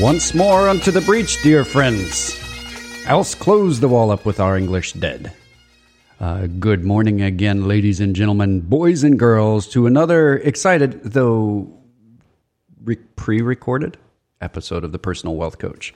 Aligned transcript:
Once 0.00 0.32
more 0.32 0.66
unto 0.66 0.90
the 0.90 1.02
breach, 1.02 1.42
dear 1.42 1.62
friends. 1.62 2.34
Else 3.04 3.34
close 3.34 3.80
the 3.80 3.88
wall 3.88 4.10
up 4.10 4.24
with 4.24 4.40
our 4.40 4.56
English 4.56 4.94
dead. 4.94 5.30
Uh, 6.18 6.46
good 6.46 6.86
morning 6.86 7.20
again, 7.20 7.68
ladies 7.68 8.00
and 8.00 8.16
gentlemen, 8.16 8.62
boys 8.62 9.04
and 9.04 9.18
girls, 9.18 9.68
to 9.68 9.86
another 9.86 10.38
excited, 10.38 11.02
though 11.02 11.70
re- 12.82 12.96
pre 13.16 13.42
recorded 13.42 13.98
episode 14.40 14.84
of 14.84 14.92
the 14.92 14.98
Personal 14.98 15.36
Wealth 15.36 15.58
Coach 15.58 15.92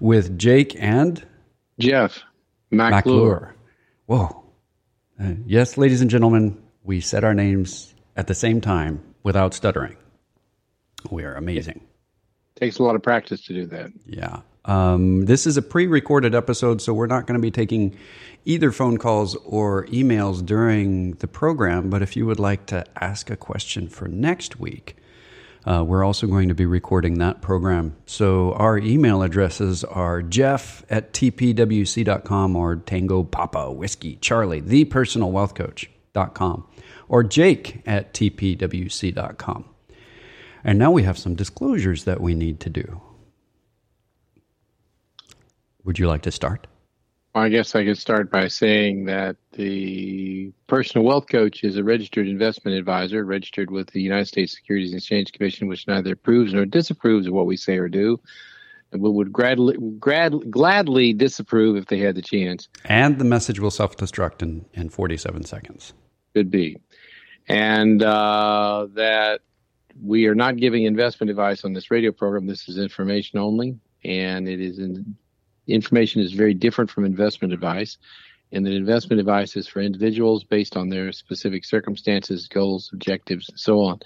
with 0.00 0.38
Jake 0.38 0.76
and 0.78 1.24
Jeff 1.78 2.22
McClure. 2.70 2.90
McClure. 2.90 3.56
Whoa. 4.04 4.44
Uh, 5.18 5.32
yes, 5.46 5.78
ladies 5.78 6.02
and 6.02 6.10
gentlemen, 6.10 6.62
we 6.84 7.00
said 7.00 7.24
our 7.24 7.32
names 7.32 7.94
at 8.16 8.26
the 8.26 8.34
same 8.34 8.60
time 8.60 9.02
without 9.22 9.54
stuttering. 9.54 9.96
We 11.10 11.24
are 11.24 11.34
amazing. 11.36 11.85
Takes 12.56 12.78
a 12.78 12.82
lot 12.82 12.96
of 12.96 13.02
practice 13.02 13.42
to 13.42 13.54
do 13.54 13.66
that. 13.66 13.92
Yeah. 14.06 14.40
Um, 14.64 15.26
this 15.26 15.46
is 15.46 15.56
a 15.56 15.62
pre 15.62 15.86
recorded 15.86 16.34
episode, 16.34 16.82
so 16.82 16.92
we're 16.92 17.06
not 17.06 17.26
going 17.26 17.38
to 17.38 17.42
be 17.42 17.50
taking 17.50 17.96
either 18.44 18.72
phone 18.72 18.98
calls 18.98 19.36
or 19.44 19.86
emails 19.86 20.44
during 20.44 21.12
the 21.14 21.28
program. 21.28 21.88
But 21.90 22.02
if 22.02 22.16
you 22.16 22.26
would 22.26 22.40
like 22.40 22.66
to 22.66 22.84
ask 23.00 23.30
a 23.30 23.36
question 23.36 23.88
for 23.88 24.08
next 24.08 24.58
week, 24.58 24.96
uh, 25.66 25.84
we're 25.84 26.04
also 26.04 26.26
going 26.26 26.48
to 26.48 26.54
be 26.54 26.66
recording 26.66 27.18
that 27.18 27.42
program. 27.42 27.96
So 28.06 28.52
our 28.54 28.78
email 28.78 29.22
addresses 29.22 29.84
are 29.84 30.22
jeff 30.22 30.84
at 30.88 31.12
tpwc.com 31.12 32.56
or 32.56 32.76
tango 32.76 33.24
papa 33.24 33.70
whiskey 33.72 34.16
charlie, 34.16 34.60
the 34.60 34.84
personal 34.84 35.32
wealth 35.32 35.54
coach.com 35.54 36.66
or 37.08 37.22
jake 37.22 37.82
at 37.86 38.14
tpwc.com. 38.14 39.64
And 40.66 40.80
now 40.80 40.90
we 40.90 41.04
have 41.04 41.16
some 41.16 41.36
disclosures 41.36 42.04
that 42.04 42.20
we 42.20 42.34
need 42.34 42.58
to 42.60 42.68
do. 42.68 43.00
Would 45.84 46.00
you 46.00 46.08
like 46.08 46.22
to 46.22 46.32
start? 46.32 46.66
Well, 47.32 47.44
I 47.44 47.50
guess 47.50 47.76
I 47.76 47.84
could 47.84 47.98
start 47.98 48.32
by 48.32 48.48
saying 48.48 49.04
that 49.04 49.36
the 49.52 50.50
personal 50.66 51.06
wealth 51.06 51.28
coach 51.28 51.62
is 51.62 51.76
a 51.76 51.84
registered 51.84 52.26
investment 52.26 52.76
advisor, 52.76 53.24
registered 53.24 53.70
with 53.70 53.90
the 53.92 54.00
United 54.00 54.26
States 54.26 54.56
Securities 54.56 54.90
and 54.90 54.98
Exchange 54.98 55.30
Commission, 55.30 55.68
which 55.68 55.86
neither 55.86 56.14
approves 56.14 56.52
nor 56.52 56.64
disapproves 56.64 57.28
of 57.28 57.32
what 57.32 57.46
we 57.46 57.56
say 57.56 57.78
or 57.78 57.88
do, 57.88 58.18
and 58.90 59.00
would 59.00 59.32
gladly, 59.32 59.76
grad, 60.00 60.50
gladly 60.50 61.12
disapprove 61.12 61.76
if 61.76 61.86
they 61.86 61.98
had 61.98 62.16
the 62.16 62.22
chance. 62.22 62.68
And 62.84 63.20
the 63.20 63.24
message 63.24 63.60
will 63.60 63.70
self 63.70 63.96
destruct 63.96 64.42
in, 64.42 64.64
in 64.74 64.88
47 64.88 65.44
seconds. 65.44 65.92
Could 66.34 66.50
be. 66.50 66.78
And 67.48 68.02
uh, 68.02 68.88
that 68.94 69.42
we 70.02 70.26
are 70.26 70.34
not 70.34 70.56
giving 70.56 70.84
investment 70.84 71.30
advice 71.30 71.64
on 71.64 71.72
this 71.72 71.90
radio 71.90 72.12
program. 72.12 72.46
This 72.46 72.68
is 72.68 72.78
information 72.78 73.38
only, 73.38 73.78
and 74.04 74.48
it 74.48 74.60
is 74.60 74.78
in, 74.78 75.16
information 75.66 76.22
is 76.22 76.32
very 76.32 76.54
different 76.54 76.90
from 76.90 77.04
investment 77.04 77.52
advice. 77.52 77.98
And 78.52 78.64
that 78.64 78.72
investment 78.72 79.20
advice 79.20 79.56
is 79.56 79.66
for 79.66 79.80
individuals 79.80 80.44
based 80.44 80.76
on 80.76 80.88
their 80.88 81.10
specific 81.12 81.64
circumstances, 81.64 82.46
goals, 82.46 82.90
objectives, 82.92 83.48
and 83.48 83.58
so 83.58 83.80
on. 83.80 84.00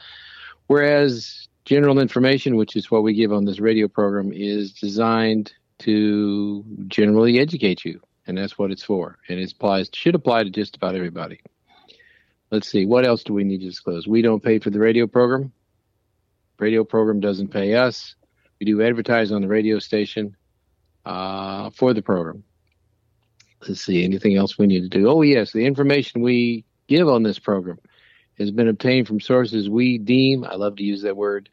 Whereas 0.67 1.49
general 1.65 1.99
information, 1.99 2.57
which 2.57 2.75
is 2.75 2.91
what 2.91 3.03
we 3.03 3.12
give 3.12 3.33
on 3.33 3.45
this 3.45 3.61
radio 3.61 3.87
program, 3.87 4.33
is 4.33 4.72
designed 4.72 5.53
to 5.81 6.65
generally 6.89 7.39
educate 7.39 7.84
you, 7.84 8.01
and 8.27 8.39
that's 8.39 8.59
what 8.59 8.71
it's 8.71 8.83
for. 8.83 9.19
And 9.28 9.39
it 9.39 9.53
applies 9.53 9.91
should 9.93 10.15
apply 10.15 10.45
to 10.45 10.51
just 10.51 10.77
about 10.77 10.95
everybody. 10.95 11.41
Let's 12.51 12.69
see, 12.69 12.87
what 12.87 13.07
else 13.07 13.22
do 13.22 13.33
we 13.33 13.45
need 13.45 13.61
to 13.61 13.67
disclose? 13.67 14.09
We 14.09 14.22
don't 14.22 14.43
pay 14.43 14.59
for 14.59 14.71
the 14.71 14.81
radio 14.81 15.07
program 15.07 15.53
radio 16.60 16.84
program 16.84 17.21
doesn't 17.21 17.48
pay 17.48 17.75
us. 17.75 18.15
We 18.59 18.66
do 18.66 18.82
advertise 18.82 19.32
on 19.32 19.43
the 19.43 19.48
radio 19.48 19.78
station 19.78 20.37
uh, 21.04 21.71
for 21.71 21.94
the 21.94 22.03
program. 22.03 22.44
Let's 23.66 23.82
see, 23.82 24.04
anything 24.04 24.37
else 24.37 24.59
we 24.59 24.66
need 24.66 24.82
to 24.82 24.88
do? 24.88 25.09
Oh, 25.09 25.22
yes, 25.22 25.53
the 25.53 25.66
information 25.66 26.22
we 26.22 26.65
give 26.87 27.09
on 27.09 27.22
this 27.22 27.38
program 27.38 27.78
has 28.38 28.50
been 28.50 28.69
obtained 28.69 29.06
from 29.06 29.21
sources 29.21 29.69
we 29.69 29.98
deem, 29.98 30.44
I 30.44 30.54
love 30.54 30.76
to 30.76 30.82
use 30.82 31.03
that 31.03 31.16
word, 31.16 31.50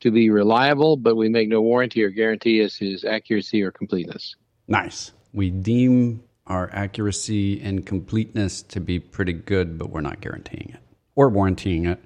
to 0.00 0.10
be 0.10 0.30
reliable, 0.30 0.96
but 0.96 1.16
we 1.16 1.28
make 1.28 1.48
no 1.48 1.60
warranty 1.60 2.02
or 2.02 2.10
guarantee 2.10 2.60
as 2.60 2.76
his 2.76 3.04
accuracy 3.04 3.62
or 3.62 3.70
completeness. 3.70 4.36
Nice. 4.66 5.12
We 5.32 5.50
deem 5.50 6.22
our 6.46 6.70
accuracy 6.72 7.60
and 7.60 7.84
completeness 7.84 8.62
to 8.62 8.80
be 8.80 8.98
pretty 8.98 9.34
good, 9.34 9.78
but 9.78 9.90
we're 9.90 10.00
not 10.00 10.20
guaranteeing 10.20 10.70
it 10.74 10.80
or 11.14 11.28
warranting 11.28 11.84
it 11.84 12.02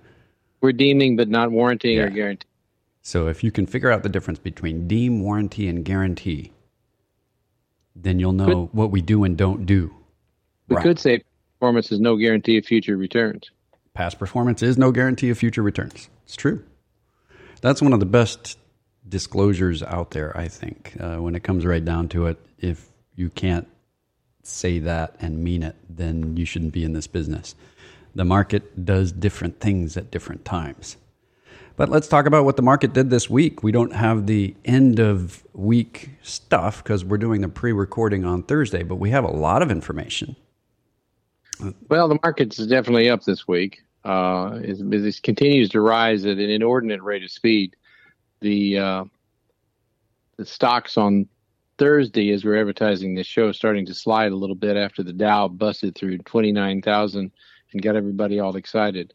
we're 0.65 0.73
deeming 0.73 1.15
but 1.15 1.29
not 1.29 1.51
warranting 1.51 1.99
yeah. 1.99 2.05
or 2.05 2.11
guaranteeing. 2.11 2.51
So 3.03 3.29
if 3.29 3.45
you 3.45 3.53
can 3.53 3.67
figure 3.67 3.91
out 3.91 4.03
the 4.03 4.09
difference 4.09 4.39
between 4.39 4.89
deem, 4.89 5.23
warranty, 5.23 5.69
and 5.69 5.85
guarantee, 5.85 6.53
then 7.95 8.19
you'll 8.19 8.33
know 8.33 8.65
but, 8.65 8.75
what 8.75 8.91
we 8.91 9.03
do 9.03 9.25
and 9.25 9.37
don't 9.37 9.67
do. 9.67 9.95
We 10.69 10.77
right. 10.77 10.83
could 10.83 10.99
say 10.99 11.23
performance 11.61 11.93
is 11.93 12.01
no 12.01 12.17
guarantee 12.17 12.57
of 12.57 12.65
future 12.65 12.97
returns. 12.97 13.51
Past 13.93 14.19
performance 14.19 14.63
is 14.63 14.79
no 14.79 14.91
guarantee 14.91 15.29
of 15.29 15.37
future 15.37 15.63
returns. 15.63 16.09
It's 16.25 16.35
true. 16.35 16.65
That's 17.61 17.83
one 17.83 17.93
of 17.93 18.01
the 18.01 18.07
best 18.07 18.59
disclosures 19.07 19.83
out 19.83 20.13
there, 20.13 20.35
I 20.35 20.49
think, 20.49 20.95
uh, 20.99 21.17
when 21.17 21.35
it 21.35 21.45
comes 21.45 21.67
right 21.67 21.85
down 21.85 22.09
to 22.09 22.27
it. 22.29 22.39
If 22.59 22.89
you 23.15 23.29
can't 23.29 23.69
say 24.43 24.79
that 24.79 25.17
and 25.21 25.45
mean 25.45 25.63
it, 25.63 25.77
then 25.91 26.39
you 26.39 26.47
shouldn't 26.47 26.73
be 26.73 26.85
in 26.85 26.95
this 26.95 27.07
business. 27.07 27.55
The 28.15 28.25
market 28.25 28.85
does 28.85 29.13
different 29.13 29.61
things 29.61 29.97
at 29.97 30.11
different 30.11 30.45
times. 30.45 30.97
But 31.77 31.89
let's 31.89 32.07
talk 32.07 32.27
about 32.27 32.45
what 32.45 32.57
the 32.57 32.63
market 32.63 32.93
did 32.93 33.11
this 33.11 33.29
week. 33.29 33.65
We 33.65 33.73
don't 33.73 33.93
have 33.93 34.27
the 34.27 34.55
end 34.65 35.01
of 35.01 35.45
week 35.53 36.11
stuff 36.23 36.85
because 36.85 37.05
we're 37.05 37.19
doing 37.19 37.41
the 37.41 37.49
pre 37.49 37.73
recording 37.73 38.25
on 38.25 38.45
Thursday, 38.45 38.85
but 38.85 38.97
we 38.97 39.11
have 39.11 39.25
a 39.25 39.31
lot 39.31 39.61
of 39.61 39.71
information. 39.73 40.37
Well, 41.89 42.09
the 42.09 42.19
market's 42.23 42.59
definitely 42.59 43.11
up 43.11 43.25
this 43.25 43.49
week. 43.49 43.83
Uh, 44.05 44.61
as 44.65 44.81
it 44.81 45.23
continues 45.23 45.71
to 45.71 45.81
rise 45.81 46.25
at 46.27 46.39
an 46.39 46.51
inordinate 46.51 47.03
rate 47.03 47.25
of 47.25 47.31
speed, 47.31 47.75
the 48.41 48.79
uh, 48.79 49.05
the 50.37 50.45
stocks 50.45 50.97
on 50.97 51.27
Thursday, 51.79 52.31
as 52.31 52.45
we're 52.45 52.61
advertising 52.61 53.15
this 53.15 53.27
show, 53.27 53.51
starting 53.51 53.87
to 53.87 53.95
slide 53.95 54.31
a 54.31 54.37
little 54.37 54.55
bit 54.55 54.77
after 54.77 55.03
the 55.03 55.13
Dow 55.13 55.49
busted 55.49 55.97
through 55.97 56.19
twenty 56.19 56.53
nine 56.53 56.83
thousand 56.83 57.33
and 57.75 57.83
got 57.83 57.97
everybody 57.97 58.41
all 58.41 58.57
excited. 58.57 59.13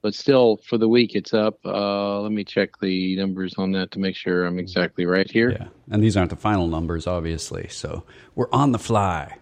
But 0.00 0.14
still, 0.14 0.58
for 0.58 0.78
the 0.78 0.88
week, 0.88 1.14
it's 1.14 1.34
up. 1.34 1.58
Uh, 1.64 2.20
let 2.20 2.30
me 2.30 2.44
check 2.44 2.78
the 2.80 3.16
numbers 3.16 3.54
on 3.58 3.72
that 3.72 3.90
to 3.90 3.98
make 3.98 4.14
sure 4.14 4.46
I'm 4.46 4.58
exactly 4.58 5.04
right 5.04 5.28
here. 5.28 5.50
Yeah, 5.50 5.68
and 5.90 6.02
these 6.02 6.16
aren't 6.16 6.30
the 6.30 6.36
final 6.36 6.68
numbers, 6.68 7.06
obviously. 7.06 7.68
So 7.68 8.04
we're 8.34 8.50
on 8.52 8.72
the 8.72 8.78
fly. 8.78 9.36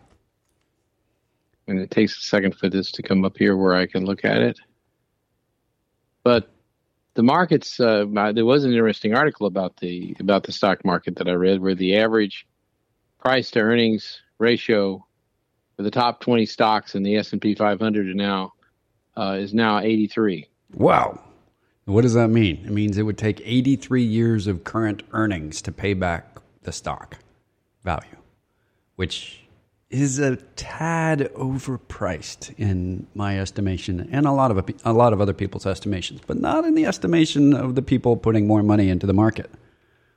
And 1.66 1.78
it 1.78 1.90
takes 1.90 2.16
a 2.16 2.22
second 2.22 2.56
for 2.56 2.69
this 2.69 2.90
to 2.93 3.02
come 3.02 3.25
up 3.25 3.37
here 3.37 3.56
where 3.56 3.75
I 3.75 3.87
can 3.87 4.05
look 4.06 4.25
at 4.25 4.38
it. 4.38 4.58
But 6.22 6.50
the 7.12 7.22
markets, 7.22 7.78
uh, 7.78 8.06
there 8.34 8.46
was 8.46 8.64
an 8.64 8.72
interesting 8.72 9.14
article 9.14 9.46
about 9.46 9.76
the 9.76 10.17
about 10.19 10.44
the 10.44 10.52
stock 10.52 10.84
market 10.84 11.17
that 11.17 11.28
I 11.28 11.32
read, 11.32 11.60
where 11.60 11.75
the 11.75 11.96
average 11.96 12.46
price 13.22 13.50
to 13.52 13.60
earnings 13.60 14.20
ratio 14.38 15.06
for 15.76 15.82
the 15.82 15.90
top 15.90 16.20
20 16.20 16.46
stocks 16.46 16.94
in 16.94 17.02
the 17.02 17.17
S&P 17.17 17.55
500 17.55 18.08
are 18.08 18.14
now 18.14 18.54
uh, 19.16 19.37
is 19.38 19.55
now 19.55 19.81
83. 19.81 20.49
Wow. 20.75 21.20
What 21.87 22.02
does 22.02 22.14
that 22.14 22.28
mean? 22.28 22.64
It 22.64 22.70
means 22.70 22.96
it 22.96 23.02
would 23.02 23.19
take 23.19 23.43
83 23.44 24.02
years 24.02 24.46
of 24.46 24.64
current 24.64 25.02
earnings 25.12 25.61
to 25.62 25.72
pay 25.72 25.94
back 25.94 26.38
the 26.62 26.72
stock 26.72 27.19
value, 27.82 28.16
which 28.96 29.44
is 29.90 30.19
a 30.19 30.37
tad 30.56 31.31
overpriced 31.37 32.52
in 32.58 33.06
my 33.14 33.38
estimation 33.38 34.08
and 34.11 34.26
a 34.26 34.32
lot 34.32 34.50
of 34.50 34.70
a 34.84 34.93
lot 34.93 35.12
of 35.12 35.20
other 35.20 35.34
people's 35.34 35.67
estimations, 35.67 36.20
but 36.26 36.40
not 36.40 36.64
in 36.64 36.75
the 36.75 36.87
estimation 36.87 37.55
of 37.55 37.75
the 37.75 37.82
people 37.82 38.17
putting 38.17 38.46
more 38.46 38.62
money 38.62 38.88
into 38.88 39.06
the 39.06 39.12
market. 39.12 39.50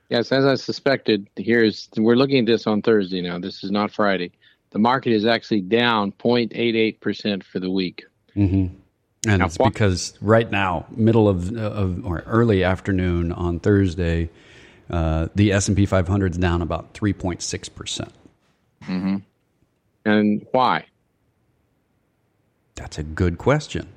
Yes, 0.09 0.31
as 0.31 0.45
I 0.45 0.55
suspected, 0.55 1.29
here's 1.35 1.89
we're 1.97 2.15
looking 2.15 2.39
at 2.39 2.45
this 2.45 2.65
on 2.65 2.81
Thursday 2.81 3.21
now. 3.21 3.39
This 3.39 3.63
is 3.63 3.71
not 3.71 3.91
Friday. 3.91 4.31
The 4.71 4.79
market 4.79 5.11
is 5.11 5.25
actually 5.25 5.61
down 5.61 6.11
0.88% 6.13 7.43
for 7.43 7.59
the 7.59 7.69
week. 7.69 8.05
Mm-hmm. 8.35 8.75
And 9.27 9.41
it's 9.41 9.57
because 9.57 10.13
right 10.21 10.49
now, 10.49 10.85
middle 10.91 11.27
of, 11.27 11.55
of 11.55 12.05
or 12.05 12.23
early 12.25 12.63
afternoon 12.63 13.31
on 13.31 13.59
Thursday, 13.59 14.29
uh, 14.89 15.27
the 15.35 15.51
S 15.51 15.67
and 15.67 15.75
P 15.75 15.85
500 15.85 16.31
is 16.31 16.37
down 16.37 16.61
about 16.61 16.93
3.6 16.93 17.75
percent. 17.75 18.13
Mm-hmm. 18.83 19.17
And 20.05 20.45
why? 20.51 20.85
That's 22.75 22.97
a 22.97 23.03
good 23.03 23.37
question. 23.37 23.89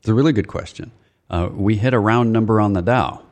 It's 0.00 0.08
a 0.08 0.14
really 0.14 0.32
good 0.32 0.48
question. 0.48 0.90
Uh, 1.28 1.48
we 1.52 1.76
hit 1.76 1.94
a 1.94 1.98
round 1.98 2.32
number 2.32 2.60
on 2.60 2.72
the 2.72 2.82
Dow. 2.82 3.22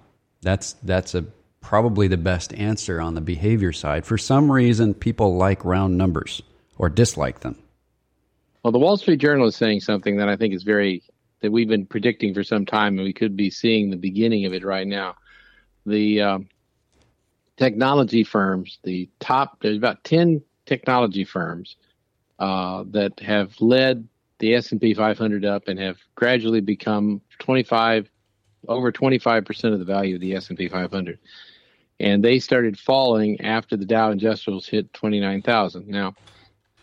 That's 0.42 0.74
that's 0.84 1.14
a 1.14 1.24
probably 1.60 2.06
the 2.06 2.16
best 2.16 2.54
answer 2.54 3.00
on 3.00 3.14
the 3.14 3.20
behavior 3.20 3.72
side. 3.72 4.06
For 4.06 4.16
some 4.16 4.52
reason, 4.52 4.94
people 4.94 5.36
like 5.36 5.64
round 5.64 5.98
numbers 5.98 6.42
or 6.76 6.88
dislike 6.88 7.40
them. 7.40 7.58
Well, 8.68 8.72
the 8.74 8.80
Wall 8.80 8.98
Street 8.98 9.16
Journal 9.16 9.46
is 9.46 9.56
saying 9.56 9.80
something 9.80 10.18
that 10.18 10.28
I 10.28 10.36
think 10.36 10.52
is 10.52 10.62
very 10.62 11.02
that 11.40 11.50
we've 11.50 11.70
been 11.70 11.86
predicting 11.86 12.34
for 12.34 12.44
some 12.44 12.66
time, 12.66 12.98
and 12.98 13.02
we 13.02 13.14
could 13.14 13.34
be 13.34 13.48
seeing 13.48 13.88
the 13.88 13.96
beginning 13.96 14.44
of 14.44 14.52
it 14.52 14.62
right 14.62 14.86
now. 14.86 15.14
The 15.86 16.20
um, 16.20 16.48
technology 17.56 18.24
firms, 18.24 18.78
the 18.84 19.08
top, 19.20 19.62
there's 19.62 19.78
about 19.78 20.04
10 20.04 20.42
technology 20.66 21.24
firms 21.24 21.76
uh, 22.40 22.84
that 22.88 23.18
have 23.20 23.58
led 23.58 24.06
the 24.38 24.54
S&P 24.56 24.92
500 24.92 25.46
up 25.46 25.66
and 25.68 25.80
have 25.80 25.96
gradually 26.14 26.60
become 26.60 27.22
25 27.38 28.10
over 28.68 28.92
25% 28.92 29.72
of 29.72 29.78
the 29.78 29.84
value 29.86 30.16
of 30.16 30.20
the 30.20 30.34
S&P 30.34 30.68
500. 30.68 31.18
And 32.00 32.22
they 32.22 32.38
started 32.38 32.78
falling 32.78 33.40
after 33.40 33.78
the 33.78 33.86
Dow 33.86 34.10
Industrials 34.10 34.66
hit 34.66 34.92
29,000. 34.92 35.88
Now, 35.88 36.14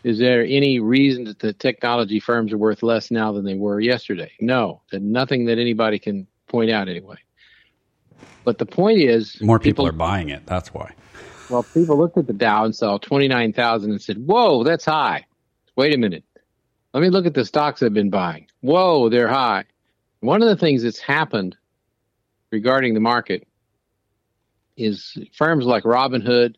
is 0.04 0.18
there 0.18 0.44
any 0.44 0.78
reason 0.78 1.24
that 1.24 1.38
the 1.38 1.52
technology 1.52 2.20
firms 2.20 2.52
are 2.52 2.58
worth 2.58 2.82
less 2.82 3.10
now 3.10 3.32
than 3.32 3.44
they 3.44 3.54
were 3.54 3.80
yesterday? 3.80 4.30
No, 4.40 4.82
nothing 4.92 5.46
that 5.46 5.58
anybody 5.58 5.98
can 5.98 6.26
point 6.46 6.70
out 6.70 6.88
anyway. 6.88 7.16
But 8.44 8.58
the 8.58 8.66
point 8.66 9.00
is, 9.00 9.40
more 9.40 9.58
people, 9.58 9.84
people 9.84 9.88
are 9.88 9.98
buying 9.98 10.28
it. 10.28 10.46
That's 10.46 10.72
why. 10.72 10.92
Well, 11.48 11.64
people 11.74 11.98
looked 11.98 12.18
at 12.18 12.26
the 12.26 12.32
Dow 12.32 12.64
and 12.64 12.74
saw 12.74 12.98
29,000 12.98 13.90
and 13.90 14.00
said, 14.00 14.18
"Whoa, 14.18 14.62
that's 14.62 14.84
high." 14.84 15.26
Wait 15.76 15.92
a 15.92 15.98
minute. 15.98 16.24
Let 16.94 17.02
me 17.02 17.10
look 17.10 17.26
at 17.26 17.34
the 17.34 17.44
stocks 17.44 17.82
I've 17.82 17.92
been 17.92 18.10
buying. 18.10 18.46
Whoa, 18.60 19.08
they're 19.08 19.28
high. 19.28 19.64
One 20.20 20.42
of 20.42 20.48
the 20.48 20.56
things 20.56 20.82
that's 20.82 20.98
happened 20.98 21.56
regarding 22.50 22.94
the 22.94 23.00
market 23.00 23.46
is 24.76 25.18
firms 25.34 25.66
like 25.66 25.84
Robinhood 25.84 26.54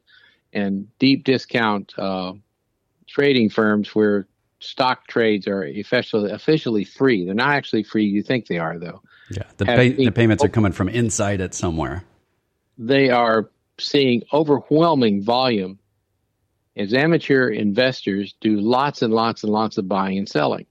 and 0.53 0.87
deep 0.99 1.25
discount 1.25 1.93
uh, 1.99 2.33
trading 3.09 3.51
firms 3.51 3.95
where 3.95 4.27
stock 4.61 5.07
trades 5.07 5.47
are 5.47 5.65
officially 5.65 6.31
officially 6.31 6.85
free. 6.85 7.25
They're 7.25 7.35
not 7.35 7.55
actually 7.55 7.83
free. 7.83 8.05
You 8.05 8.23
think 8.23 8.47
they 8.47 8.59
are, 8.59 8.79
though. 8.79 9.03
Yeah, 9.31 9.45
the, 9.57 9.67
pay, 9.67 9.91
the 9.91 10.11
payments 10.11 10.45
are 10.45 10.49
coming 10.49 10.73
from 10.73 10.89
inside 10.89 11.41
it 11.41 11.55
somewhere. 11.55 12.05
They 12.79 13.11
are 13.11 13.51
seeing 13.79 14.23
overwhelming 14.33 15.23
volume 15.23 15.79
as 16.77 16.95
amateur 16.95 17.49
investors 17.49 18.35
do 18.41 18.61
lots 18.61 19.03
and 19.03 19.13
lots 19.13 19.43
and 19.43 19.53
lots 19.53 19.79
of 19.79 19.89
buying 19.89 20.19
and 20.19 20.29
selling. 20.29 20.67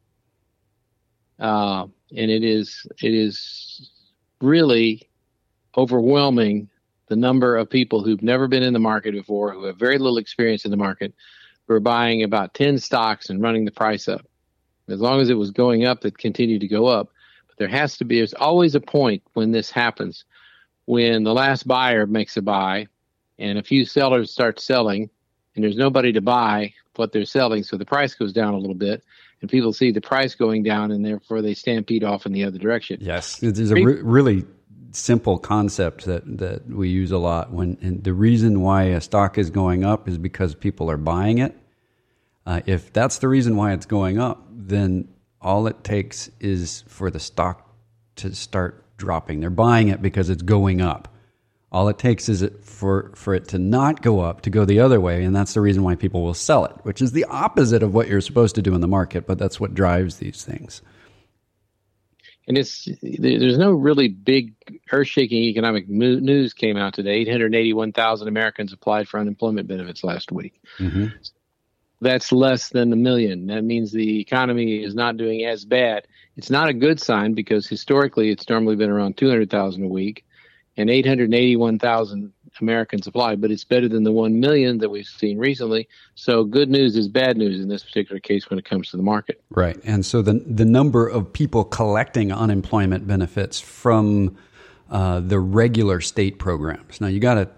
Uh, 1.39 1.87
and 2.15 2.31
it 2.31 2.43
is 2.43 2.87
it 3.01 3.13
is 3.13 3.91
really 4.41 5.09
overwhelming 5.77 6.69
the 7.07 7.15
number 7.15 7.55
of 7.55 7.69
people 7.69 8.03
who've 8.03 8.23
never 8.23 8.47
been 8.47 8.63
in 8.63 8.73
the 8.73 8.79
market 8.79 9.13
before, 9.13 9.53
who 9.53 9.65
have 9.65 9.77
very 9.77 9.97
little 9.97 10.17
experience 10.17 10.65
in 10.65 10.71
the 10.71 10.77
market, 10.77 11.13
who 11.67 11.73
are 11.73 11.79
buying 11.79 12.23
about 12.23 12.53
10 12.53 12.79
stocks 12.79 13.29
and 13.29 13.41
running 13.41 13.65
the 13.65 13.71
price 13.71 14.07
up. 14.07 14.25
As 14.87 15.01
long 15.01 15.19
as 15.19 15.29
it 15.29 15.35
was 15.35 15.51
going 15.51 15.85
up, 15.85 16.05
it 16.05 16.17
continued 16.17 16.61
to 16.61 16.67
go 16.67 16.87
up. 16.87 17.09
But 17.47 17.57
there 17.57 17.67
has 17.67 17.97
to 17.97 18.05
be, 18.05 18.17
there's 18.17 18.33
always 18.33 18.73
a 18.75 18.79
point 18.79 19.21
when 19.33 19.51
this 19.51 19.69
happens, 19.69 20.23
when 20.85 21.23
the 21.23 21.33
last 21.33 21.67
buyer 21.67 22.07
makes 22.07 22.37
a 22.37 22.41
buy 22.41 22.87
and 23.37 23.57
a 23.57 23.63
few 23.63 23.85
sellers 23.85 24.31
start 24.31 24.59
selling 24.59 25.09
and 25.55 25.63
there's 25.63 25.75
nobody 25.75 26.13
to 26.13 26.21
buy 26.21 26.73
what 26.95 27.11
they're 27.11 27.25
selling. 27.25 27.63
So 27.63 27.77
the 27.77 27.85
price 27.85 28.15
goes 28.15 28.31
down 28.31 28.53
a 28.53 28.57
little 28.57 28.75
bit 28.75 29.03
and 29.41 29.49
people 29.49 29.73
see 29.73 29.91
the 29.91 30.01
price 30.01 30.35
going 30.35 30.63
down 30.63 30.91
and 30.91 31.05
therefore 31.05 31.41
they 31.41 31.53
stampede 31.53 32.03
off 32.03 32.25
in 32.25 32.31
the 32.31 32.45
other 32.45 32.57
direction. 32.57 32.99
Yes. 33.01 33.39
There's 33.39 33.71
a 33.71 33.75
re- 33.75 34.01
really 34.01 34.45
simple 34.97 35.37
concept 35.37 36.05
that, 36.05 36.37
that 36.39 36.67
we 36.67 36.89
use 36.89 37.11
a 37.11 37.17
lot 37.17 37.51
when 37.51 37.77
and 37.81 38.03
the 38.03 38.13
reason 38.13 38.61
why 38.61 38.83
a 38.83 39.01
stock 39.01 39.37
is 39.37 39.49
going 39.49 39.83
up 39.83 40.07
is 40.07 40.17
because 40.17 40.55
people 40.55 40.89
are 40.89 40.97
buying 40.97 41.37
it. 41.37 41.55
Uh, 42.45 42.61
if 42.65 42.91
that's 42.93 43.19
the 43.19 43.27
reason 43.27 43.55
why 43.55 43.73
it's 43.73 43.85
going 43.85 44.19
up, 44.19 44.43
then 44.49 45.07
all 45.41 45.67
it 45.67 45.83
takes 45.83 46.31
is 46.39 46.83
for 46.87 47.11
the 47.11 47.19
stock 47.19 47.69
to 48.15 48.33
start 48.33 48.83
dropping. 48.97 49.39
They're 49.39 49.49
buying 49.49 49.89
it 49.89 50.01
because 50.01 50.29
it's 50.29 50.41
going 50.41 50.81
up. 50.81 51.13
All 51.71 51.89
it 51.89 51.97
takes 51.97 52.29
is 52.29 52.41
it 52.41 52.63
for, 52.63 53.11
for 53.13 53.35
it 53.35 53.49
to 53.49 53.59
not 53.59 54.01
go 54.01 54.21
up, 54.21 54.41
to 54.41 54.49
go 54.49 54.63
the 54.63 54.79
other 54.79 55.01
way, 55.01 55.23
and 55.23 55.35
that's 55.35 55.53
the 55.53 55.61
reason 55.61 55.83
why 55.83 55.95
people 55.95 56.23
will 56.23 56.33
sell 56.33 56.63
it, 56.65 56.71
which 56.83 57.01
is 57.01 57.11
the 57.11 57.25
opposite 57.25 57.83
of 57.83 57.93
what 57.93 58.07
you're 58.07 58.21
supposed 58.21 58.55
to 58.55 58.61
do 58.61 58.73
in 58.73 58.81
the 58.81 58.87
market, 58.87 59.27
but 59.27 59.37
that's 59.37 59.59
what 59.59 59.75
drives 59.75 60.17
these 60.17 60.43
things 60.43 60.81
and 62.47 62.57
it's 62.57 62.87
there's 63.01 63.57
no 63.57 63.71
really 63.71 64.07
big 64.07 64.53
earth-shaking 64.91 65.37
economic 65.37 65.89
news 65.89 66.53
came 66.53 66.77
out 66.77 66.93
today. 66.93 67.17
881,000 67.19 68.27
Americans 68.27 68.71
applied 68.71 69.07
for 69.07 69.19
unemployment 69.19 69.67
benefits 69.67 70.03
last 70.03 70.31
week. 70.31 70.61
Mm-hmm. 70.79 71.07
That's 71.99 72.31
less 72.31 72.69
than 72.69 72.93
a 72.93 72.95
million. 72.95 73.47
That 73.47 73.63
means 73.63 73.91
the 73.91 74.19
economy 74.19 74.83
is 74.83 74.95
not 74.95 75.17
doing 75.17 75.45
as 75.45 75.65
bad. 75.65 76.07
It's 76.35 76.51
not 76.51 76.69
a 76.69 76.73
good 76.73 77.01
sign 77.01 77.33
because 77.33 77.67
historically 77.67 78.29
it's 78.29 78.47
normally 78.47 78.75
been 78.75 78.91
around 78.91 79.17
200,000 79.17 79.83
a 79.83 79.87
week, 79.87 80.23
and 80.77 80.89
881,000 80.89 82.31
American 82.61 83.01
supply, 83.01 83.35
but 83.35 83.51
it's 83.51 83.63
better 83.63 83.87
than 83.87 84.03
the 84.03 84.11
1 84.11 84.39
million 84.39 84.77
that 84.79 84.89
we've 84.89 85.05
seen 85.05 85.37
recently. 85.37 85.87
So 86.15 86.43
good 86.43 86.69
news 86.69 86.95
is 86.95 87.07
bad 87.07 87.37
news 87.37 87.59
in 87.59 87.67
this 87.67 87.83
particular 87.83 88.19
case 88.19 88.49
when 88.49 88.59
it 88.59 88.65
comes 88.65 88.91
to 88.91 88.97
the 88.97 89.03
market. 89.03 89.41
Right. 89.49 89.77
And 89.83 90.05
so 90.05 90.21
the, 90.21 90.33
the 90.33 90.65
number 90.65 91.07
of 91.07 91.31
people 91.31 91.63
collecting 91.63 92.31
unemployment 92.31 93.07
benefits 93.07 93.59
from 93.59 94.37
uh, 94.89 95.19
the 95.19 95.39
regular 95.39 96.01
state 96.01 96.39
programs. 96.39 97.01
Now, 97.01 97.07
you 97.07 97.19
got 97.19 97.35
to 97.35 97.49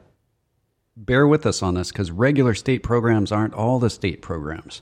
bear 0.96 1.28
with 1.28 1.46
us 1.46 1.64
on 1.64 1.76
this 1.76 1.92
because 1.92 2.12
regular 2.12 2.54
state 2.54 2.84
programs 2.84 3.32
aren't 3.32 3.54
all 3.54 3.80
the 3.80 3.90
state 3.90 4.22
programs. 4.22 4.82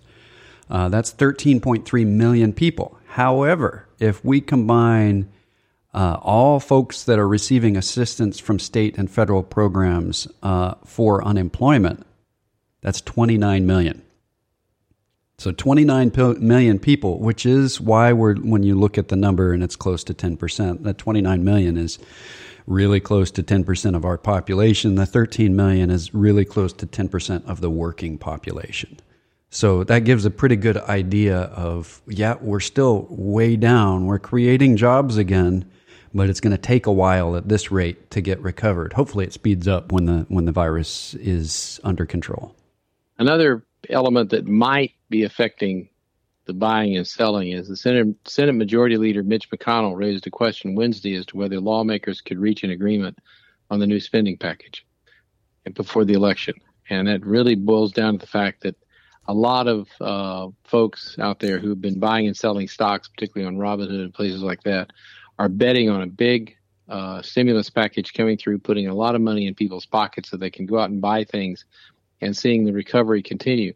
Uh, 0.70 0.90
that's 0.90 1.14
13.3 1.14 2.06
million 2.06 2.54
people. 2.54 3.00
However, 3.08 3.88
if 4.00 4.24
we 4.24 4.42
combine 4.42 5.30
uh, 5.98 6.20
all 6.22 6.60
folks 6.60 7.06
that 7.06 7.18
are 7.18 7.28
receiving 7.28 7.76
assistance 7.76 8.40
from 8.40 8.60
state 8.60 9.00
and 9.00 9.10
federal 9.10 9.42
programs 9.42 10.28
uh, 10.44 10.76
for 10.86 11.26
unemployment, 11.26 12.06
that's 12.82 13.02
29 13.02 13.66
million. 13.66 14.04
So 15.40 15.52
29 15.52 16.12
million 16.40 16.78
people, 16.78 17.20
which 17.20 17.48
is 17.48 17.82
why 17.82 18.14
we're 18.14 18.36
when 18.36 18.62
you 18.62 18.76
look 18.76 19.00
at 19.00 19.08
the 19.08 19.16
number 19.16 19.54
and 19.54 19.64
it's 19.64 19.76
close 19.76 20.04
to 20.04 20.14
10%, 20.14 20.84
that 20.84 21.00
29 21.00 21.44
million 21.44 21.78
is 21.78 21.98
really 22.68 23.00
close 23.00 23.32
to 23.32 23.42
10% 23.42 23.96
of 23.96 24.06
our 24.06 24.20
population. 24.20 24.96
The 24.96 25.08
13 25.08 25.56
million 25.56 25.90
is 25.90 26.14
really 26.14 26.46
close 26.46 26.74
to 26.74 26.86
10% 26.86 27.44
of 27.48 27.60
the 27.60 27.72
working 27.72 28.20
population. 28.20 29.00
So 29.50 29.84
that 29.86 30.04
gives 30.04 30.26
a 30.26 30.30
pretty 30.30 30.58
good 30.58 30.78
idea 30.78 31.40
of, 31.40 32.04
yeah, 32.08 32.36
we're 32.40 32.60
still 32.60 33.08
way 33.10 33.56
down. 33.56 34.06
We're 34.06 34.20
creating 34.20 34.78
jobs 34.78 35.18
again, 35.18 35.66
but 36.14 36.30
it's 36.30 36.40
going 36.40 36.56
to 36.56 36.58
take 36.58 36.86
a 36.86 36.92
while 36.92 37.36
at 37.36 37.48
this 37.48 37.72
rate 37.72 38.10
to 38.12 38.22
get 38.22 38.40
recovered. 38.42 38.94
Hopefully, 38.94 39.26
it 39.26 39.34
speeds 39.34 39.68
up 39.68 39.92
when 39.92 40.06
the 40.06 40.26
when 40.30 40.46
the 40.46 40.52
virus 40.52 41.14
is 41.16 41.80
under 41.84 42.06
control. 42.06 42.56
Another 43.20 43.64
element 43.90 44.30
that 44.32 44.48
might 44.48 44.94
be 45.10 45.24
affecting 45.24 45.90
the 46.46 46.54
buying 46.54 46.96
and 46.96 47.06
selling 47.06 47.52
is 47.52 47.68
the 47.68 47.76
Senate, 47.76 48.16
Senate 48.26 48.54
Majority 48.54 48.98
Leader 48.98 49.22
Mitch 49.22 49.50
McConnell 49.50 49.98
raised 49.98 50.26
a 50.28 50.32
question 50.32 50.76
Wednesday 50.76 51.16
as 51.16 51.26
to 51.28 51.38
whether 51.38 51.60
lawmakers 51.60 52.22
could 52.22 52.40
reach 52.40 52.64
an 52.64 52.72
agreement 52.72 53.20
on 53.70 53.80
the 53.80 53.88
new 53.88 54.00
spending 54.00 54.38
package 54.38 54.86
before 55.74 56.06
the 56.06 56.14
election, 56.14 56.56
and 56.90 57.08
that 57.08 57.26
really 57.26 57.56
boils 57.56 57.92
down 57.92 58.14
to 58.14 58.20
the 58.20 58.28
fact 58.28 58.64
that 58.64 58.76
a 59.28 59.34
lot 59.34 59.68
of 59.68 59.90
uh, 60.00 60.48
folks 60.64 61.18
out 61.20 61.40
there 61.40 61.60
who've 61.60 61.82
been 61.82 62.00
buying 62.00 62.28
and 62.28 62.38
selling 62.38 62.68
stocks, 62.68 63.10
particularly 63.10 63.46
on 63.46 63.62
Robinhood 63.62 64.04
and 64.04 64.14
places 64.14 64.42
like 64.42 64.64
that, 64.64 64.92
are 65.40 65.50
betting 65.50 65.90
on 65.90 66.02
a 66.02 66.08
big 66.08 66.56
uh, 66.90 67.22
stimulus 67.22 67.70
package 67.70 68.14
coming 68.14 68.38
through, 68.38 68.60
putting 68.60 68.88
a 68.88 68.94
lot 68.94 69.16
of 69.16 69.22
money 69.22 69.48
in 69.48 69.54
people's 69.54 69.86
pockets 69.86 70.30
so 70.30 70.38
they 70.38 70.50
can 70.50 70.66
go 70.66 70.80
out 70.80 70.90
and 70.90 71.02
buy 71.02 71.24
things 71.24 71.66
and 72.22 72.36
seeing 72.36 72.66
the 72.66 72.72
recovery 72.72 73.22
continue. 73.22 73.74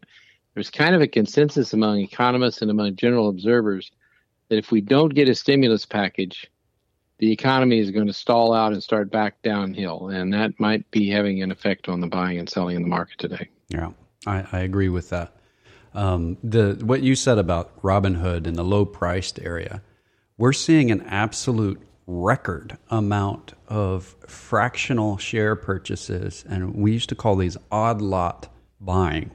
There's 0.54 0.70
kind 0.70 0.94
of 0.94 1.00
a 1.00 1.06
consensus 1.06 1.72
among 1.72 2.00
economists 2.00 2.62
and 2.62 2.70
among 2.70 2.96
general 2.96 3.28
observers 3.28 3.90
that 4.48 4.58
if 4.58 4.70
we 4.70 4.80
don't 4.80 5.14
get 5.14 5.28
a 5.28 5.34
stimulus 5.34 5.86
package, 5.86 6.50
the 7.18 7.30
economy 7.30 7.78
is 7.78 7.90
going 7.90 8.08
to 8.08 8.12
stall 8.12 8.52
out 8.52 8.72
and 8.72 8.82
start 8.82 9.10
back 9.10 9.40
downhill. 9.42 10.08
And 10.08 10.32
that 10.34 10.58
might 10.58 10.90
be 10.90 11.08
having 11.08 11.42
an 11.42 11.52
effect 11.52 11.88
on 11.88 12.00
the 12.00 12.06
buying 12.06 12.38
and 12.38 12.48
selling 12.48 12.76
in 12.76 12.82
the 12.82 12.88
market 12.88 13.18
today. 13.18 13.48
Yeah, 13.68 13.92
I, 14.26 14.44
I 14.52 14.58
agree 14.60 14.88
with 14.88 15.10
that. 15.10 15.36
Um, 15.94 16.38
the 16.42 16.80
what 16.82 17.02
you 17.02 17.14
said 17.14 17.38
about 17.38 17.80
Robinhood 17.82 18.46
and 18.46 18.56
the 18.56 18.64
low 18.64 18.84
priced 18.84 19.38
area 19.38 19.82
we're 20.42 20.52
seeing 20.52 20.90
an 20.90 21.02
absolute 21.02 21.80
record 22.08 22.76
amount 22.90 23.52
of 23.68 24.16
fractional 24.26 25.16
share 25.16 25.54
purchases. 25.54 26.44
And 26.48 26.74
we 26.74 26.90
used 26.90 27.10
to 27.10 27.14
call 27.14 27.36
these 27.36 27.56
odd 27.70 28.02
lot 28.02 28.52
buying 28.80 29.30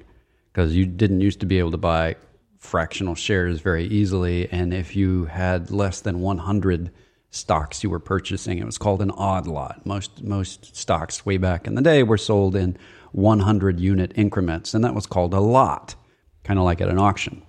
because 0.52 0.76
you 0.76 0.86
didn't 0.86 1.22
used 1.22 1.40
to 1.40 1.46
be 1.46 1.60
able 1.60 1.72
to 1.72 1.78
buy 1.78 2.18
fractional 2.60 3.16
shares 3.16 3.62
very 3.62 3.86
easily. 3.86 4.52
And 4.52 4.74
if 4.74 4.98
you 4.98 5.24
had 5.28 5.72
less 5.72 6.02
than 6.02 6.20
100 6.20 6.92
stocks 7.30 7.86
you 7.86 7.90
were 7.90 8.02
purchasing, 8.02 8.58
it 8.58 8.66
was 8.66 8.78
called 8.78 9.02
an 9.02 9.12
odd 9.12 9.48
lot. 9.48 9.86
Most, 9.86 10.22
most 10.22 10.76
stocks 10.76 11.26
way 11.26 11.38
back 11.38 11.68
in 11.68 11.76
the 11.76 11.82
day 11.82 12.04
were 12.04 12.18
sold 12.18 12.54
in 12.54 12.78
100 13.14 13.80
unit 13.80 14.12
increments, 14.16 14.74
and 14.74 14.84
that 14.84 14.94
was 14.94 15.06
called 15.06 15.34
a 15.34 15.40
lot, 15.40 15.96
kind 16.44 16.60
of 16.60 16.66
like 16.66 16.82
at 16.82 16.90
an 16.90 17.00
auction 17.00 17.44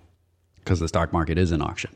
because 0.59 0.79
the 0.79 0.87
stock 0.87 1.13
market 1.13 1.39
is 1.39 1.51
an 1.51 1.61
auction. 1.61 1.91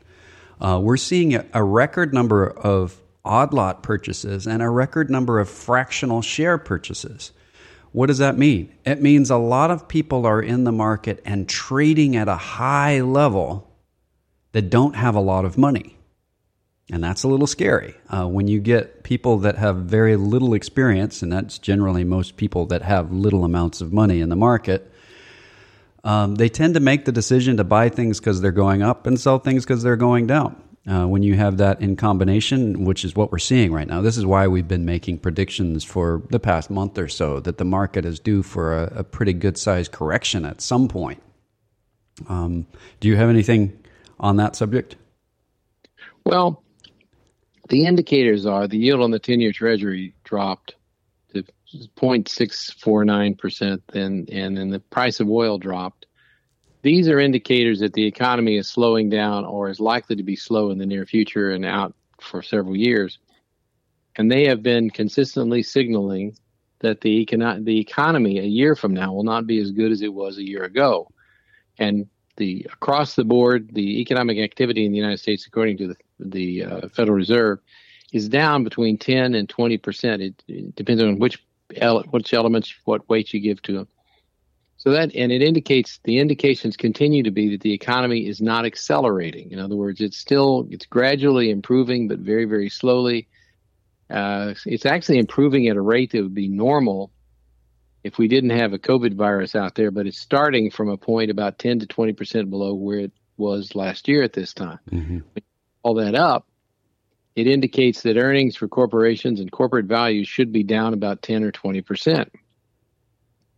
Uh, 0.63 0.79
we're 0.79 0.97
seeing 0.97 1.35
a, 1.35 1.65
record 1.65 2.15
number 2.15 2.49
of 2.49 3.03
odd 3.25 3.53
lot 3.53 3.83
purchases 3.83 4.47
and 4.47 4.63
a 4.63 4.71
record 4.71 5.11
number 5.11 5.41
of 5.41 5.49
fractional 5.49 6.23
share 6.23 6.57
purchases, 6.57 7.33
What 7.91 8.07
does 8.07 8.19
that 8.19 8.39
mean? 8.39 8.73
It 8.85 9.03
means 9.03 9.29
a 9.29 9.37
lot 9.37 9.73
of 9.73 9.89
people 9.89 10.25
are 10.25 10.41
in 10.41 10.63
the 10.63 10.73
market 10.73 11.21
and 11.25 11.49
trading 11.49 12.15
at 12.15 12.29
a 12.29 12.37
high 12.37 13.01
level 13.01 13.71
that 14.53 14.71
don't 14.71 14.95
have 14.95 15.17
a 15.17 15.21
lot 15.21 15.45
of 15.45 15.59
money. 15.59 15.99
And 16.93 17.03
that's 17.03 17.25
a 17.25 17.29
little 17.29 17.49
scary. 17.49 17.95
Uh, 18.09 18.27
when 18.29 18.47
you 18.47 18.61
get 18.61 19.03
people 19.03 19.39
that 19.39 19.57
have 19.57 19.77
very 19.79 20.15
little 20.15 20.55
experience, 20.55 21.23
and 21.23 21.33
that's 21.33 21.59
generally 21.59 22.05
most 22.05 22.37
people 22.37 22.67
that 22.67 22.83
have 22.83 23.13
little 23.13 23.45
amounts 23.45 23.81
of 23.81 23.93
money 23.93 24.21
in 24.21 24.29
the 24.29 24.37
market, 24.37 24.92
um, 26.05 26.35
they 26.35 26.49
tend 26.49 26.75
to 26.75 26.81
make 26.81 27.05
the 27.05 27.13
decision 27.13 27.57
to 27.59 27.65
buy 27.65 27.89
things 27.89 28.19
because 28.19 28.41
they're 28.41 28.53
going 28.53 28.83
up 28.83 29.07
and 29.07 29.19
sell 29.21 29.39
things 29.39 29.65
because 29.65 29.83
they're 29.83 29.97
going 29.97 30.27
down. 30.27 30.61
Uh, 30.85 31.07
when 31.07 31.23
you 31.23 31.35
have 31.35 31.59
that 31.59 31.81
in 31.81 31.95
combination, 31.95 32.85
which 32.85 33.05
is 33.05 33.15
what 33.15 33.31
we're 33.31 33.39
seeing 33.39 33.73
right 33.73 33.87
now, 33.87 34.01
this 34.01 34.17
is 34.17 34.27
why 34.27 34.49
we've 34.49 34.67
been 34.67 34.85
making 34.85 35.17
predictions 35.17 35.85
for 35.85 36.23
the 36.31 36.41
past 36.41 36.71
month 36.71 36.99
or 36.99 37.07
so 37.07 37.39
that 37.39 37.57
the 37.59 37.65
market 37.65 38.05
is 38.05 38.19
due 38.19 38.43
for 38.43 38.77
a, 38.77 38.93
a 38.97 39.05
pretty 39.05 39.33
good 39.33 39.57
sized 39.57 39.93
correction 39.93 40.45
at 40.45 40.61
some 40.61 40.89
point. 40.89 41.23
Um, 42.29 42.67
do 42.99 43.07
you 43.07 43.17
have 43.17 43.29
anything 43.29 43.79
on 44.19 44.37
that 44.37 44.57
subject? 44.57 44.97
Well, 46.25 46.65
the 47.69 47.87
indicators 47.87 48.45
are 48.45 48.67
the 48.67 48.79
yield 48.79 49.03
on 49.03 49.13
the 49.13 49.21
10 49.21 49.41
year 49.41 49.53
treasury 49.53 50.15
dropped 50.25 50.75
0.649%, 51.97 53.81
and, 53.95 54.29
and 54.31 54.57
then 54.57 54.71
the 54.71 54.81
price 54.81 55.21
of 55.21 55.29
oil 55.29 55.59
dropped 55.59 56.07
these 56.83 57.09
are 57.09 57.21
indicators 57.21 57.79
that 57.81 57.93
the 57.93 58.05
economy 58.05 58.57
is 58.57 58.69
slowing 58.69 59.09
down 59.09 59.45
or 59.45 59.71
is 59.71 59.81
likely 59.81 60.17
to 60.17 60.23
be 60.23 60.37
slow 60.37 60.71
in 60.71 60.79
the 60.79 60.87
near 60.87 61.07
future 61.07 61.53
and 61.53 61.65
out 61.65 61.95
for 62.21 62.43
several 62.43 62.77
years. 62.77 63.19
And 64.17 64.31
they 64.31 64.45
have 64.47 64.63
been 64.63 64.91
consistently 64.91 65.63
signaling 65.63 66.37
that 66.81 67.01
the, 67.01 67.25
econo- 67.25 67.65
the 67.65 67.79
economy 67.79 68.41
a 68.41 68.45
year 68.45 68.75
from 68.75 68.93
now 68.93 69.13
will 69.13 69.23
not 69.23 69.47
be 69.47 69.61
as 69.61 69.71
good 69.71 69.93
as 69.93 70.03
it 70.03 70.13
was 70.13 70.39
a 70.39 70.47
year 70.47 70.65
ago. 70.65 71.09
And 71.79 72.09
the 72.37 72.67
across 72.73 73.15
the 73.15 73.25
board, 73.25 73.71
the 73.73 74.01
economic 74.01 74.39
activity 74.39 74.85
in 74.85 74.91
the 74.91 74.99
United 74.99 75.21
States, 75.21 75.47
according 75.47 75.79
to 75.79 75.89
the, 75.89 75.97
the 76.19 76.65
uh, 76.65 76.89
Federal 76.89 77.17
Reserve, 77.17 77.61
is 78.13 78.29
down 78.29 78.65
between 78.65 78.99
10 78.99 79.35
and 79.35 79.49
20 79.49 79.79
percent. 79.79 80.23
It, 80.23 80.43
it, 80.49 80.75
depends 80.75 81.03
on 81.03 81.19
which 81.19 81.43
which 82.11 82.35
elements, 82.35 82.75
what 82.85 83.09
weight 83.09 83.33
you 83.33 83.41
give 83.41 83.63
to 83.63 83.73
them. 83.73 83.89
So 84.77 84.91
that, 84.91 85.15
and 85.15 85.31
it 85.31 85.43
indicates 85.43 86.01
the 86.03 86.19
indications 86.19 86.77
continue 86.77 87.23
to 87.23 87.31
be 87.31 87.51
that 87.51 87.61
the 87.61 87.73
economy 87.73 88.27
is 88.27 88.41
not 88.41 88.67
accelerating. 88.67 89.53
In 89.53 89.61
other 89.61 89.77
words, 89.77 90.01
it's 90.01 90.17
still, 90.17 90.67
it's 90.71 90.87
gradually 90.87 91.51
improving, 91.51 92.09
but 92.09 92.19
very, 92.19 92.47
very 92.47 92.69
slowly. 92.69 93.29
Uh, 94.11 94.55
it's 94.67 94.85
actually 94.85 95.19
improving 95.19 95.69
at 95.69 95.77
a 95.77 95.81
rate 95.81 96.11
that 96.11 96.23
would 96.23 96.35
be 96.35 96.49
normal 96.49 97.13
if 98.03 98.19
we 98.19 98.27
didn't 98.27 98.51
have 98.51 98.73
a 98.73 98.79
COVID 98.79 99.15
virus 99.15 99.55
out 99.55 99.77
there, 99.77 99.93
but 99.93 100.09
it's 100.09 100.19
starting 100.19 100.71
from 100.71 100.89
a 100.89 100.97
point 100.97 101.31
about 101.31 101.59
10 101.59 101.79
to 101.79 101.87
20% 101.87 102.51
below 102.51 102.75
where 102.75 102.99
it 102.99 103.13
was 103.37 103.77
last 103.77 104.09
year 104.09 104.25
at 104.25 104.33
this 104.33 104.53
time. 104.53 104.81
Mm-hmm. 104.91 105.19
All 105.85 105.95
that 105.95 106.17
up, 106.17 106.49
it 107.35 107.47
indicates 107.47 108.03
that 108.03 108.17
earnings 108.17 108.57
for 108.57 108.69
corporations 108.69 109.41
and 109.41 109.51
corporate 109.51 109.87
values 109.87 110.29
should 110.29 110.53
be 110.53 110.63
down 110.63 110.93
about 110.93 111.23
10 111.23 111.45
or 111.45 111.53
20%. 111.53 112.29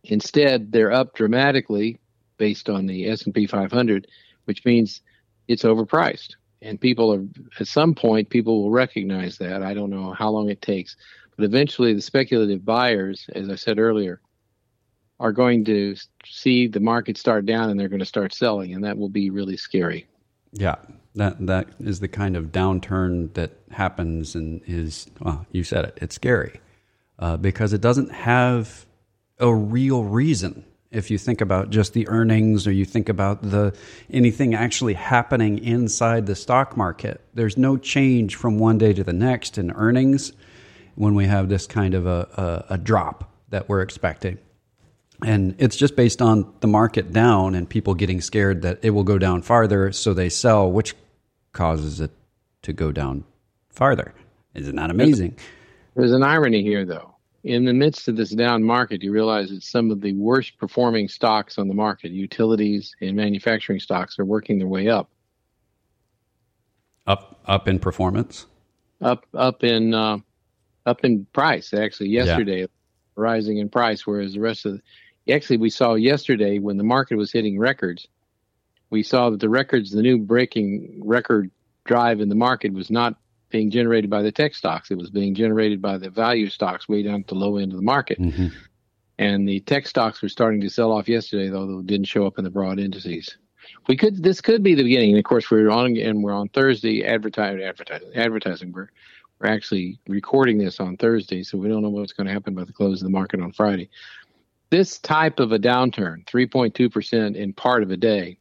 Instead, 0.05 0.71
they're 0.71 0.93
up 0.93 1.15
dramatically 1.15 1.99
based 2.37 2.69
on 2.69 2.85
the 2.85 3.09
S&P 3.09 3.47
500, 3.47 4.07
which 4.45 4.63
means 4.65 5.01
it's 5.47 5.63
overpriced. 5.63 6.35
And 6.61 6.79
people 6.79 7.13
are 7.13 7.23
at 7.59 7.67
some 7.67 7.93
point 7.93 8.29
people 8.29 8.63
will 8.63 8.71
recognize 8.71 9.37
that. 9.37 9.61
I 9.61 9.73
don't 9.73 9.89
know 9.89 10.13
how 10.13 10.29
long 10.29 10.49
it 10.49 10.61
takes, 10.61 10.95
but 11.35 11.45
eventually 11.45 11.93
the 11.93 12.01
speculative 12.01 12.63
buyers, 12.65 13.27
as 13.35 13.49
I 13.49 13.55
said 13.55 13.77
earlier, 13.77 14.21
are 15.19 15.31
going 15.31 15.65
to 15.65 15.95
see 16.25 16.67
the 16.67 16.79
market 16.79 17.17
start 17.17 17.45
down 17.45 17.69
and 17.69 17.79
they're 17.79 17.89
going 17.89 17.99
to 17.99 18.05
start 18.05 18.33
selling 18.33 18.73
and 18.73 18.83
that 18.83 18.97
will 18.97 19.09
be 19.09 19.29
really 19.29 19.57
scary. 19.57 20.07
Yeah. 20.55 20.75
That 21.15 21.45
that 21.45 21.67
is 21.79 22.01
the 22.01 22.09
kind 22.09 22.35
of 22.35 22.51
downturn 22.51 23.33
that 23.35 23.51
happens 23.71 24.35
and 24.35 24.61
is 24.67 25.07
well, 25.19 25.45
you 25.51 25.63
said 25.63 25.85
it. 25.85 25.97
It's 26.01 26.15
scary. 26.15 26.59
Uh, 27.17 27.37
because 27.37 27.71
it 27.71 27.79
doesn't 27.79 28.11
have 28.11 28.85
a 29.39 29.53
real 29.53 30.03
reason 30.03 30.65
if 30.91 31.11
you 31.11 31.17
think 31.17 31.41
about 31.41 31.69
just 31.69 31.93
the 31.93 32.07
earnings 32.07 32.67
or 32.67 32.71
you 32.71 32.85
think 32.85 33.09
about 33.09 33.41
the 33.41 33.75
anything 34.09 34.53
actually 34.53 34.93
happening 34.93 35.59
inside 35.59 36.25
the 36.25 36.35
stock 36.35 36.77
market 36.77 37.21
there's 37.33 37.57
no 37.57 37.75
change 37.75 38.35
from 38.35 38.57
one 38.57 38.77
day 38.77 38.93
to 38.93 39.03
the 39.03 39.13
next 39.13 39.57
in 39.57 39.71
earnings 39.71 40.31
when 40.95 41.15
we 41.15 41.25
have 41.25 41.49
this 41.49 41.67
kind 41.67 41.93
of 41.93 42.05
a, 42.05 42.65
a, 42.69 42.73
a 42.75 42.77
drop 42.77 43.29
that 43.49 43.67
we're 43.67 43.81
expecting 43.81 44.37
and 45.25 45.55
it's 45.57 45.75
just 45.75 45.95
based 45.95 46.21
on 46.21 46.53
the 46.59 46.67
market 46.67 47.11
down 47.11 47.55
and 47.55 47.69
people 47.69 47.93
getting 47.93 48.21
scared 48.21 48.61
that 48.61 48.79
it 48.83 48.91
will 48.91 49.03
go 49.03 49.17
down 49.17 49.41
farther 49.41 49.91
so 49.91 50.13
they 50.13 50.29
sell 50.29 50.71
which 50.71 50.95
causes 51.51 51.99
it 51.99 52.11
to 52.61 52.71
go 52.73 52.91
down 52.91 53.23
farther 53.69 54.13
Is 54.53 54.67
it 54.67 54.75
not 54.75 54.87
that 54.87 54.95
amazing 54.95 55.37
there's 55.95 56.11
an 56.11 56.23
irony 56.23 56.61
here 56.61 56.85
though 56.85 57.15
in 57.45 57.63
the 57.63 57.73
midst 57.73 58.07
of 58.07 58.17
this 58.17 58.31
down 58.31 58.63
market, 58.63 59.03
you 59.03 59.11
realize 59.11 59.49
that 59.51 59.61
some 59.61 59.91
of 59.91 60.01
the 60.01 60.13
worst 60.13 60.57
performing 60.57 61.07
stocks 61.07 61.59
on 61.59 61.67
the 61.67 61.75
market, 61.75 62.11
utilities 62.11 62.95
and 63.01 63.15
manufacturing 63.15 63.79
stocks, 63.79 64.17
are 64.17 64.25
working 64.25 64.57
their 64.57 64.67
way 64.67 64.89
up. 64.89 65.11
Up, 67.05 67.39
up 67.45 67.67
in 67.67 67.77
performance. 67.77 68.47
Up, 68.99 69.27
up 69.35 69.63
in, 69.63 69.93
uh, 69.93 70.17
up 70.87 71.05
in 71.05 71.27
price. 71.33 71.71
Actually, 71.71 72.09
yesterday, 72.09 72.61
yeah. 72.61 72.65
rising 73.15 73.59
in 73.59 73.69
price, 73.69 74.07
whereas 74.07 74.33
the 74.33 74.39
rest 74.39 74.65
of 74.65 74.73
the, 74.73 74.81
actually 75.33 75.57
we 75.57 75.69
saw 75.69 75.95
yesterday 75.95 76.59
when 76.59 76.77
the 76.77 76.83
market 76.83 77.15
was 77.15 77.31
hitting 77.31 77.57
records, 77.59 78.07
we 78.89 79.03
saw 79.03 79.29
that 79.29 79.39
the 79.39 79.49
records, 79.49 79.91
the 79.91 80.01
new 80.01 80.17
breaking 80.19 81.01
record 81.03 81.51
drive 81.85 82.21
in 82.21 82.29
the 82.29 82.35
market 82.35 82.73
was 82.73 82.89
not 82.89 83.15
being 83.49 83.71
generated 83.71 84.09
by 84.09 84.21
the 84.21 84.31
tech 84.31 84.53
stocks. 84.53 84.91
It 84.91 84.97
was 84.97 85.09
being 85.09 85.35
generated 85.35 85.81
by 85.81 85.97
the 85.97 86.09
value 86.09 86.49
stocks 86.49 86.89
way 86.89 87.03
down 87.03 87.21
at 87.21 87.27
the 87.27 87.35
low 87.35 87.57
end 87.57 87.71
of 87.71 87.77
the 87.77 87.85
market. 87.85 88.19
Mm-hmm. 88.19 88.47
And 89.17 89.47
the 89.47 89.61
tech 89.61 89.87
stocks 89.87 90.21
were 90.21 90.29
starting 90.29 90.61
to 90.61 90.69
sell 90.69 90.91
off 90.91 91.07
yesterday, 91.07 91.49
though 91.49 91.79
it 91.79 91.87
didn't 91.87 92.07
show 92.07 92.27
up 92.27 92.37
in 92.37 92.43
the 92.43 92.49
broad 92.49 92.79
indices. 92.79 93.37
We 93.87 93.95
could 93.95 94.21
this 94.21 94.41
could 94.41 94.61
be 94.61 94.75
the 94.75 94.83
beginning. 94.83 95.11
And 95.11 95.19
of 95.19 95.23
course, 95.23 95.49
we're 95.49 95.69
on 95.69 95.95
and 95.97 96.23
we're 96.23 96.33
on 96.33 96.49
Thursday 96.49 97.05
advertising 97.05 97.63
advertising 97.63 98.11
advertising. 98.15 98.71
We're 98.71 98.89
we're 99.39 99.49
actually 99.49 99.99
recording 100.07 100.57
this 100.57 100.79
on 100.79 100.97
Thursday, 100.97 101.43
so 101.43 101.57
we 101.57 101.67
don't 101.67 101.81
know 101.81 101.89
what's 101.89 102.13
going 102.13 102.27
to 102.27 102.33
happen 102.33 102.53
by 102.53 102.63
the 102.63 102.73
close 102.73 103.01
of 103.01 103.05
the 103.05 103.11
market 103.11 103.41
on 103.41 103.51
Friday. 103.51 103.89
This 104.69 104.97
type 104.97 105.39
of 105.39 105.51
a 105.51 105.59
downturn, 105.59 106.25
3.2 106.25 106.91
percent 106.91 107.35
in 107.35 107.53
part 107.53 107.83
of 107.83 107.91
a 107.91 107.97
day, 107.97 108.37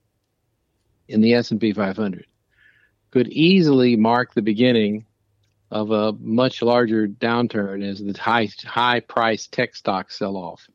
in 1.08 1.20
the 1.20 1.34
S 1.34 1.50
and 1.50 1.60
P 1.60 1.72
500, 1.72 2.26
could 3.10 3.28
easily 3.28 3.96
mark 3.96 4.34
the 4.34 4.42
beginning 4.42 5.06
of 5.70 5.90
a 5.90 6.12
much 6.20 6.62
larger 6.62 7.06
downturn 7.08 7.88
as 7.88 7.98
the 7.98 8.18
high 8.18 8.48
high 8.64 9.00
price 9.00 9.46
tech 9.46 9.74
stocks 9.74 10.18
sell 10.18 10.36
off. 10.36 10.66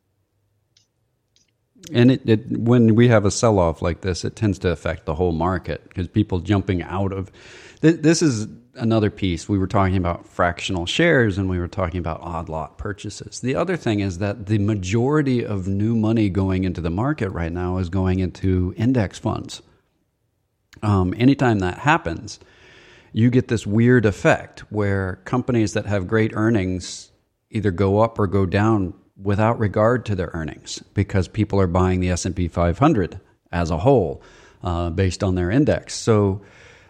And 1.92 2.10
it, 2.10 2.28
it, 2.28 2.58
when 2.58 2.94
we 2.94 3.08
have 3.08 3.24
a 3.24 3.30
sell 3.30 3.58
off 3.58 3.80
like 3.80 4.02
this, 4.02 4.24
it 4.24 4.36
tends 4.36 4.58
to 4.60 4.68
affect 4.68 5.06
the 5.06 5.14
whole 5.14 5.32
market 5.32 5.88
because 5.88 6.06
people 6.08 6.40
jumping 6.40 6.82
out 6.82 7.12
of 7.12 7.30
th- 7.80 8.02
this 8.02 8.20
is 8.20 8.46
another 8.74 9.10
piece. 9.10 9.48
We 9.48 9.58
were 9.58 9.66
talking 9.66 9.96
about 9.96 10.26
fractional 10.26 10.86
shares 10.86 11.38
and 11.38 11.48
we 11.48 11.58
were 11.58 11.68
talking 11.68 11.98
about 11.98 12.20
odd 12.20 12.48
lot 12.48 12.78
purchases. 12.78 13.40
The 13.40 13.54
other 13.54 13.76
thing 13.76 14.00
is 14.00 14.18
that 14.18 14.46
the 14.46 14.58
majority 14.58 15.44
of 15.44 15.68
new 15.68 15.96
money 15.96 16.28
going 16.28 16.64
into 16.64 16.80
the 16.80 16.90
market 16.90 17.30
right 17.30 17.52
now 17.52 17.78
is 17.78 17.88
going 17.88 18.20
into 18.20 18.74
index 18.76 19.18
funds. 19.18 19.62
Um, 20.82 21.14
anytime 21.16 21.58
that 21.60 21.78
happens, 21.78 22.38
you 23.12 23.30
get 23.30 23.48
this 23.48 23.66
weird 23.66 24.06
effect 24.06 24.60
where 24.70 25.16
companies 25.24 25.72
that 25.72 25.86
have 25.86 26.06
great 26.06 26.32
earnings 26.34 27.10
either 27.50 27.70
go 27.70 27.98
up 27.98 28.18
or 28.18 28.26
go 28.26 28.46
down 28.46 28.94
without 29.20 29.58
regard 29.58 30.06
to 30.06 30.14
their 30.14 30.30
earnings 30.32 30.82
because 30.94 31.28
people 31.28 31.60
are 31.60 31.66
buying 31.66 32.00
the 32.00 32.10
S&P 32.10 32.48
500 32.48 33.20
as 33.52 33.70
a 33.70 33.78
whole 33.78 34.22
uh, 34.62 34.90
based 34.90 35.22
on 35.22 35.34
their 35.34 35.50
index. 35.50 35.94
So 35.94 36.42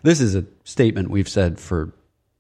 this 0.03 0.21
is 0.21 0.35
a 0.35 0.45
statement 0.65 1.11
we've 1.11 1.29
said 1.29 1.59
for 1.59 1.93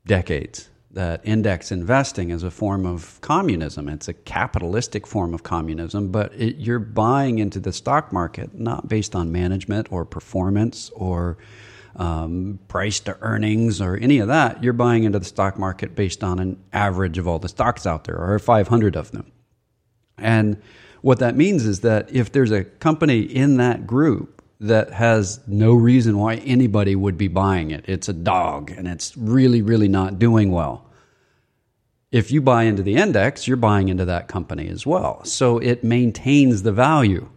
decades 0.07 0.71
that 0.93 1.21
index 1.23 1.71
investing 1.71 2.31
is 2.31 2.43
a 2.43 2.51
form 2.51 2.85
of 2.85 3.21
communism. 3.21 3.89
It's 3.89 4.09
a 4.09 4.13
capitalistic 4.13 5.07
form 5.07 5.35
of 5.35 5.43
communism, 5.43 6.09
but 6.11 6.35
it, 6.35 6.57
you're 6.57 6.81
buying 6.81 7.39
into 7.39 7.61
the 7.61 7.73
stock 7.73 8.13
market 8.13 8.59
not 8.59 8.89
based 8.89 9.15
on 9.15 9.31
management 9.31 9.93
or 9.93 10.05
performance 10.05 10.91
or 10.91 11.39
um, 11.97 12.59
price 12.67 12.99
to 13.01 13.17
earnings 13.21 13.81
or 13.81 13.97
any 13.97 14.19
of 14.19 14.29
that. 14.29 14.63
You're 14.65 14.73
buying 14.73 15.05
into 15.05 15.19
the 15.19 15.25
stock 15.25 15.59
market 15.59 15.95
based 15.95 16.25
on 16.25 16.39
an 16.41 16.59
average 16.73 17.19
of 17.19 17.29
all 17.29 17.39
the 17.39 17.49
stocks 17.49 17.87
out 17.87 18.05
there 18.05 18.19
or 18.19 18.39
500 18.39 18.97
of 18.97 19.13
them. 19.13 19.31
And 20.19 20.61
what 21.03 21.19
that 21.21 21.37
means 21.37 21.65
is 21.67 21.81
that 21.81 22.13
if 22.13 22.33
there's 22.33 22.51
a 22.51 22.65
company 22.65 23.21
in 23.21 23.57
that 23.59 23.87
group 23.87 24.40
that 24.61 24.93
has 24.93 25.41
no 25.47 25.73
reason 25.73 26.19
why 26.19 26.35
anybody 26.37 26.95
would 26.95 27.17
be 27.17 27.29
buying 27.29 27.71
it. 27.71 27.85
It's 27.89 28.09
a 28.09 28.13
dog 28.13 28.71
and 28.71 28.87
it's 28.87 29.17
really, 29.17 29.63
really 29.63 29.89
not 29.89 30.19
doing 30.19 30.53
well. 30.53 30.87
if 32.13 32.33
you 32.33 32.43
buy 32.43 32.65
into 32.65 32.83
the 32.83 32.97
index, 32.97 33.47
you're 33.47 33.57
buying 33.57 33.89
into 33.89 34.05
that 34.05 34.29
company 34.29 34.69
as 34.69 34.85
well. 34.85 35.25
So 35.25 35.59
it 35.59 35.85
maintains 35.85 36.63
the 36.63 36.73
value. 36.73 37.29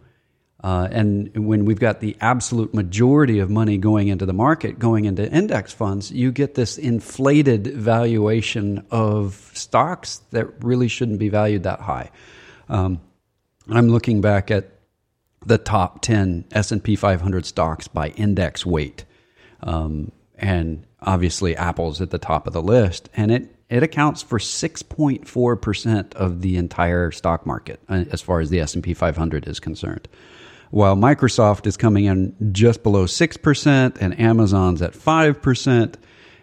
Uh, 0.62 0.88
and 0.90 1.30
when 1.46 1.64
we've 1.66 1.78
got 1.78 2.00
the 2.00 2.16
absolute 2.20 2.72
majority 2.72 3.38
of 3.38 3.50
money 3.50 3.76
going 3.76 4.08
into 4.08 4.24
the 4.24 4.32
market, 4.32 4.78
going 4.78 5.04
into 5.04 5.30
index 5.30 5.72
funds, 5.72 6.10
you 6.10 6.32
get 6.32 6.54
this 6.54 6.78
inflated 6.78 7.66
valuation 7.66 8.84
of 8.90 9.50
stocks 9.54 10.22
that 10.30 10.64
really 10.64 10.88
shouldn't 10.88 11.18
be 11.18 11.28
valued 11.28 11.64
that 11.64 11.80
high. 11.80 12.10
Um, 12.68 13.00
I'm 13.68 13.88
looking 13.88 14.22
back 14.22 14.50
at 14.50 14.73
the 15.46 15.58
top 15.58 16.00
10 16.00 16.46
S&P 16.52 16.96
500 16.96 17.46
stocks 17.46 17.88
by 17.88 18.08
index 18.10 18.64
weight. 18.64 19.04
Um, 19.62 20.12
and 20.36 20.86
obviously 21.00 21.56
Apple's 21.56 22.00
at 22.00 22.10
the 22.10 22.18
top 22.18 22.46
of 22.46 22.52
the 22.52 22.62
list 22.62 23.08
and 23.14 23.30
it 23.30 23.50
it 23.70 23.82
accounts 23.82 24.22
for 24.22 24.38
6.4% 24.38 26.14
of 26.14 26.42
the 26.42 26.56
entire 26.58 27.10
stock 27.10 27.46
market 27.46 27.80
uh, 27.88 28.04
as 28.10 28.20
far 28.20 28.40
as 28.40 28.50
the 28.50 28.60
S&P 28.60 28.92
500 28.92 29.48
is 29.48 29.58
concerned. 29.58 30.06
While 30.70 30.96
Microsoft 30.96 31.66
is 31.66 31.76
coming 31.76 32.04
in 32.04 32.52
just 32.52 32.82
below 32.82 33.06
6% 33.06 33.96
and 34.00 34.20
Amazon's 34.20 34.82
at 34.82 34.92
5%, 34.92 35.94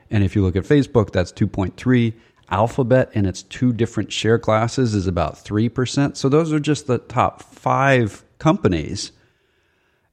and 0.10 0.24
if 0.24 0.36
you 0.36 0.42
look 0.42 0.56
at 0.56 0.64
Facebook 0.64 1.12
that's 1.12 1.32
2.3 1.32 2.14
Alphabet 2.52 3.12
in 3.14 3.26
its 3.26 3.44
two 3.44 3.72
different 3.72 4.12
share 4.12 4.38
classes 4.38 4.94
is 4.94 5.08
about 5.08 5.36
3%. 5.36 6.18
So 6.18 6.28
those 6.28 6.52
are 6.52 6.60
just 6.60 6.86
the 6.86 6.98
top 6.98 7.42
5 7.42 8.24
companies 8.42 9.12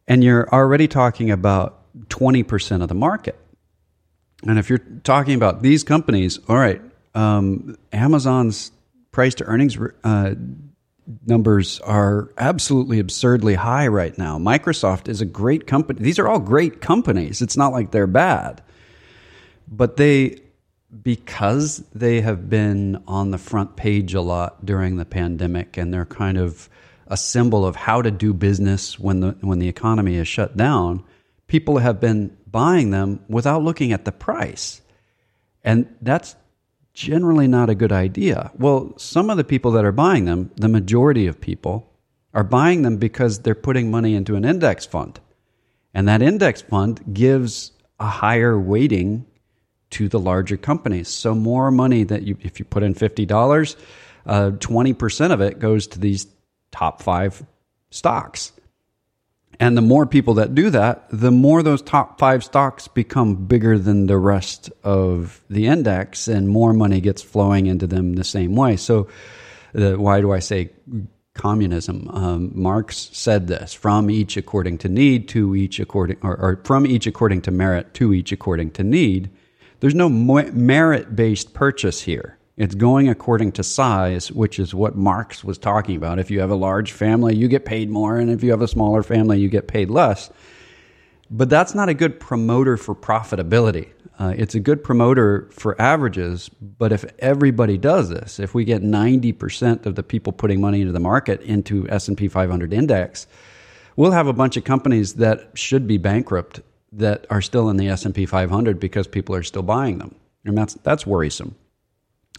and 0.07 0.23
you're 0.23 0.49
already 0.51 0.87
talking 0.87 1.31
about 1.31 1.85
20% 2.09 2.83
of 2.83 2.89
the 2.89 2.95
market. 2.95 3.39
And 4.47 4.59
if 4.59 4.69
you're 4.69 4.85
talking 5.03 5.35
about 5.35 5.63
these 5.63 5.83
companies, 5.83 6.39
all 6.49 6.57
right, 6.57 6.81
um, 7.15 7.77
Amazon's 7.93 8.71
price 9.11 9.35
to 9.37 9.45
earnings 9.45 9.77
uh, 10.05 10.35
numbers 11.27 11.81
are 11.81 12.31
absolutely 12.37 12.99
absurdly 12.99 13.55
high 13.55 13.89
right 13.89 14.17
now. 14.19 14.39
Microsoft 14.39 15.09
is 15.09 15.21
a 15.21 15.25
great 15.25 15.67
company. 15.67 16.01
These 16.01 16.19
are 16.19 16.29
all 16.29 16.39
great 16.39 16.81
companies. 16.81 17.41
It's 17.43 17.57
not 17.57 17.73
like 17.73 17.91
they're 17.91 18.07
bad. 18.07 18.63
But 19.67 19.97
they, 19.97 20.41
because 21.03 21.79
they 21.95 22.21
have 22.21 22.49
been 22.49 23.03
on 23.09 23.31
the 23.31 23.39
front 23.39 23.77
page 23.77 24.15
a 24.15 24.21
lot 24.21 24.65
during 24.65 24.97
the 24.97 25.05
pandemic 25.05 25.77
and 25.77 25.93
they're 25.93 26.07
kind 26.07 26.39
of 26.39 26.69
a 27.09 27.17
symbol 27.17 27.67
of 27.67 27.75
how 27.75 28.03
to 28.03 28.11
do 28.11 28.33
business 28.33 28.99
when 28.99 29.21
the, 29.21 29.37
when 29.41 29.59
the 29.59 29.69
economy 29.69 30.17
is 30.17 30.29
shut 30.29 30.57
down, 30.57 31.03
people 31.47 31.79
have 31.79 32.01
been 32.01 32.37
buying 32.47 32.91
them 32.91 33.21
without 33.29 33.63
looking 33.63 33.93
at 33.93 34.05
the 34.05 34.13
price. 34.13 34.81
And 35.65 35.95
that's 36.01 36.37
generally 36.95 37.49
not 37.49 37.71
a 37.71 37.75
good 37.75 37.93
idea. 37.93 38.51
Well, 38.59 38.93
some 38.97 39.31
of 39.31 39.37
the 39.37 39.45
people 39.45 39.73
that 39.73 39.85
are 39.85 39.93
buying 39.93 40.27
them, 40.27 40.51
the 40.57 40.69
majority 40.69 41.27
of 41.27 41.41
people, 41.41 41.91
are 42.35 42.45
buying 42.45 42.83
them 42.83 42.99
because 42.99 43.41
they're 43.41 43.55
putting 43.55 43.91
money 43.91 44.15
into 44.15 44.37
an 44.37 44.45
index 44.45 44.85
fund. 44.85 45.19
And 45.95 46.07
that 46.09 46.23
index 46.23 46.61
fund 46.61 47.15
gives 47.15 47.73
a 47.99 48.07
higher 48.07 48.59
weighting 48.59 49.27
to 49.91 50.09
the 50.09 50.19
larger 50.19 50.57
companies. 50.57 51.09
So 51.09 51.35
more 51.35 51.71
money 51.71 52.05
that 52.05 52.23
you, 52.23 52.37
if 52.41 52.59
you 52.59 52.65
put 52.65 52.83
in 52.83 52.95
$50, 52.95 53.77
uh, 54.27 54.51
20% 54.51 55.33
of 55.33 55.41
it 55.41 55.59
goes 55.59 55.87
to 55.89 55.99
these 55.99 56.27
top 56.71 57.03
five 57.03 57.45
stocks. 57.91 58.53
And 59.61 59.77
the 59.77 59.83
more 59.83 60.07
people 60.07 60.35
that 60.35 60.55
do 60.55 60.71
that, 60.71 61.07
the 61.11 61.33
more 61.33 61.65
those 61.65 61.83
top 61.83 62.19
five 62.19 62.45
stocks 62.45 62.87
become 62.87 63.47
bigger 63.47 63.77
than 63.77 64.07
the 64.07 64.17
rest 64.17 64.71
of 64.85 65.43
the 65.51 65.67
index, 65.67 66.29
and 66.29 66.49
more 66.49 66.73
money 66.73 67.01
gets 67.01 67.23
flowing 67.23 67.67
into 67.67 67.87
them 67.87 68.13
the 68.13 68.25
same 68.25 68.55
way. 68.55 68.77
So, 68.77 69.09
uh, 69.75 69.95
why 69.95 70.21
do 70.21 70.33
I 70.33 70.39
say 70.39 70.71
communism? 71.35 72.09
Um, 72.09 72.53
Marx 72.55 73.11
said 73.13 73.49
this: 73.49 73.75
from 73.75 74.11
each 74.11 74.37
according 74.37 74.79
to 74.79 74.89
need, 74.89 75.29
to 75.31 75.57
each 75.57 75.81
according, 75.81 76.19
or, 76.23 76.37
or 76.37 76.61
from 76.63 76.87
each 76.87 77.09
according 77.09 77.43
to 77.43 77.51
merit, 77.51 77.95
to 77.95 78.15
each 78.15 78.31
according 78.31 78.71
to 78.73 78.85
need. 78.85 79.29
There's 79.81 79.95
no 79.95 80.09
merit 80.09 81.17
based 81.17 81.53
purchase 81.53 82.03
here. 82.03 82.38
It's 82.59 82.75
going 82.75 83.09
according 83.09 83.53
to 83.53 83.63
size, 83.63 84.33
which 84.33 84.59
is 84.59 84.75
what 84.75 84.97
Marx 84.97 85.45
was 85.45 85.59
talking 85.59 85.95
about. 85.95 86.19
If 86.19 86.29
you 86.29 86.41
have 86.41 86.51
a 86.51 86.57
large 86.57 86.91
family, 86.91 87.37
you 87.37 87.47
get 87.47 87.65
paid 87.65 87.89
more, 87.89 88.19
and 88.19 88.29
if 88.29 88.43
you 88.43 88.51
have 88.51 88.63
a 88.63 88.67
smaller 88.67 89.05
family, 89.05 89.39
you 89.39 89.49
get 89.49 89.69
paid 89.69 89.91
less. 89.91 90.29
But 91.31 91.51
that's 91.51 91.73
not 91.73 91.89
a 91.89 91.95
good 91.95 92.19
promoter 92.19 92.77
for 92.77 92.97
profitability. 92.97 93.91
Uh, 94.19 94.35
it's 94.37 94.57
a 94.57 94.61
good 94.61 94.83
promoter 94.83 95.49
for 95.53 95.81
averages, 95.81 96.49
but 96.49 96.91
if 96.91 97.05
everybody 97.21 97.79
does 97.79 98.09
this, 98.09 98.41
if 98.41 98.55
we 98.55 98.65
get 98.65 98.83
90% 98.83 99.87
of 99.87 99.95
the 99.95 100.03
people 100.03 100.33
putting 100.33 100.61
money 100.61 100.81
into 100.81 100.93
the 100.93 100.99
market 100.99 101.41
into 101.43 101.89
S&P 101.89 102.27
500 102.27 102.73
index, 102.73 103.29
we'll 103.95 104.11
have 104.11 104.27
a 104.27 104.33
bunch 104.33 104.57
of 104.57 104.65
companies 104.65 105.15
that 105.15 105.51
should 105.55 105.87
be 105.87 105.97
bankrupt 105.97 106.61
that 106.91 107.25
are 107.31 107.43
still 107.43 107.71
in 107.71 107.77
the 107.77 107.87
S&P 107.87 108.27
500 108.27 108.81
because 108.81 109.07
people 109.07 109.37
are 109.37 109.45
still 109.45 109.63
buying 109.63 109.99
them. 109.99 110.17
And 110.45 110.59
that's 110.59 110.75
that's 110.75 111.07
worrisome. 111.07 111.55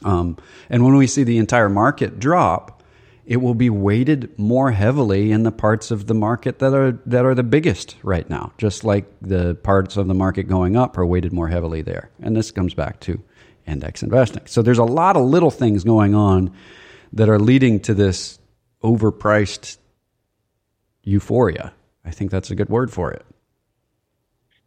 Um, 0.03 0.37
and 0.69 0.83
when 0.83 0.95
we 0.95 1.07
see 1.07 1.23
the 1.23 1.37
entire 1.37 1.69
market 1.69 2.19
drop, 2.19 2.83
it 3.25 3.37
will 3.37 3.53
be 3.53 3.69
weighted 3.69 4.37
more 4.39 4.71
heavily 4.71 5.31
in 5.31 5.43
the 5.43 5.51
parts 5.51 5.91
of 5.91 6.07
the 6.07 6.15
market 6.15 6.59
that 6.59 6.73
are 6.73 6.93
that 7.05 7.25
are 7.25 7.35
the 7.35 7.43
biggest 7.43 7.95
right 8.01 8.27
now, 8.27 8.51
just 8.57 8.83
like 8.83 9.05
the 9.21 9.55
parts 9.55 9.97
of 9.97 10.07
the 10.07 10.15
market 10.15 10.43
going 10.43 10.75
up 10.75 10.97
are 10.97 11.05
weighted 11.05 11.31
more 11.31 11.47
heavily 11.47 11.83
there. 11.83 12.09
And 12.21 12.35
this 12.35 12.49
comes 12.49 12.73
back 12.73 12.99
to 13.01 13.21
index 13.67 14.01
investing. 14.01 14.47
So 14.47 14.61
there's 14.61 14.79
a 14.79 14.83
lot 14.83 15.15
of 15.15 15.25
little 15.25 15.51
things 15.51 15.83
going 15.83 16.15
on 16.15 16.55
that 17.13 17.29
are 17.29 17.39
leading 17.39 17.79
to 17.81 17.93
this 17.93 18.39
overpriced 18.83 19.77
euphoria. 21.03 21.73
I 22.03 22.11
think 22.11 22.31
that's 22.31 22.49
a 22.49 22.55
good 22.55 22.69
word 22.69 22.91
for 22.91 23.11
it. 23.11 23.25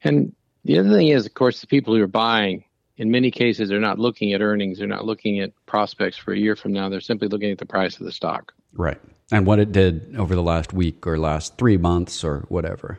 And 0.04 0.34
the 0.64 0.78
other 0.78 0.90
thing 0.90 1.08
is, 1.08 1.26
of 1.26 1.34
course, 1.34 1.60
the 1.60 1.66
people 1.66 1.96
who 1.96 2.02
are 2.02 2.06
buying 2.06 2.64
in 2.96 3.10
many 3.10 3.30
cases, 3.30 3.68
they're 3.68 3.80
not 3.80 3.98
looking 3.98 4.32
at 4.32 4.40
earnings. 4.40 4.78
They're 4.78 4.86
not 4.86 5.04
looking 5.04 5.40
at 5.40 5.52
prospects 5.66 6.16
for 6.16 6.32
a 6.32 6.38
year 6.38 6.56
from 6.56 6.72
now. 6.72 6.88
They're 6.88 7.00
simply 7.00 7.28
looking 7.28 7.50
at 7.50 7.58
the 7.58 7.66
price 7.66 7.98
of 7.98 8.04
the 8.06 8.12
stock. 8.12 8.52
Right. 8.74 9.00
And 9.30 9.46
what 9.46 9.58
it 9.58 9.72
did 9.72 10.14
over 10.16 10.34
the 10.34 10.42
last 10.42 10.72
week 10.72 11.06
or 11.06 11.18
last 11.18 11.56
three 11.56 11.78
months 11.78 12.22
or 12.22 12.40
whatever. 12.48 12.98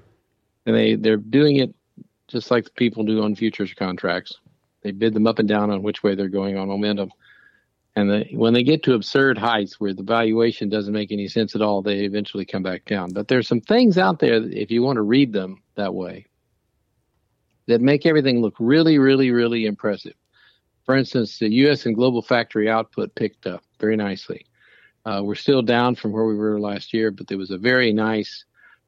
And 0.65 0.75
they, 0.75 0.95
they're 0.95 1.17
doing 1.17 1.57
it 1.57 1.75
just 2.27 2.49
like 2.49 2.73
people 2.75 3.03
do 3.03 3.21
on 3.23 3.35
futures 3.35 3.73
contracts. 3.73 4.39
They 4.81 4.91
bid 4.91 5.13
them 5.13 5.27
up 5.27 5.39
and 5.39 5.47
down 5.47 5.69
on 5.69 5.83
which 5.83 6.03
way 6.03 6.15
they're 6.15 6.27
going 6.27 6.57
on 6.57 6.67
momentum. 6.67 7.11
And 7.95 8.09
the, 8.09 8.25
when 8.33 8.53
they 8.53 8.63
get 8.63 8.81
to 8.83 8.95
absurd 8.95 9.37
heights 9.37 9.79
where 9.79 9.93
the 9.93 10.03
valuation 10.03 10.67
doesn't 10.67 10.93
make 10.93 11.11
any 11.11 11.27
sense 11.27 11.53
at 11.55 11.61
all, 11.61 11.83
they 11.83 11.99
eventually 11.99 12.45
come 12.45 12.63
back 12.63 12.85
down. 12.85 13.11
But 13.13 13.27
there's 13.27 13.47
some 13.47 13.61
things 13.61 13.99
out 13.99 14.19
there, 14.19 14.41
if 14.43 14.71
you 14.71 14.81
want 14.81 14.95
to 14.97 15.03
read 15.03 15.31
them 15.31 15.61
that 15.75 15.93
way, 15.93 16.25
that 17.67 17.81
make 17.81 18.05
everything 18.05 18.41
look 18.41 18.55
really, 18.59 18.99
really, 18.99 19.31
really 19.31 19.65
impressive. 19.65 20.15
For 20.85 20.95
instance, 20.95 21.39
the 21.39 21.49
U.S. 21.49 21.85
and 21.85 21.95
global 21.95 22.21
factory 22.21 22.69
output 22.69 23.15
picked 23.15 23.47
up 23.47 23.63
very 23.79 23.95
nicely. 23.95 24.45
Uh, 25.05 25.21
we're 25.23 25.35
still 25.35 25.61
down 25.61 25.95
from 25.95 26.11
where 26.11 26.25
we 26.25 26.35
were 26.35 26.59
last 26.59 26.93
year, 26.93 27.11
but 27.11 27.27
there 27.27 27.37
was 27.37 27.51
a 27.51 27.57
very 27.57 27.93
nice 27.93 28.45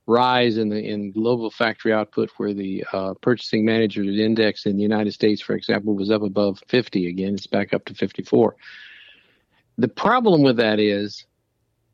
rise 0.08 0.58
in 0.58 0.70
the 0.70 0.78
in 0.78 1.12
global 1.12 1.50
factory 1.50 1.92
output, 1.92 2.30
where 2.38 2.54
the 2.54 2.86
uh, 2.94 3.14
purchasing 3.22 3.66
managers 3.66 4.20
index 4.20 4.66
in 4.66 4.76
the 4.76 4.84
United 4.84 5.14
States, 5.14 5.42
for 5.42 5.56
example, 5.56 5.96
was 5.96 6.12
up 6.12 6.22
above 6.22 6.62
50 6.68 7.08
again. 7.08 7.34
It's 7.34 7.48
back 7.48 7.74
up 7.74 7.86
to 7.86 7.94
54. 7.94 8.56
The 9.78 9.88
problem 9.88 10.42
with 10.42 10.58
that 10.58 10.80
is 10.80 11.26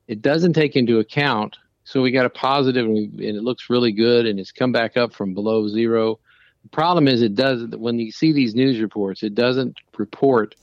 it 0.07 0.21
doesn't 0.21 0.53
take 0.53 0.75
into 0.75 0.99
account. 0.99 1.57
So 1.83 2.01
we 2.01 2.11
got 2.11 2.27
a 2.27 2.29
positive, 2.29 2.85
and, 2.85 2.93
we, 2.93 3.27
and 3.27 3.37
it 3.37 3.43
looks 3.43 3.69
really 3.69 3.91
good, 3.91 4.25
and 4.27 4.39
it's 4.39 4.51
come 4.51 4.71
back 4.71 4.97
up 4.97 5.13
from 5.13 5.33
below 5.33 5.67
zero 5.67 6.19
problem 6.69 7.07
is 7.07 7.21
it 7.21 7.35
does 7.35 7.67
when 7.75 7.99
you 7.99 8.11
see 8.11 8.31
these 8.31 8.55
news 8.55 8.79
reports, 8.79 9.23
it 9.23 9.35
doesn't 9.35 9.77
report 9.97 10.55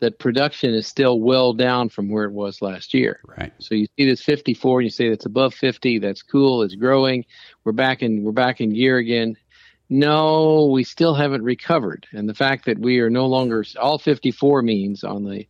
that 0.00 0.18
production 0.18 0.74
is 0.74 0.86
still 0.86 1.20
well 1.20 1.52
down 1.52 1.88
from 1.88 2.08
where 2.08 2.24
it 2.24 2.32
was 2.32 2.62
last 2.62 2.94
year. 2.94 3.20
Right. 3.38 3.52
So 3.58 3.74
you 3.74 3.86
see 3.96 4.06
this 4.06 4.22
54 4.22 4.80
and 4.80 4.86
you 4.86 4.90
say 4.90 5.06
it's 5.06 5.26
above 5.26 5.54
50, 5.54 5.98
that's 5.98 6.22
cool, 6.22 6.62
it's 6.62 6.74
growing. 6.74 7.24
We're 7.64 7.72
back 7.72 8.02
in 8.02 8.24
we're 8.24 8.32
back 8.32 8.60
in 8.60 8.72
gear 8.72 8.96
again. 8.96 9.36
No, 9.88 10.66
we 10.66 10.84
still 10.84 11.14
haven't 11.14 11.42
recovered. 11.42 12.06
And 12.12 12.28
the 12.28 12.34
fact 12.34 12.64
that 12.66 12.78
we 12.78 13.00
are 13.00 13.10
no 13.10 13.26
longer 13.26 13.64
all 13.80 13.98
54 13.98 14.62
means 14.62 15.04
on 15.04 15.24
the 15.24 15.46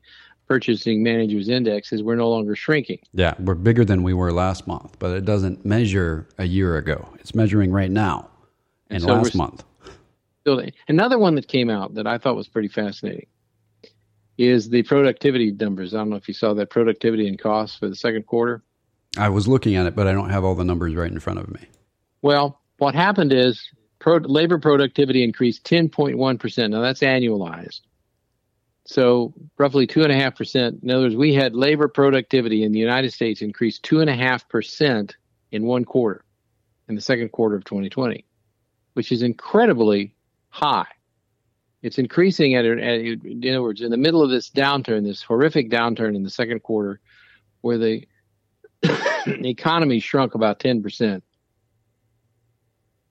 purchasing 0.48 1.02
managers 1.02 1.48
index 1.48 1.92
is 1.92 2.02
we're 2.02 2.16
no 2.16 2.28
longer 2.28 2.56
shrinking. 2.56 2.98
Yeah, 3.12 3.34
we're 3.38 3.54
bigger 3.54 3.84
than 3.84 4.02
we 4.02 4.14
were 4.14 4.32
last 4.32 4.66
month, 4.66 4.98
but 4.98 5.12
it 5.12 5.24
doesn't 5.24 5.64
measure 5.64 6.26
a 6.38 6.46
year 6.46 6.76
ago. 6.76 7.08
It's 7.20 7.34
measuring 7.34 7.70
right 7.70 7.90
now 7.90 8.30
and, 8.88 8.96
and 8.96 9.02
so 9.02 9.14
last 9.14 9.34
month 9.36 9.62
building. 10.44 10.72
Another 10.88 11.18
one 11.18 11.35
that 11.37 11.48
came 11.48 11.70
out 11.70 11.94
that 11.94 12.07
I 12.07 12.18
thought 12.18 12.37
was 12.37 12.48
pretty 12.48 12.68
fascinating 12.68 13.26
is 14.38 14.70
the 14.70 14.83
productivity 14.83 15.50
numbers. 15.53 15.94
I 15.94 15.98
don't 15.98 16.11
know 16.11 16.16
if 16.16 16.26
you 16.26 16.35
saw 16.35 16.55
that 16.55 16.70
productivity 16.70 17.29
and 17.29 17.38
costs 17.38 17.79
for 17.79 17.88
the 17.88 17.96
second 17.96 18.26
quarter. 18.26 18.62
I 19.18 19.29
was 19.29 19.46
looking 19.46 19.76
at 19.76 19.87
it, 19.87 19.94
but 19.94 20.07
I 20.07 20.12
don't 20.12 20.31
have 20.31 20.44
all 20.44 20.55
the 20.55 20.64
numbers 20.64 20.94
right 20.94 21.11
in 21.11 21.20
front 21.20 21.40
of 21.40 21.50
me. 21.50 21.61
Well, 22.22 22.61
what 22.79 22.94
happened 22.94 23.33
is 23.33 23.68
pro- 23.98 24.18
labor 24.18 24.59
productivity 24.59 25.22
increased 25.22 25.64
10.1%. 25.64 26.70
Now 26.70 26.81
that's 26.81 27.00
annualized. 27.00 27.81
So 28.87 29.35
roughly 29.59 29.87
two 29.87 30.03
and 30.03 30.11
a 30.11 30.16
half 30.16 30.37
percent. 30.37 30.81
In 30.83 30.90
other 30.90 31.05
words, 31.05 31.16
we 31.16 31.35
had 31.35 31.55
labor 31.55 31.87
productivity 31.87 32.64
in 32.64 32.72
the 32.72 32.79
United 32.79 33.12
States 33.12 33.42
increase 33.42 33.79
two 33.79 34.00
and 34.00 34.09
a 34.09 34.16
half 34.16 34.48
percent 34.48 35.16
in 35.53 35.64
one 35.64 35.85
quarter, 35.85 36.24
in 36.88 36.94
the 36.94 37.00
second 37.00 37.31
quarter 37.31 37.57
of 37.57 37.64
2020, 37.64 38.24
which 38.94 39.12
is 39.12 39.22
incredibly 39.22 40.14
high. 40.50 40.86
It's 41.82 41.98
increasing 41.98 42.54
at, 42.54 42.64
at 42.66 42.78
in 42.78 43.48
other 43.48 43.62
words, 43.62 43.80
in 43.80 43.90
the 43.90 43.96
middle 43.96 44.22
of 44.22 44.30
this 44.30 44.50
downturn, 44.50 45.04
this 45.04 45.22
horrific 45.22 45.70
downturn 45.70 46.14
in 46.14 46.22
the 46.22 46.30
second 46.30 46.62
quarter, 46.62 47.00
where 47.62 47.78
the 47.78 48.06
economy 49.26 50.00
shrunk 50.00 50.34
about 50.34 50.58
10%. 50.58 51.22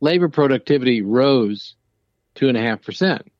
Labor 0.01 0.29
productivity 0.29 1.01
rose 1.01 1.75
two 2.35 2.47
and 2.47 2.57
a 2.57 2.61
half 2.61 2.81
percent. 2.83 3.31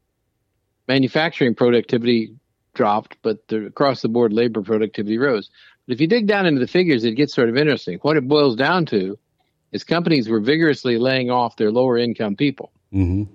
Manufacturing 0.88 1.56
productivity 1.56 2.36
dropped, 2.74 3.18
but 3.22 3.48
the, 3.48 3.68
across 3.68 4.02
the 4.02 4.10
board, 4.10 4.34
labor 4.34 4.62
productivity 4.62 5.18
rose. 5.18 5.50
But 5.86 5.94
if 5.94 6.02
you 6.02 6.08
dig 6.08 6.28
down 6.28 6.46
into 6.46 6.60
the 6.60 6.68
figures, 6.68 7.04
it 7.04 7.14
gets 7.14 7.34
sort 7.34 7.50
of 7.50 7.58
interesting. 7.58 8.00
What 8.02 8.18
it 8.18 8.28
boils 8.28 8.56
down 8.56 8.86
to 8.88 9.18
is 9.72 9.84
companies 9.84 10.28
were 10.28 10.40
vigorously 10.40 10.98
laying 10.98 11.30
off 11.30 11.56
their 11.56 11.72
lower 11.72 11.98
income 11.98 12.36
people. 12.36 12.72
Mm-hmm. 12.94 13.32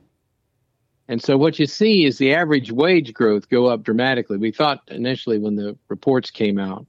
And 1.08 1.22
so 1.22 1.36
what 1.36 1.58
you 1.58 1.66
see 1.66 2.04
is 2.06 2.16
the 2.16 2.34
average 2.34 2.72
wage 2.72 3.12
growth 3.12 3.50
go 3.50 3.66
up 3.66 3.82
dramatically. 3.82 4.38
We 4.38 4.52
thought 4.52 4.80
initially 4.88 5.38
when 5.38 5.56
the 5.56 5.76
reports 5.88 6.30
came 6.30 6.58
out 6.58 6.86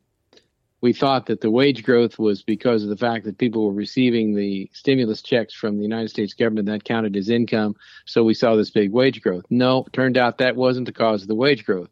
we 0.85 0.93
thought 0.93 1.25
that 1.25 1.41
the 1.41 1.49
wage 1.49 1.83
growth 1.83 2.19
was 2.19 2.43
because 2.43 2.83
of 2.83 2.89
the 2.89 2.95
fact 2.95 3.25
that 3.25 3.39
people 3.39 3.65
were 3.65 3.73
receiving 3.73 4.35
the 4.35 4.69
stimulus 4.71 5.23
checks 5.23 5.51
from 5.51 5.77
the 5.77 5.81
United 5.81 6.09
States 6.09 6.35
government 6.35 6.67
that 6.67 6.83
counted 6.83 7.15
as 7.15 7.27
income. 7.27 7.75
So 8.05 8.23
we 8.23 8.35
saw 8.35 8.55
this 8.55 8.69
big 8.69 8.91
wage 8.91 9.19
growth. 9.23 9.45
No, 9.49 9.87
turned 9.93 10.15
out 10.15 10.37
that 10.37 10.55
wasn't 10.55 10.85
the 10.85 10.91
cause 10.91 11.23
of 11.23 11.27
the 11.27 11.33
wage 11.33 11.65
growth. 11.65 11.89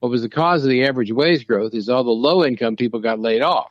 What 0.00 0.10
was 0.10 0.20
the 0.20 0.28
cause 0.28 0.62
of 0.62 0.68
the 0.68 0.84
average 0.84 1.10
wage 1.10 1.46
growth 1.46 1.72
is 1.72 1.88
all 1.88 2.04
the 2.04 2.10
low 2.10 2.44
income 2.44 2.76
people 2.76 3.00
got 3.00 3.18
laid 3.18 3.40
off. 3.40 3.70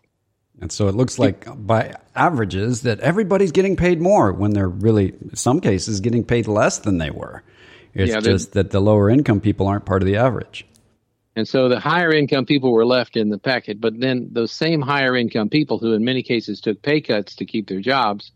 And 0.60 0.72
so 0.72 0.88
it 0.88 0.96
looks 0.96 1.20
like 1.20 1.46
by 1.68 1.94
averages 2.16 2.82
that 2.82 3.00
everybody's 3.02 3.52
getting 3.52 3.76
paid 3.76 4.02
more 4.02 4.34
when 4.34 4.54
they're 4.54 4.68
really, 4.68 5.10
in 5.10 5.36
some 5.36 5.62
cases, 5.62 6.00
getting 6.00 6.24
paid 6.24 6.48
less 6.48 6.80
than 6.80 6.98
they 6.98 7.12
were. 7.12 7.44
It's 7.94 8.12
yeah, 8.12 8.20
just 8.20 8.54
that 8.54 8.72
the 8.72 8.80
lower 8.80 9.10
income 9.10 9.40
people 9.40 9.68
aren't 9.68 9.86
part 9.86 10.02
of 10.02 10.08
the 10.08 10.18
average. 10.18 10.66
And 11.36 11.48
so 11.48 11.68
the 11.68 11.80
higher 11.80 12.14
income 12.14 12.46
people 12.46 12.72
were 12.72 12.86
left 12.86 13.18
in 13.18 13.30
the 13.30 13.40
packet, 13.40 13.82
but 13.82 14.00
then 14.00 14.30
those 14.32 14.52
same 14.52 14.82
higher 14.82 15.16
income 15.16 15.50
people 15.50 15.80
who 15.80 15.94
in 15.94 16.04
many 16.04 16.22
cases 16.22 16.62
took 16.62 16.82
pay 16.82 17.02
cuts 17.02 17.36
to 17.36 17.46
keep 17.46 17.68
their 17.68 17.82
jobs 17.82 18.32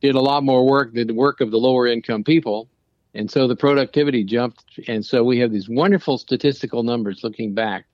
did 0.00 0.14
a 0.14 0.20
lot 0.20 0.42
more 0.42 0.66
work 0.66 0.94
than 0.94 1.06
the 1.06 1.14
work 1.14 1.40
of 1.40 1.50
the 1.50 1.58
lower 1.58 1.86
income 1.86 2.24
people. 2.24 2.68
And 3.14 3.30
so 3.30 3.46
the 3.46 3.56
productivity 3.56 4.24
jumped. 4.24 4.64
And 4.88 5.04
so 5.04 5.22
we 5.22 5.40
have 5.40 5.52
these 5.52 5.68
wonderful 5.68 6.18
statistical 6.18 6.82
numbers 6.82 7.22
looking 7.22 7.54
back 7.54 7.86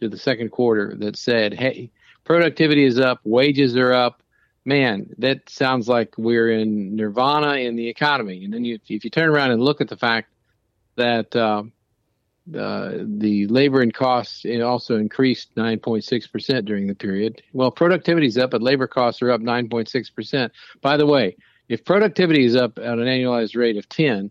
to 0.00 0.08
the 0.08 0.18
second 0.18 0.50
quarter 0.50 0.94
that 0.98 1.16
said, 1.16 1.54
hey, 1.54 1.90
productivity 2.24 2.84
is 2.84 2.98
up, 2.98 3.20
wages 3.24 3.76
are 3.76 3.92
up. 3.92 4.22
Man, 4.64 5.14
that 5.18 5.48
sounds 5.48 5.88
like 5.88 6.14
we're 6.18 6.50
in 6.50 6.96
nirvana 6.96 7.54
in 7.54 7.76
the 7.76 7.88
economy. 7.88 8.44
And 8.44 8.52
then 8.52 8.64
you, 8.64 8.78
if 8.88 9.04
you 9.04 9.10
turn 9.10 9.30
around 9.30 9.52
and 9.52 9.62
look 9.62 9.80
at 9.80 9.88
the 9.88 9.96
fact 9.96 10.28
that, 10.96 11.34
uh, 11.34 11.64
uh, 12.54 12.92
the 13.04 13.46
labor 13.46 13.80
and 13.80 13.94
costs 13.94 14.44
also 14.62 14.96
increased 14.96 15.54
9.6% 15.56 16.64
during 16.64 16.86
the 16.86 16.94
period. 16.94 17.42
Well, 17.52 17.70
productivity 17.70 18.26
is 18.26 18.38
up, 18.38 18.50
but 18.50 18.62
labor 18.62 18.86
costs 18.86 19.22
are 19.22 19.30
up 19.30 19.40
9.6%. 19.40 20.50
By 20.80 20.96
the 20.96 21.06
way, 21.06 21.36
if 21.68 21.84
productivity 21.84 22.44
is 22.44 22.56
up 22.56 22.78
at 22.78 22.98
an 22.98 23.04
annualized 23.04 23.56
rate 23.56 23.76
of 23.76 23.88
10 23.88 24.30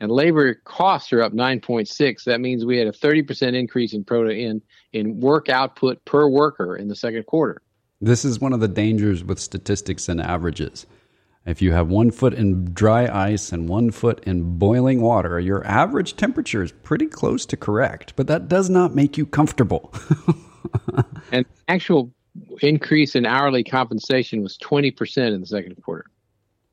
and 0.00 0.10
labor 0.10 0.54
costs 0.54 1.12
are 1.12 1.20
up 1.20 1.32
9.6, 1.32 2.24
that 2.24 2.40
means 2.40 2.64
we 2.64 2.78
had 2.78 2.86
a 2.86 2.92
30% 2.92 3.54
increase 3.54 3.92
in, 3.92 4.04
in, 4.30 4.62
in 4.92 5.20
work 5.20 5.48
output 5.48 6.02
per 6.04 6.28
worker 6.28 6.76
in 6.76 6.88
the 6.88 6.96
second 6.96 7.26
quarter. 7.26 7.60
This 8.00 8.24
is 8.24 8.40
one 8.40 8.52
of 8.52 8.60
the 8.60 8.68
dangers 8.68 9.24
with 9.24 9.40
statistics 9.40 10.08
and 10.08 10.20
averages. 10.20 10.86
If 11.44 11.60
you 11.60 11.72
have 11.72 11.88
one 11.88 12.12
foot 12.12 12.32
in 12.32 12.72
dry 12.72 13.08
ice 13.08 13.50
and 13.50 13.68
one 13.68 13.90
foot 13.90 14.22
in 14.24 14.58
boiling 14.58 15.00
water, 15.00 15.40
your 15.40 15.66
average 15.66 16.14
temperature 16.14 16.62
is 16.62 16.70
pretty 16.70 17.06
close 17.06 17.44
to 17.46 17.56
correct, 17.56 18.12
but 18.14 18.28
that 18.28 18.48
does 18.48 18.70
not 18.70 18.94
make 18.94 19.18
you 19.18 19.26
comfortable. 19.26 19.92
and 21.32 21.44
actual 21.66 22.12
increase 22.60 23.16
in 23.16 23.26
hourly 23.26 23.64
compensation 23.64 24.42
was 24.42 24.56
20% 24.58 25.34
in 25.34 25.40
the 25.40 25.46
second 25.46 25.82
quarter. 25.82 26.04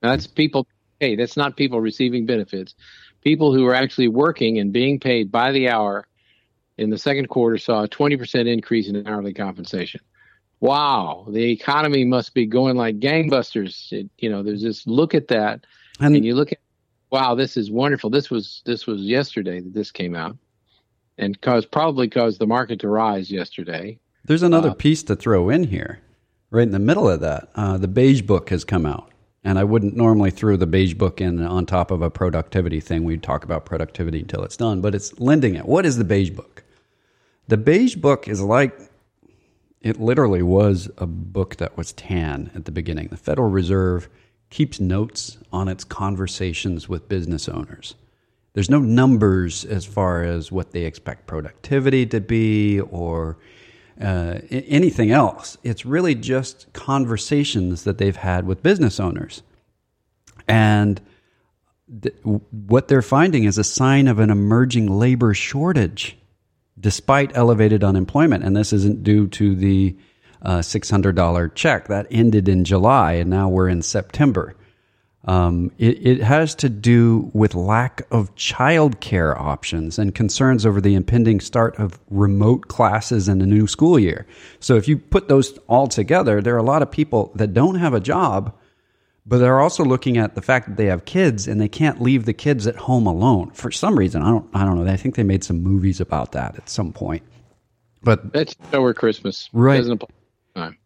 Now 0.03 0.11
that's 0.11 0.27
people, 0.27 0.67
hey, 0.99 1.15
that's 1.15 1.38
not 1.38 1.57
people 1.57 1.81
receiving 1.81 2.27
benefits. 2.27 2.75
People 3.23 3.51
who 3.51 3.65
are 3.65 3.73
actually 3.73 4.09
working 4.09 4.59
and 4.59 4.71
being 4.71 4.99
paid 4.99 5.31
by 5.31 5.51
the 5.51 5.69
hour 5.69 6.05
in 6.77 6.91
the 6.91 6.99
second 6.99 7.29
quarter 7.29 7.57
saw 7.57 7.83
a 7.83 7.88
20% 7.88 8.47
increase 8.47 8.89
in 8.89 9.07
hourly 9.07 9.33
compensation 9.33 10.01
wow, 10.59 11.25
the 11.29 11.51
economy 11.51 12.05
must 12.05 12.33
be 12.33 12.45
going 12.45 12.75
like 12.75 12.99
gangbusters. 12.99 13.91
It, 13.91 14.09
you 14.17 14.29
know, 14.29 14.43
there's 14.43 14.61
this 14.61 14.85
look 14.87 15.13
at 15.13 15.27
that, 15.29 15.65
and, 15.99 16.15
and, 16.15 16.25
you 16.25 16.35
look 16.35 16.51
at, 16.51 16.59
wow, 17.11 17.35
this 17.35 17.57
is 17.57 17.71
wonderful. 17.71 18.09
This 18.09 18.29
was 18.29 18.61
this 18.65 18.87
was 18.87 19.01
yesterday 19.01 19.61
that 19.61 19.73
this 19.73 19.91
came 19.91 20.15
out, 20.15 20.37
and 21.17 21.39
caused 21.41 21.71
probably 21.71 22.09
caused 22.09 22.39
the 22.39 22.47
market 22.47 22.79
to 22.81 22.89
rise 22.89 23.31
yesterday. 23.31 23.99
There's 24.23 24.43
another 24.43 24.69
uh, 24.69 24.75
piece 24.75 25.03
to 25.03 25.15
throw 25.15 25.49
in 25.49 25.65
here, 25.65 26.01
right 26.49 26.63
in 26.63 26.71
the 26.71 26.79
middle 26.79 27.09
of 27.09 27.21
that. 27.21 27.49
Uh, 27.55 27.77
the 27.77 27.87
beige 27.87 28.21
book 28.21 28.49
has 28.49 28.63
come 28.63 28.85
out. 28.85 29.11
And 29.47 29.59
I 29.59 29.63
wouldn't 29.63 29.95
normally 29.95 30.31
throw 30.31 30.55
the 30.55 30.65
beige 30.65 30.95
book 30.95 31.21
in 31.21 31.39
on 31.43 31.67
top 31.67 31.91
of 31.91 32.01
a 32.01 32.09
productivity 32.09 32.79
thing. 32.79 33.03
We'd 33.03 33.21
talk 33.21 33.43
about 33.43 33.63
productivity 33.63 34.21
until 34.21 34.43
it's 34.43 34.57
done, 34.57 34.81
but 34.81 34.95
it's 34.95 35.19
lending 35.19 35.53
it. 35.53 35.67
What 35.67 35.85
is 35.85 35.97
the 35.97 36.03
beige 36.03 36.31
book? 36.31 36.63
The 37.47 37.57
beige 37.57 37.93
book 37.93 38.27
is 38.27 38.41
like 38.41 38.75
it 39.86 40.02
literally 40.02 40.41
was 40.41 40.89
a 40.98 41.06
book 41.06 41.58
that 41.58 41.78
was 41.78 41.93
tan 41.93 42.50
at 42.56 42.65
the 42.65 42.71
beginning. 42.71 43.08
The 43.10 43.17
Federal 43.17 43.52
Reserve 43.52 44.10
keeps 44.50 44.80
notes 44.80 45.38
on 45.54 45.67
its 45.67 45.84
conversations 45.84 46.89
with 46.89 47.08
business 47.08 47.48
owners. 47.48 47.93
There's 48.54 48.69
no 48.69 48.80
numbers 48.80 49.63
as 49.63 49.86
far 49.86 50.24
as 50.24 50.52
what 50.52 50.71
they 50.71 50.86
expect 50.86 51.28
productivity 51.28 52.08
to 52.08 52.19
be 52.19 52.80
or 52.80 53.38
uh, 54.02 54.39
anything 54.50 55.12
else. 55.12 55.56
It's 55.63 55.86
really 55.86 56.15
just 56.15 56.74
conversations 56.74 57.84
that 57.84 58.00
they've 58.00 58.15
had 58.15 58.48
with 58.48 58.63
business 58.63 59.00
owners. 59.00 59.43
And 60.48 61.00
th- 62.02 62.15
what 62.24 62.88
they're 62.88 63.04
finding 63.04 63.43
is 63.43 63.60
a 63.60 63.63
sign 63.63 64.08
of 64.08 64.17
an 64.17 64.32
emerging 64.32 64.88
labor 64.88 65.36
shortage 65.36 66.17
despite 66.79 67.35
elevated 67.35 67.83
unemployment. 67.83 68.43
And 68.43 68.55
this 68.55 68.73
isn't 68.73 69.03
due 69.03 69.27
to 69.29 69.55
the 69.55 69.95
uh, 70.41 70.59
$600 70.59 71.55
check 71.55 71.88
that 71.88 72.07
ended 72.11 72.47
in 72.47 72.63
July, 72.65 73.13
and 73.13 73.29
now 73.29 73.49
we're 73.49 73.69
in 73.69 73.81
September. 73.81 74.55
Um, 75.27 75.71
it, 75.79 76.05
it, 76.05 76.21
has 76.21 76.53
to 76.55 76.69
do 76.69 77.31
with 77.33 77.55
lack 77.55 78.03
of 78.11 78.35
childcare 78.35 79.35
options 79.35 79.97
and 79.97 80.13
concerns 80.13 80.67
over 80.67 80.79
the 80.79 80.93
impending 80.93 81.39
start 81.39 81.75
of 81.77 81.99
remote 82.11 82.67
classes 82.67 83.27
in 83.27 83.39
the 83.39 83.47
new 83.47 83.65
school 83.65 83.97
year. 83.97 84.27
So, 84.59 84.75
if 84.75 84.88
you 84.88 84.99
put 84.99 85.27
those 85.27 85.57
all 85.67 85.88
together, 85.88 86.43
there 86.43 86.53
are 86.53 86.59
a 86.59 86.63
lot 86.63 86.83
of 86.83 86.91
people 86.91 87.31
that 87.33 87.55
don't 87.55 87.75
have 87.75 87.95
a 87.95 87.99
job 87.99 88.55
but 89.25 89.39
they're 89.39 89.59
also 89.59 89.83
looking 89.83 90.17
at 90.17 90.35
the 90.35 90.41
fact 90.41 90.67
that 90.67 90.77
they 90.77 90.85
have 90.85 91.05
kids 91.05 91.47
and 91.47 91.59
they 91.59 91.67
can't 91.67 92.01
leave 92.01 92.25
the 92.25 92.33
kids 92.33 92.67
at 92.67 92.75
home 92.75 93.07
alone 93.07 93.51
for 93.51 93.71
some 93.71 93.97
reason. 93.97 94.21
I 94.21 94.29
don't, 94.29 94.47
I 94.53 94.63
don't 94.63 94.83
know. 94.83 94.91
I 94.91 94.97
think 94.97 95.15
they 95.15 95.23
made 95.23 95.43
some 95.43 95.61
movies 95.61 95.99
about 95.99 96.33
that 96.33 96.55
at 96.57 96.69
some 96.69 96.93
point. 96.93 97.23
But 98.03 98.31
that's 98.31 98.55
over 98.71 98.93
Christmas, 98.93 99.49
right? 99.51 99.83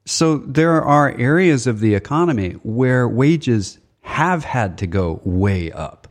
So 0.06 0.38
there 0.38 0.82
are 0.82 1.12
areas 1.18 1.68
of 1.68 1.80
the 1.80 1.96
economy 1.96 2.54
where 2.64 3.08
wages 3.08 3.78
have 4.02 4.44
had 4.44 4.78
to 4.80 4.88
go 4.88 5.22
way 5.24 5.72
up. 5.72 6.08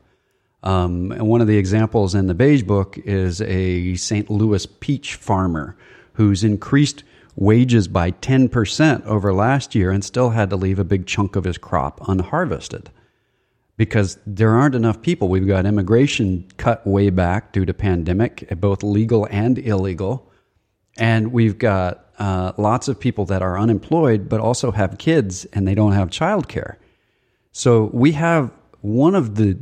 Um, 0.62 1.12
and 1.12 1.26
one 1.26 1.40
of 1.40 1.46
the 1.46 1.56
examples 1.56 2.14
in 2.14 2.26
the 2.26 2.34
beige 2.34 2.62
book 2.62 2.98
is 2.98 3.40
a 3.40 3.94
St. 3.94 4.28
Louis 4.28 4.66
peach 4.66 5.14
farmer 5.14 5.76
who's 6.12 6.44
increased 6.44 7.04
wages 7.38 7.87
by 7.87 8.11
10% 8.11 9.05
over 9.05 9.33
last 9.33 9.74
year 9.74 9.92
and 9.92 10.05
still 10.05 10.31
had 10.31 10.51
to 10.51 10.57
leave 10.57 10.79
a 10.79 10.85
big 10.85 11.07
chunk 11.07 11.37
of 11.37 11.44
his 11.44 11.57
crop 11.57 12.01
unharvested 12.09 12.90
because 13.77 14.18
there 14.27 14.51
aren't 14.51 14.74
enough 14.74 15.01
people. 15.03 15.29
We've 15.29 15.46
got 15.46 15.64
immigration 15.64 16.48
cut 16.57 16.85
way 16.85 17.11
back 17.11 17.53
due 17.53 17.64
to 17.64 17.72
pandemic, 17.72 18.48
both 18.59 18.83
legal 18.83 19.29
and 19.31 19.57
illegal. 19.57 20.29
And 20.96 21.33
we've 21.33 21.57
got 21.57 22.07
uh, 22.18 22.53
lots 22.59 22.88
of 22.88 22.98
people 22.98 23.24
that 23.27 23.40
are 23.40 23.57
unemployed 23.57 24.29
but 24.29 24.40
also 24.40 24.72
have 24.72 24.98
kids 24.98 25.44
and 25.53 25.66
they 25.66 25.77
don't 25.77 25.92
have 25.92 26.11
childcare. 26.11 26.74
So 27.53 27.85
we 27.92 28.12
have 28.12 28.51
one 28.81 29.14
of 29.14 29.37
the 29.37 29.57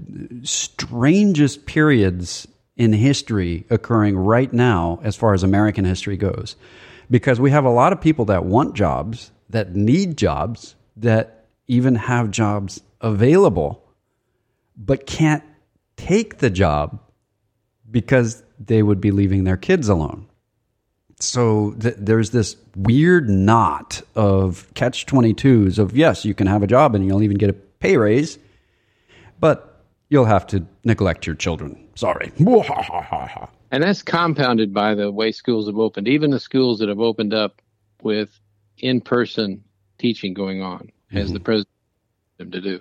strangest 0.45 1.67
periods 1.67 2.49
in 2.75 2.95
history 2.95 3.67
occurring 3.69 4.17
right 4.17 4.53
now 4.53 4.99
as 5.03 5.15
far 5.15 5.35
as 5.35 5.43
American 5.43 5.85
history 5.85 6.17
goes 6.17 6.57
because 7.11 7.41
we 7.41 7.51
have 7.51 7.65
a 7.65 7.71
lot 7.71 7.93
of 7.93 8.01
people 8.01 8.25
that 8.27 8.45
want 8.45 8.75
jobs, 8.75 9.31
that 9.51 9.75
need 9.75 10.17
jobs, 10.17 10.75
that 10.97 11.47
even 11.69 11.95
have 11.95 12.31
jobs 12.31 12.81
available, 13.01 13.83
but 14.77 15.07
can't 15.07 15.45
take 15.97 16.39
the 16.39 16.51
job 16.51 16.99
because 17.91 18.43
they 18.59 18.83
would 18.83 19.01
be 19.01 19.11
leaving 19.11 19.45
their 19.45 19.57
kids 19.57 19.89
alone. 19.89 20.27
So 21.21 21.75
th- 21.81 21.95
there's 21.99 22.31
this 22.31 22.57
weird 22.75 23.29
knot 23.29 24.03
of 24.15 24.73
catch 24.75 25.07
22s 25.07 25.79
of 25.79 25.97
yes, 25.97 26.25
you 26.25 26.35
can 26.35 26.47
have 26.47 26.63
a 26.63 26.67
job 26.67 26.95
and 26.95 27.07
you'll 27.07 27.23
even 27.23 27.39
get 27.39 27.51
a 27.51 27.55
pay 27.55 27.97
raise, 27.97 28.39
but 29.41 29.66
you'll 30.09 30.25
have 30.25 30.47
to 30.49 30.67
neglect 30.85 31.27
your 31.27 31.37
children. 31.37 31.89
Sorry. 31.95 32.33
And 33.71 33.83
that's 33.83 34.03
compounded 34.03 34.73
by 34.73 34.95
the 34.95 35.11
way 35.11 35.33
schools 35.33 35.67
have 35.67 35.79
opened. 35.79 36.09
Even 36.09 36.31
the 36.31 36.41
schools 36.41 36.79
that 36.79 36.89
have 36.89 37.01
opened 37.01 37.35
up 37.35 37.61
with 38.03 38.31
in 38.79 39.01
person 39.01 39.65
teaching 39.99 40.35
going 40.35 40.63
on, 40.63 40.91
mm-hmm. 41.11 41.19
as 41.19 41.33
the 41.33 41.41
president 41.41 41.69
them 42.39 42.51
to 42.51 42.61
do. 42.61 42.81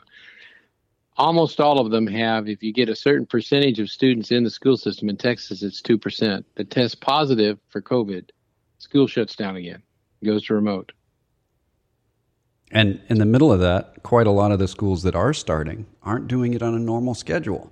Almost 1.17 1.61
all 1.61 1.79
of 1.79 1.91
them 1.91 2.07
have, 2.07 2.49
if 2.49 2.61
you 2.61 2.73
get 2.73 2.89
a 2.89 2.95
certain 2.95 3.25
percentage 3.25 3.79
of 3.79 3.89
students 3.89 4.31
in 4.31 4.43
the 4.43 4.49
school 4.49 4.75
system 4.75 5.07
in 5.09 5.15
Texas, 5.15 5.63
it's 5.63 5.81
2%, 5.81 6.43
that 6.55 6.69
test 6.69 6.99
positive 6.99 7.57
for 7.69 7.81
COVID, 7.81 8.29
school 8.79 9.07
shuts 9.07 9.35
down 9.35 9.55
again, 9.55 9.81
goes 10.23 10.45
to 10.47 10.53
remote. 10.53 10.91
And 12.71 12.99
in 13.09 13.19
the 13.19 13.25
middle 13.25 13.51
of 13.51 13.59
that, 13.59 14.03
quite 14.03 14.27
a 14.27 14.31
lot 14.31 14.51
of 14.51 14.59
the 14.59 14.67
schools 14.67 15.03
that 15.03 15.15
are 15.15 15.33
starting 15.33 15.85
aren't 16.03 16.27
doing 16.27 16.53
it 16.53 16.61
on 16.61 16.73
a 16.73 16.79
normal 16.79 17.13
schedule. 17.13 17.71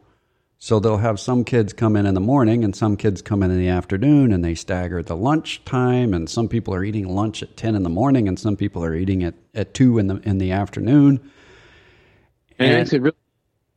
So 0.63 0.79
they'll 0.79 0.97
have 0.99 1.19
some 1.19 1.43
kids 1.43 1.73
come 1.73 1.97
in 1.97 2.05
in 2.05 2.13
the 2.13 2.21
morning 2.21 2.63
and 2.63 2.73
some 2.73 2.95
kids 2.95 3.21
come 3.21 3.43
in 3.43 3.51
in 3.51 3.57
the 3.57 3.67
afternoon 3.67 4.31
and 4.31 4.45
they 4.45 4.55
stagger 4.55 5.03
the 5.03 5.17
lunch 5.17 5.61
time 5.65 6.13
and 6.13 6.29
some 6.29 6.47
people 6.47 6.73
are 6.73 6.85
eating 6.85 7.05
lunch 7.09 7.43
at 7.43 7.57
10 7.57 7.75
in 7.75 7.83
the 7.83 7.89
morning 7.89 8.29
and 8.29 8.39
some 8.39 8.55
people 8.55 8.81
are 8.81 8.95
eating 8.95 9.23
it 9.23 9.35
at 9.53 9.73
2 9.73 9.99
in 9.99 10.07
the 10.07 10.15
in 10.23 10.37
the 10.37 10.53
afternoon. 10.53 11.19
And, 12.59 12.71
and 12.71 12.93
it 12.93 13.01
really 13.01 13.17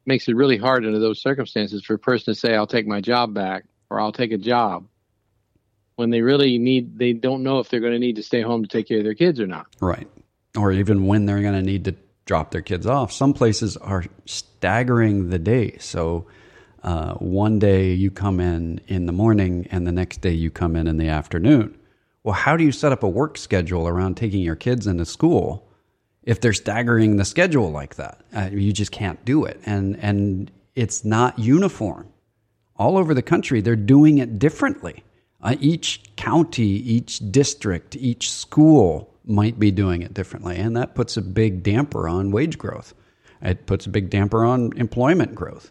makes 0.05 0.29
it 0.29 0.37
really 0.37 0.57
hard 0.57 0.87
under 0.87 1.01
those 1.01 1.21
circumstances 1.21 1.85
for 1.85 1.95
a 1.95 1.99
person 1.99 2.33
to 2.33 2.39
say 2.39 2.55
I'll 2.55 2.69
take 2.69 2.87
my 2.87 3.01
job 3.01 3.35
back 3.35 3.65
or 3.91 4.01
I'll 4.01 4.13
take 4.13 4.31
a 4.31 4.39
job 4.39 4.87
when 5.97 6.11
they 6.11 6.21
really 6.21 6.57
need 6.57 6.97
they 6.97 7.13
don't 7.13 7.43
know 7.43 7.59
if 7.59 7.69
they're 7.69 7.81
going 7.81 7.95
to 7.95 7.99
need 7.99 8.15
to 8.15 8.23
stay 8.23 8.43
home 8.43 8.63
to 8.63 8.69
take 8.69 8.87
care 8.87 8.99
of 8.99 9.05
their 9.05 9.15
kids 9.15 9.41
or 9.41 9.49
not. 9.49 9.67
Right. 9.81 10.07
Or 10.57 10.73
even 10.73 11.07
when 11.07 11.27
they're 11.27 11.43
going 11.43 11.55
to 11.55 11.63
need 11.63 11.85
to 11.85 11.95
drop 12.25 12.51
their 12.51 12.63
kids 12.63 12.87
off. 12.87 13.13
Some 13.13 13.33
places 13.33 13.77
are 13.77 14.05
staggering 14.27 15.31
the 15.31 15.39
day. 15.39 15.77
So 15.79 16.27
uh, 16.83 17.15
one 17.15 17.59
day 17.59 17.95
you 17.95 18.11
come 18.11 18.41
in 18.41 18.81
in 18.89 19.07
the 19.07 19.13
morning 19.13 19.67
and 19.71 19.87
the 19.87 19.93
next 19.93 20.21
day 20.21 20.33
you 20.33 20.51
come 20.51 20.77
in 20.77 20.87
in 20.87 20.99
the 20.99 21.09
afternoon. 21.09 21.79
Well, 22.23 22.35
how 22.35 22.57
do 22.57 22.65
you 22.65 22.73
set 22.73 22.91
up 22.91 23.05
a 23.05 23.09
work 23.09 23.39
schedule 23.39 23.87
around 23.87 24.17
taking 24.17 24.41
your 24.41 24.57
kids 24.57 24.89
into 24.89 25.05
school 25.05 25.67
if 26.25 26.41
they're 26.41 26.53
staggering 26.53 27.17
the 27.17 27.25
schedule 27.25 27.71
like 27.71 27.95
that? 27.95 28.21
Uh, 28.35 28.49
you 28.53 28.73
just 28.73 28.91
can't 28.91 29.25
do 29.25 29.45
it, 29.45 29.61
and 29.65 29.97
and 30.03 30.51
it's 30.75 31.05
not 31.05 31.39
uniform. 31.39 32.09
All 32.77 32.99
over 32.99 33.15
the 33.15 33.23
country, 33.23 33.61
they're 33.61 33.77
doing 33.77 34.19
it 34.19 34.41
differently. 34.41 35.05
Uh, 35.41 35.55
each 35.61 36.03
county, 36.17 36.65
each 36.65 37.21
district, 37.31 37.95
each 37.95 38.29
school 38.29 39.15
might 39.27 39.59
be 39.59 39.71
doing 39.71 40.03
it 40.03 40.15
differently, 40.15 40.57
and 40.57 40.77
that 40.77 40.95
puts 40.95 41.17
a 41.17 41.23
big 41.23 41.63
damper 41.63 42.09
on 42.09 42.31
wage 42.31 42.59
growth. 42.59 42.95
It 43.43 43.67
puts 43.67 43.87
a 43.87 43.91
big 43.91 44.11
damper 44.11 44.45
on 44.45 44.73
employment 44.77 45.35
growth. 45.35 45.71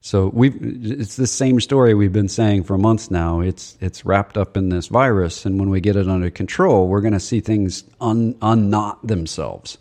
So 0.00 0.28
we 0.28 0.50
it's 0.50 1.16
the 1.16 1.26
same 1.26 1.60
story 1.60 1.94
we've 1.94 2.12
been 2.12 2.28
saying 2.28 2.64
for 2.64 2.76
months 2.76 3.10
now. 3.10 3.40
It's 3.40 3.78
it's 3.80 4.04
wrapped 4.04 4.36
up 4.36 4.56
in 4.56 4.68
this 4.68 4.88
virus, 4.88 5.46
and 5.46 5.58
when 5.58 5.70
we 5.70 5.80
get 5.80 5.96
it 5.96 6.08
under 6.08 6.30
control, 6.30 6.88
we're 6.88 7.00
going 7.00 7.14
to 7.14 7.20
see 7.20 7.40
things 7.40 7.84
un, 8.02 8.36
unknot 8.42 9.06
themselves. 9.06 9.78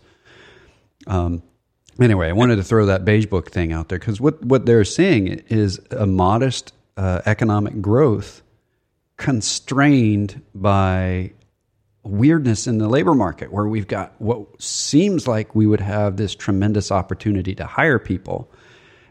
Um, 1.07 1.43
anyway, 1.99 2.29
I 2.29 2.31
wanted 2.31 2.55
to 2.55 2.63
throw 2.63 2.85
that 2.85 3.03
beige 3.03 3.25
book 3.25 3.51
thing 3.51 3.73
out 3.73 3.89
there 3.89 3.99
because 3.99 4.21
what 4.21 4.41
what 4.45 4.65
they're 4.65 4.85
seeing 4.85 5.27
is 5.49 5.81
a 5.91 6.07
modest 6.07 6.73
uh, 6.95 7.21
economic 7.25 7.81
growth 7.81 8.43
constrained 9.17 10.41
by 10.55 11.33
weirdness 12.03 12.67
in 12.67 12.77
the 12.77 12.87
labor 12.87 13.13
market, 13.13 13.51
where 13.51 13.65
we've 13.65 13.87
got 13.87 14.13
what 14.19 14.61
seems 14.61 15.27
like 15.27 15.55
we 15.55 15.65
would 15.65 15.81
have 15.81 16.17
this 16.17 16.35
tremendous 16.35 16.91
opportunity 16.91 17.55
to 17.55 17.65
hire 17.65 17.99
people 17.99 18.51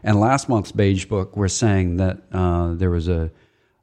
and 0.03 0.19
last 0.19 0.49
month's 0.49 0.71
beige 0.71 1.05
book 1.05 1.37
was 1.37 1.55
saying 1.55 1.97
that 1.97 2.21
uh, 2.31 2.73
there 2.73 2.89
was 2.89 3.07
a, 3.07 3.31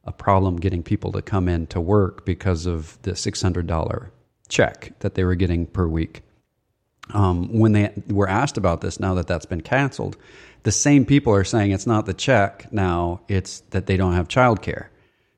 a 0.05 0.11
problem 0.11 0.57
getting 0.57 0.83
people 0.83 1.11
to 1.13 1.21
come 1.21 1.49
in 1.49 1.67
to 1.67 1.81
work 1.81 2.25
because 2.25 2.67
of 2.67 3.01
the 3.01 3.11
$600 3.11 4.09
check 4.47 4.99
that 4.99 5.15
they 5.15 5.23
were 5.23 5.35
getting 5.35 5.65
per 5.65 5.87
week. 5.87 6.21
Um, 7.13 7.57
when 7.57 7.71
they 7.71 7.91
were 8.07 8.29
asked 8.29 8.57
about 8.57 8.81
this, 8.81 8.99
now 8.99 9.15
that 9.15 9.27
that's 9.27 9.47
been 9.47 9.61
canceled, 9.61 10.15
the 10.63 10.71
same 10.71 11.05
people 11.05 11.33
are 11.33 11.43
saying 11.43 11.71
it's 11.71 11.87
not 11.87 12.05
the 12.05 12.13
check 12.13 12.71
now, 12.71 13.21
it's 13.27 13.61
that 13.71 13.87
they 13.87 13.97
don't 13.97 14.13
have 14.13 14.27
childcare. 14.27 14.87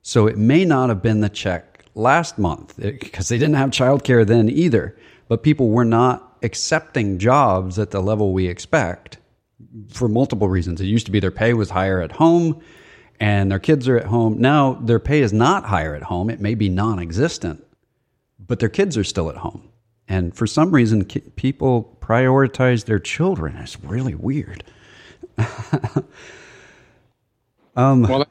So 0.02 0.26
it 0.26 0.36
may 0.36 0.66
not 0.66 0.90
have 0.90 1.02
been 1.02 1.20
the 1.20 1.30
check 1.30 1.73
last 1.94 2.38
month 2.38 2.76
because 2.76 3.28
they 3.28 3.38
didn't 3.38 3.54
have 3.54 3.70
childcare 3.70 4.26
then 4.26 4.48
either. 4.48 4.96
But 5.28 5.42
people 5.42 5.70
were 5.70 5.84
not 5.84 6.36
accepting 6.42 7.18
jobs 7.18 7.78
at 7.78 7.90
the 7.90 8.00
level 8.00 8.32
we 8.32 8.46
expect 8.46 9.18
for 9.88 10.08
multiple 10.08 10.48
reasons. 10.48 10.80
It 10.80 10.86
used 10.86 11.06
to 11.06 11.12
be 11.12 11.20
their 11.20 11.30
pay 11.30 11.54
was 11.54 11.70
higher 11.70 12.00
at 12.00 12.12
home 12.12 12.60
and 13.20 13.50
their 13.50 13.58
kids 13.58 13.88
are 13.88 13.96
at 13.96 14.06
home. 14.06 14.38
Now 14.38 14.74
their 14.74 14.98
pay 14.98 15.20
is 15.20 15.32
not 15.32 15.64
higher 15.64 15.94
at 15.94 16.02
home. 16.02 16.30
It 16.30 16.40
may 16.40 16.54
be 16.54 16.68
non 16.68 16.98
existent, 16.98 17.64
but 18.38 18.58
their 18.58 18.68
kids 18.68 18.96
are 18.98 19.04
still 19.04 19.30
at 19.30 19.36
home. 19.36 19.68
And 20.06 20.36
for 20.36 20.46
some 20.46 20.70
reason, 20.70 21.04
people 21.04 21.96
prioritize 22.00 22.84
their 22.84 22.98
children. 22.98 23.56
It's 23.56 23.82
really 23.82 24.14
weird. 24.14 24.62
um, 27.74 28.02
well, 28.02 28.22
I 28.22 28.26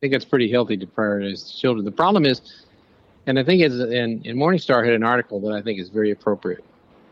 think 0.00 0.14
it's 0.14 0.24
pretty 0.24 0.50
healthy 0.50 0.76
to 0.76 0.86
prioritize 0.86 1.58
children. 1.58 1.84
The 1.84 1.90
problem 1.90 2.24
is, 2.24 2.66
and 3.28 3.38
I 3.38 3.44
think 3.44 3.60
it's 3.60 3.74
in, 3.74 4.22
in 4.24 4.36
Morningstar 4.36 4.82
had 4.82 4.94
an 4.94 5.04
article 5.04 5.38
that 5.40 5.52
I 5.52 5.60
think 5.60 5.78
is 5.78 5.90
very 5.90 6.10
appropriate. 6.10 6.64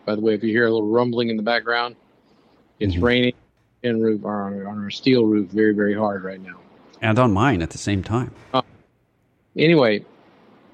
By 0.07 0.15
the 0.15 0.23
way, 0.23 0.33
if 0.33 0.43
you 0.43 0.51
hear 0.51 0.67
a 0.67 0.73
little 0.73 0.89
rumbling 0.89 1.29
in 1.29 1.37
the 1.37 1.43
background, 1.43 1.95
it's 2.81 2.95
mm-hmm. 2.95 3.05
raining 3.05 3.35
tin 3.83 4.01
roof 4.01 4.25
on, 4.25 4.67
on 4.67 4.83
our 4.83 4.91
steel 4.91 5.27
roof 5.27 5.51
very, 5.51 5.75
very 5.75 5.95
hard 5.95 6.25
right 6.25 6.41
now. 6.41 6.57
And 7.03 7.19
on 7.19 7.33
mine 7.33 7.61
at 7.61 7.69
the 7.69 7.79
same 7.79 8.03
time. 8.03 8.33
Uh, 8.55 8.63
anyway, 9.57 10.07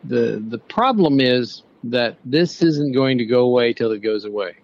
the 0.05 0.41
the 0.49 0.59
problem 0.59 1.21
is 1.21 1.65
that 1.83 2.17
this 2.25 2.63
isn't 2.63 2.93
going 2.93 3.19
to 3.19 3.25
go 3.25 3.41
away 3.41 3.73
till 3.73 3.91
it 3.91 3.99
goes 3.99 4.25
away. 4.25 4.55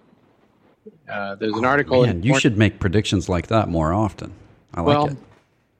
Uh, 1.11 1.35
there's 1.35 1.55
an 1.55 1.64
oh, 1.64 1.69
article. 1.69 2.07
Man, 2.07 2.23
you 2.23 2.38
should 2.38 2.57
make 2.57 2.79
predictions 2.79 3.29
like 3.29 3.49
that 3.49 3.69
more 3.69 3.93
often. 3.93 4.33
I 4.73 4.83
well, 4.83 5.03
like 5.03 5.12
it. 5.12 5.19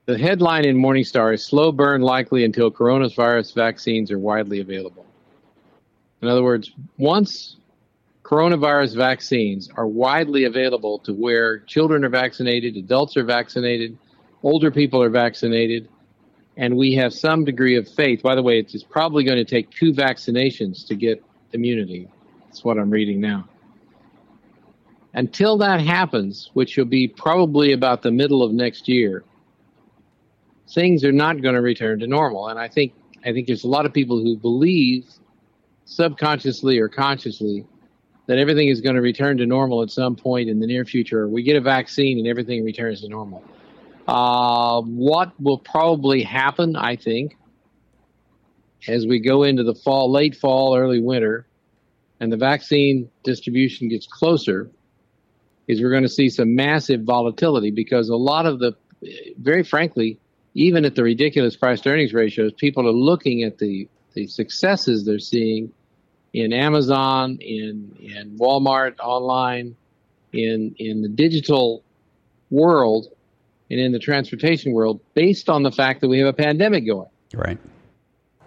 The 0.08 0.16
headline 0.16 0.64
in 0.64 0.74
Morningstar 0.74 1.34
is 1.34 1.44
slow 1.44 1.70
burn 1.70 2.00
likely 2.00 2.42
until 2.42 2.70
coronavirus 2.70 3.54
vaccines 3.54 4.10
are 4.10 4.18
widely 4.18 4.60
available. 4.60 5.04
In 6.22 6.28
other 6.28 6.42
words, 6.42 6.72
once 6.96 7.58
coronavirus 8.22 8.96
vaccines 8.96 9.68
are 9.76 9.86
widely 9.86 10.44
available 10.44 10.98
to 11.00 11.12
where 11.12 11.58
children 11.58 12.06
are 12.06 12.08
vaccinated, 12.08 12.78
adults 12.78 13.18
are 13.18 13.22
vaccinated, 13.22 13.98
older 14.42 14.70
people 14.70 15.02
are 15.02 15.10
vaccinated, 15.10 15.90
and 16.56 16.74
we 16.74 16.94
have 16.94 17.12
some 17.12 17.44
degree 17.44 17.76
of 17.76 17.86
faith. 17.86 18.22
By 18.22 18.34
the 18.34 18.42
way, 18.42 18.60
it's 18.60 18.82
probably 18.82 19.24
going 19.24 19.36
to 19.36 19.44
take 19.44 19.70
two 19.72 19.92
vaccinations 19.92 20.86
to 20.86 20.94
get 20.94 21.22
immunity. 21.52 22.08
That's 22.46 22.64
what 22.64 22.78
I'm 22.78 22.88
reading 22.88 23.20
now. 23.20 23.46
Until 25.12 25.58
that 25.58 25.82
happens, 25.82 26.48
which 26.54 26.78
will 26.78 26.86
be 26.86 27.08
probably 27.08 27.74
about 27.74 28.00
the 28.00 28.10
middle 28.10 28.42
of 28.42 28.52
next 28.52 28.88
year, 28.88 29.22
things 30.72 31.04
are 31.04 31.12
not 31.12 31.40
going 31.42 31.54
to 31.54 31.61
return 31.61 32.00
to 32.00 32.07
normal. 32.07 32.48
And 32.48 32.59
I 32.59 32.68
think 32.68 32.92
I 33.24 33.33
think 33.33 33.46
there's 33.46 33.64
a 33.64 33.68
lot 33.68 33.87
of 33.87 33.92
people 33.92 34.22
who 34.22 34.37
believe 34.37 35.07
subconsciously 35.85 36.78
or 36.78 36.88
consciously 36.88 37.66
that 38.26 38.38
everything 38.38 38.68
is 38.68 38.81
going 38.81 38.94
to 38.94 39.00
return 39.00 39.38
to 39.38 39.46
normal 39.46 39.83
at 39.83 39.90
some 39.90 40.14
point 40.14 40.48
in 40.48 40.61
the 40.61 40.66
near 40.66 40.85
future. 40.85 41.26
We 41.26 41.42
get 41.42 41.57
a 41.57 41.61
vaccine 41.61 42.18
and 42.18 42.28
everything 42.28 42.62
returns 42.62 43.00
to 43.00 43.09
normal. 43.09 43.42
Uh, 44.07 44.83
what 44.83 45.33
will 45.40 45.59
probably 45.59 46.22
happen, 46.22 46.76
I 46.76 46.96
think, 46.96 47.37
as 48.87 49.07
we 49.07 49.18
go 49.18 49.42
into 49.42 49.64
the 49.64 49.74
fall, 49.74 50.12
late 50.12 50.37
fall, 50.37 50.76
early 50.76 51.00
winter, 51.00 51.46
and 52.20 52.31
the 52.31 52.37
vaccine 52.37 53.11
distribution 53.24 53.88
gets 53.88 54.07
closer, 54.07 54.70
is 55.66 55.83
we're 55.83 55.90
going 55.90 56.02
to 56.02 56.09
see 56.09 56.28
some 56.28 56.54
massive 56.54 57.02
volatility 57.02 57.70
because 57.70 58.09
a 58.09 58.16
lot 58.16 58.46
of 58.46 58.59
the, 58.59 58.76
very 59.38 59.62
frankly, 59.62 60.18
even 60.58 60.84
at 60.84 60.96
the 60.96 61.04
ridiculous 61.04 61.54
price 61.54 61.80
to 61.80 61.88
earnings 61.88 62.12
ratios, 62.12 62.52
people 62.52 62.88
are 62.88 62.92
looking 62.92 63.44
at 63.44 63.58
the, 63.58 63.88
the 64.14 64.26
successes 64.26 65.04
they're 65.04 65.20
seeing 65.20 65.72
in 66.32 66.52
Amazon, 66.52 67.38
in 67.40 67.96
in 68.00 68.36
Walmart 68.36 68.98
online, 68.98 69.76
in 70.32 70.74
in 70.78 71.00
the 71.00 71.08
digital 71.08 71.84
world, 72.50 73.06
and 73.70 73.78
in 73.78 73.92
the 73.92 74.00
transportation 74.00 74.72
world, 74.72 75.00
based 75.14 75.48
on 75.48 75.62
the 75.62 75.70
fact 75.70 76.00
that 76.00 76.08
we 76.08 76.18
have 76.18 76.26
a 76.26 76.32
pandemic 76.32 76.84
going. 76.84 77.08
Right. 77.32 77.58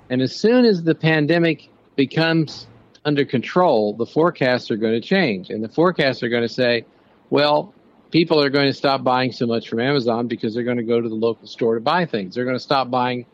And 0.09 0.21
as 0.21 0.35
soon 0.35 0.65
as 0.65 0.83
the 0.83 0.95
pandemic 0.95 1.69
becomes 1.95 2.67
under 3.05 3.23
control, 3.23 3.93
the 3.93 4.05
forecasts 4.05 4.69
are 4.69 4.75
going 4.75 4.99
to 4.99 5.07
change, 5.07 5.49
and 5.49 5.63
the 5.63 5.69
forecasts 5.69 6.21
are 6.23 6.29
going 6.29 6.43
to 6.43 6.53
say, 6.53 6.85
well. 7.29 7.73
People 8.11 8.41
are 8.41 8.49
going 8.49 8.67
to 8.67 8.73
stop 8.73 9.03
buying 9.03 9.31
so 9.31 9.45
much 9.47 9.69
from 9.69 9.79
Amazon 9.79 10.27
because 10.27 10.53
they're 10.53 10.63
going 10.63 10.77
to 10.77 10.83
go 10.83 10.99
to 10.99 11.07
the 11.07 11.15
local 11.15 11.47
store 11.47 11.75
to 11.75 11.81
buy 11.81 12.05
things. 12.05 12.35
They're 12.35 12.45
going 12.45 12.57
to 12.57 12.63
stop 12.63 12.91
buying 12.91 13.25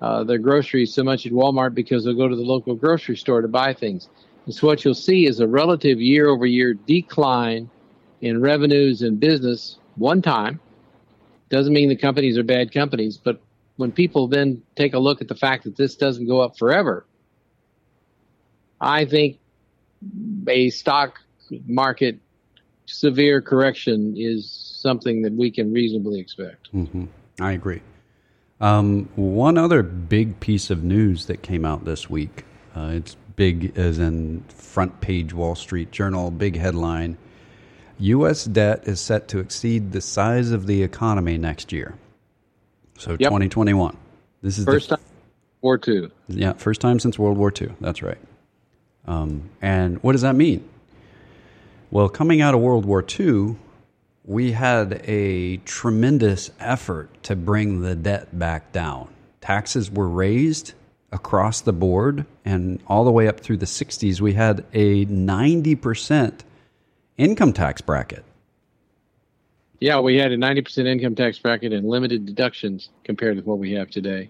uh, 0.00 0.24
their 0.24 0.38
groceries 0.38 0.92
so 0.92 1.04
much 1.04 1.26
at 1.26 1.32
Walmart 1.32 1.74
because 1.74 2.04
they'll 2.04 2.16
go 2.16 2.28
to 2.28 2.36
the 2.36 2.42
local 2.42 2.74
grocery 2.74 3.16
store 3.16 3.40
to 3.40 3.48
buy 3.48 3.72
things. 3.72 4.08
And 4.44 4.54
so 4.54 4.66
what 4.66 4.84
you'll 4.84 4.94
see 4.94 5.26
is 5.26 5.40
a 5.40 5.46
relative 5.46 6.00
year 6.00 6.28
over 6.28 6.44
year 6.44 6.74
decline 6.74 7.70
in 8.20 8.40
revenues 8.40 9.02
and 9.02 9.18
business 9.18 9.78
one 9.96 10.22
time. 10.22 10.60
Doesn't 11.48 11.72
mean 11.72 11.88
the 11.88 11.96
companies 11.96 12.36
are 12.36 12.42
bad 12.42 12.72
companies, 12.72 13.16
but 13.16 13.40
when 13.76 13.92
people 13.92 14.26
then 14.26 14.62
take 14.74 14.94
a 14.94 14.98
look 14.98 15.20
at 15.20 15.28
the 15.28 15.34
fact 15.34 15.64
that 15.64 15.76
this 15.76 15.94
doesn't 15.94 16.26
go 16.26 16.40
up 16.40 16.58
forever, 16.58 17.06
I 18.80 19.04
think 19.04 19.38
a 20.48 20.70
stock 20.70 21.20
market 21.66 22.18
severe 22.86 23.40
correction 23.40 24.14
is 24.16 24.50
something 24.50 25.22
that 25.22 25.32
we 25.32 25.50
can 25.50 25.72
reasonably 25.72 26.20
expect. 26.20 26.72
Mm-hmm. 26.72 27.06
I 27.40 27.52
agree. 27.52 27.82
Um, 28.60 29.08
one 29.16 29.58
other 29.58 29.82
big 29.82 30.40
piece 30.40 30.70
of 30.70 30.82
news 30.82 31.26
that 31.26 31.42
came 31.42 31.64
out 31.64 31.84
this 31.84 32.08
week. 32.08 32.44
Uh, 32.74 32.92
it's 32.94 33.16
big 33.36 33.76
as 33.76 33.98
in 33.98 34.42
front 34.48 35.00
page 35.00 35.34
Wall 35.34 35.54
Street 35.54 35.90
Journal, 35.90 36.30
big 36.30 36.56
headline. 36.56 37.18
U.S. 37.98 38.44
debt 38.44 38.86
is 38.86 39.00
set 39.00 39.28
to 39.28 39.38
exceed 39.38 39.92
the 39.92 40.00
size 40.00 40.50
of 40.50 40.66
the 40.66 40.82
economy 40.82 41.38
next 41.38 41.72
year. 41.72 41.96
So 42.98 43.12
yep. 43.12 43.28
2021. 43.30 43.96
This 44.42 44.58
is 44.58 44.64
first 44.64 44.88
the, 44.88 44.96
time 44.96 45.04
War 45.60 45.80
II. 45.86 46.10
Yeah, 46.28 46.52
first 46.54 46.80
time 46.80 46.98
since 46.98 47.18
World 47.18 47.36
War 47.36 47.52
II. 47.58 47.74
That's 47.80 48.02
right. 48.02 48.18
Um, 49.06 49.50
and 49.62 50.02
what 50.02 50.12
does 50.12 50.22
that 50.22 50.34
mean? 50.34 50.68
Well, 51.90 52.08
coming 52.08 52.40
out 52.40 52.54
of 52.54 52.60
World 52.60 52.84
War 52.84 53.04
II, 53.18 53.56
we 54.24 54.52
had 54.52 55.00
a 55.04 55.58
tremendous 55.58 56.50
effort 56.58 57.22
to 57.22 57.36
bring 57.36 57.80
the 57.80 57.94
debt 57.94 58.36
back 58.36 58.72
down. 58.72 59.08
Taxes 59.40 59.88
were 59.90 60.08
raised 60.08 60.74
across 61.12 61.60
the 61.60 61.72
board, 61.72 62.26
and 62.44 62.80
all 62.88 63.04
the 63.04 63.12
way 63.12 63.28
up 63.28 63.38
through 63.38 63.58
the 63.58 63.66
60s, 63.66 64.20
we 64.20 64.32
had 64.32 64.64
a 64.72 65.06
90% 65.06 66.40
income 67.16 67.52
tax 67.52 67.80
bracket. 67.80 68.24
Yeah, 69.78 70.00
we 70.00 70.16
had 70.16 70.32
a 70.32 70.36
90% 70.36 70.86
income 70.86 71.14
tax 71.14 71.38
bracket 71.38 71.72
and 71.72 71.88
limited 71.88 72.26
deductions 72.26 72.88
compared 73.04 73.36
to 73.36 73.44
what 73.44 73.58
we 73.58 73.72
have 73.72 73.90
today. 73.90 74.28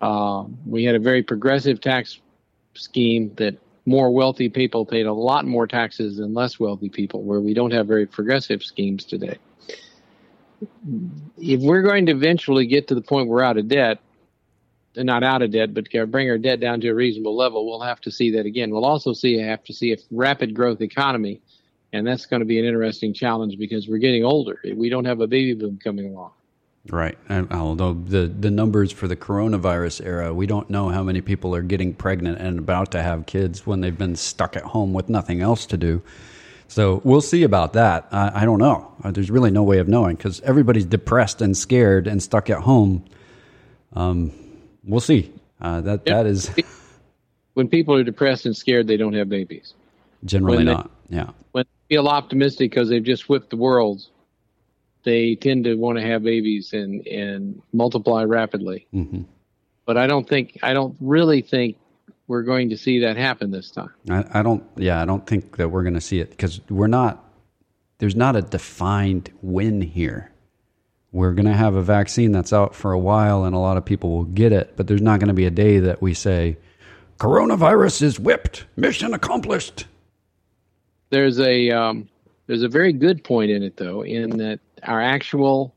Uh, 0.00 0.44
we 0.64 0.84
had 0.84 0.94
a 0.94 1.00
very 1.00 1.24
progressive 1.24 1.80
tax 1.80 2.20
scheme 2.74 3.32
that 3.36 3.56
more 3.86 4.10
wealthy 4.10 4.48
people 4.48 4.84
paid 4.84 5.06
a 5.06 5.12
lot 5.12 5.46
more 5.46 5.66
taxes 5.66 6.16
than 6.16 6.34
less 6.34 6.58
wealthy 6.58 6.88
people, 6.88 7.22
where 7.22 7.40
we 7.40 7.54
don't 7.54 7.72
have 7.72 7.86
very 7.86 8.04
progressive 8.04 8.62
schemes 8.62 9.04
today. 9.04 9.38
If 11.38 11.60
we're 11.60 11.82
going 11.82 12.06
to 12.06 12.12
eventually 12.12 12.66
get 12.66 12.88
to 12.88 12.94
the 12.94 13.00
point 13.00 13.28
we're 13.28 13.44
out 13.44 13.56
of 13.56 13.68
debt, 13.68 14.00
not 14.96 15.22
out 15.22 15.42
of 15.42 15.52
debt, 15.52 15.72
but 15.74 15.88
bring 16.10 16.30
our 16.30 16.38
debt 16.38 16.58
down 16.58 16.80
to 16.80 16.88
a 16.88 16.94
reasonable 16.94 17.36
level, 17.36 17.66
we'll 17.66 17.82
have 17.82 18.00
to 18.00 18.10
see 18.10 18.32
that 18.32 18.46
again. 18.46 18.70
We'll 18.70 18.84
also 18.84 19.12
see 19.12 19.38
have 19.38 19.62
to 19.64 19.72
see 19.72 19.92
a 19.92 19.98
rapid 20.10 20.54
growth 20.54 20.80
economy, 20.80 21.40
and 21.92 22.06
that's 22.06 22.26
going 22.26 22.40
to 22.40 22.46
be 22.46 22.58
an 22.58 22.64
interesting 22.64 23.14
challenge 23.14 23.58
because 23.58 23.86
we're 23.86 23.98
getting 23.98 24.24
older. 24.24 24.58
We 24.74 24.88
don't 24.88 25.04
have 25.04 25.20
a 25.20 25.26
baby 25.26 25.54
boom 25.54 25.78
coming 25.82 26.06
along. 26.06 26.32
Right. 26.90 27.18
And 27.28 27.52
although 27.52 27.94
the, 27.94 28.26
the 28.26 28.50
numbers 28.50 28.92
for 28.92 29.08
the 29.08 29.16
coronavirus 29.16 30.04
era, 30.04 30.32
we 30.32 30.46
don't 30.46 30.70
know 30.70 30.88
how 30.88 31.02
many 31.02 31.20
people 31.20 31.54
are 31.54 31.62
getting 31.62 31.94
pregnant 31.94 32.38
and 32.38 32.58
about 32.58 32.92
to 32.92 33.02
have 33.02 33.26
kids 33.26 33.66
when 33.66 33.80
they've 33.80 33.96
been 33.96 34.16
stuck 34.16 34.56
at 34.56 34.62
home 34.62 34.92
with 34.92 35.08
nothing 35.08 35.40
else 35.40 35.66
to 35.66 35.76
do. 35.76 36.02
So 36.68 37.00
we'll 37.04 37.20
see 37.20 37.42
about 37.42 37.72
that. 37.74 38.08
I, 38.12 38.42
I 38.42 38.44
don't 38.44 38.58
know. 38.58 38.92
Uh, 39.02 39.10
there's 39.10 39.30
really 39.30 39.50
no 39.50 39.62
way 39.62 39.78
of 39.78 39.88
knowing 39.88 40.16
because 40.16 40.40
everybody's 40.42 40.84
depressed 40.84 41.40
and 41.40 41.56
scared 41.56 42.06
and 42.06 42.22
stuck 42.22 42.50
at 42.50 42.58
home. 42.58 43.04
Um, 43.92 44.32
we'll 44.84 45.00
see. 45.00 45.32
Uh, 45.60 45.80
that 45.80 46.04
that 46.04 46.26
is 46.26 46.50
when 47.54 47.68
people 47.68 47.94
are 47.94 48.04
depressed 48.04 48.44
and 48.44 48.54
scared, 48.54 48.86
they 48.86 48.98
don't 48.98 49.14
have 49.14 49.28
babies. 49.28 49.72
Generally 50.24 50.64
not. 50.64 50.90
Yeah. 51.08 51.30
When 51.52 51.64
they 51.64 51.94
feel 51.94 52.08
optimistic 52.08 52.70
because 52.70 52.90
they've 52.90 53.02
just 53.02 53.28
whipped 53.28 53.50
the 53.50 53.56
world, 53.56 54.06
they 55.06 55.36
tend 55.36 55.64
to 55.64 55.76
want 55.76 55.96
to 55.98 56.04
have 56.04 56.22
babies 56.24 56.72
and 56.74 57.06
and 57.06 57.62
multiply 57.72 58.24
rapidly. 58.24 58.86
Mm-hmm. 58.92 59.22
But 59.86 59.96
I 59.96 60.06
don't 60.06 60.28
think 60.28 60.58
I 60.62 60.74
don't 60.74 60.96
really 61.00 61.40
think 61.40 61.78
we're 62.26 62.42
going 62.42 62.70
to 62.70 62.76
see 62.76 62.98
that 63.00 63.16
happen 63.16 63.52
this 63.52 63.70
time. 63.70 63.90
I, 64.10 64.24
I 64.34 64.42
don't. 64.42 64.64
Yeah, 64.76 65.00
I 65.00 65.06
don't 65.06 65.26
think 65.26 65.56
that 65.56 65.68
we're 65.70 65.84
going 65.84 65.94
to 65.94 66.00
see 66.00 66.18
it 66.18 66.30
because 66.30 66.60
we're 66.68 66.88
not. 66.88 67.24
There's 67.98 68.16
not 68.16 68.36
a 68.36 68.42
defined 68.42 69.30
win 69.40 69.80
here. 69.80 70.32
We're 71.12 71.32
going 71.32 71.46
to 71.46 71.54
have 71.54 71.76
a 71.76 71.82
vaccine 71.82 72.32
that's 72.32 72.52
out 72.52 72.74
for 72.74 72.92
a 72.92 72.98
while, 72.98 73.44
and 73.44 73.54
a 73.54 73.58
lot 73.58 73.78
of 73.78 73.84
people 73.86 74.10
will 74.10 74.24
get 74.24 74.52
it. 74.52 74.76
But 74.76 74.88
there's 74.88 75.00
not 75.00 75.20
going 75.20 75.28
to 75.28 75.34
be 75.34 75.46
a 75.46 75.50
day 75.50 75.78
that 75.78 76.02
we 76.02 76.14
say, 76.14 76.58
"Coronavirus 77.18 78.02
is 78.02 78.18
whipped, 78.18 78.66
mission 78.74 79.14
accomplished." 79.14 79.86
There's 81.10 81.38
a 81.38 81.70
um, 81.70 82.08
there's 82.48 82.64
a 82.64 82.68
very 82.68 82.92
good 82.92 83.22
point 83.22 83.52
in 83.52 83.62
it, 83.62 83.76
though, 83.76 84.02
in 84.02 84.30
that 84.38 84.58
our 84.82 85.00
actual 85.00 85.74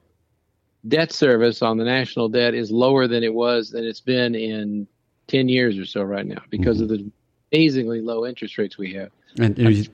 debt 0.87 1.11
service 1.11 1.61
on 1.61 1.77
the 1.77 1.83
national 1.83 2.29
debt 2.29 2.53
is 2.53 2.71
lower 2.71 3.07
than 3.07 3.23
it 3.23 3.33
was 3.33 3.71
than 3.71 3.83
it's 3.83 4.01
been 4.01 4.35
in 4.35 4.87
10 5.27 5.49
years 5.49 5.77
or 5.77 5.85
so 5.85 6.01
right 6.01 6.25
now 6.25 6.41
because 6.49 6.77
mm-hmm. 6.77 6.93
of 6.93 6.99
the 6.99 7.11
amazingly 7.51 8.01
low 8.01 8.25
interest 8.25 8.57
rates 8.57 8.77
we 8.77 8.93
have. 8.93 9.11
And 9.37 9.57
you 9.57 9.85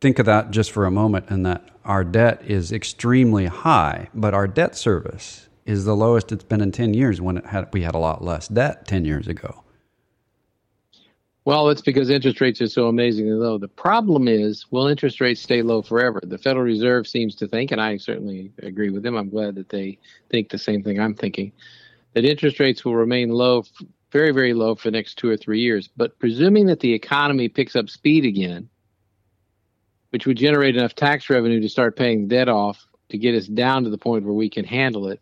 think 0.00 0.18
of 0.18 0.26
that 0.26 0.50
just 0.50 0.70
for 0.72 0.86
a 0.86 0.90
moment 0.90 1.26
and 1.28 1.44
that 1.46 1.68
our 1.84 2.04
debt 2.04 2.42
is 2.46 2.72
extremely 2.72 3.46
high, 3.46 4.08
but 4.14 4.34
our 4.34 4.48
debt 4.48 4.76
service 4.76 5.48
is 5.66 5.84
the 5.84 5.94
lowest 5.94 6.32
it's 6.32 6.44
been 6.44 6.60
in 6.60 6.72
10 6.72 6.94
years 6.94 7.20
when 7.20 7.36
it 7.36 7.46
had 7.46 7.68
we 7.72 7.82
had 7.82 7.94
a 7.94 7.98
lot 7.98 8.24
less 8.24 8.48
debt 8.48 8.86
10 8.86 9.04
years 9.04 9.28
ago. 9.28 9.62
Well, 11.46 11.70
it's 11.70 11.80
because 11.80 12.10
interest 12.10 12.40
rates 12.40 12.60
are 12.60 12.68
so 12.68 12.88
amazingly 12.88 13.32
low. 13.32 13.56
The 13.56 13.66
problem 13.66 14.28
is, 14.28 14.66
will 14.70 14.88
interest 14.88 15.20
rates 15.22 15.40
stay 15.40 15.62
low 15.62 15.80
forever? 15.80 16.20
The 16.22 16.36
Federal 16.36 16.64
Reserve 16.64 17.08
seems 17.08 17.34
to 17.36 17.48
think, 17.48 17.72
and 17.72 17.80
I 17.80 17.96
certainly 17.96 18.52
agree 18.62 18.90
with 18.90 19.02
them. 19.02 19.16
I'm 19.16 19.30
glad 19.30 19.54
that 19.54 19.70
they 19.70 19.98
think 20.28 20.50
the 20.50 20.58
same 20.58 20.82
thing 20.82 21.00
I'm 21.00 21.14
thinking, 21.14 21.52
that 22.12 22.26
interest 22.26 22.60
rates 22.60 22.84
will 22.84 22.94
remain 22.94 23.30
low, 23.30 23.64
very, 24.12 24.32
very 24.32 24.52
low 24.52 24.74
for 24.74 24.88
the 24.88 24.96
next 24.96 25.16
two 25.16 25.30
or 25.30 25.36
three 25.36 25.60
years. 25.60 25.88
But 25.96 26.18
presuming 26.18 26.66
that 26.66 26.80
the 26.80 26.92
economy 26.92 27.48
picks 27.48 27.74
up 27.74 27.88
speed 27.88 28.26
again, 28.26 28.68
which 30.10 30.26
would 30.26 30.36
generate 30.36 30.76
enough 30.76 30.94
tax 30.94 31.30
revenue 31.30 31.60
to 31.60 31.68
start 31.70 31.96
paying 31.96 32.28
debt 32.28 32.50
off 32.50 32.86
to 33.08 33.16
get 33.16 33.34
us 33.34 33.46
down 33.46 33.84
to 33.84 33.90
the 33.90 33.98
point 33.98 34.24
where 34.24 34.34
we 34.34 34.50
can 34.50 34.64
handle 34.64 35.08
it, 35.08 35.20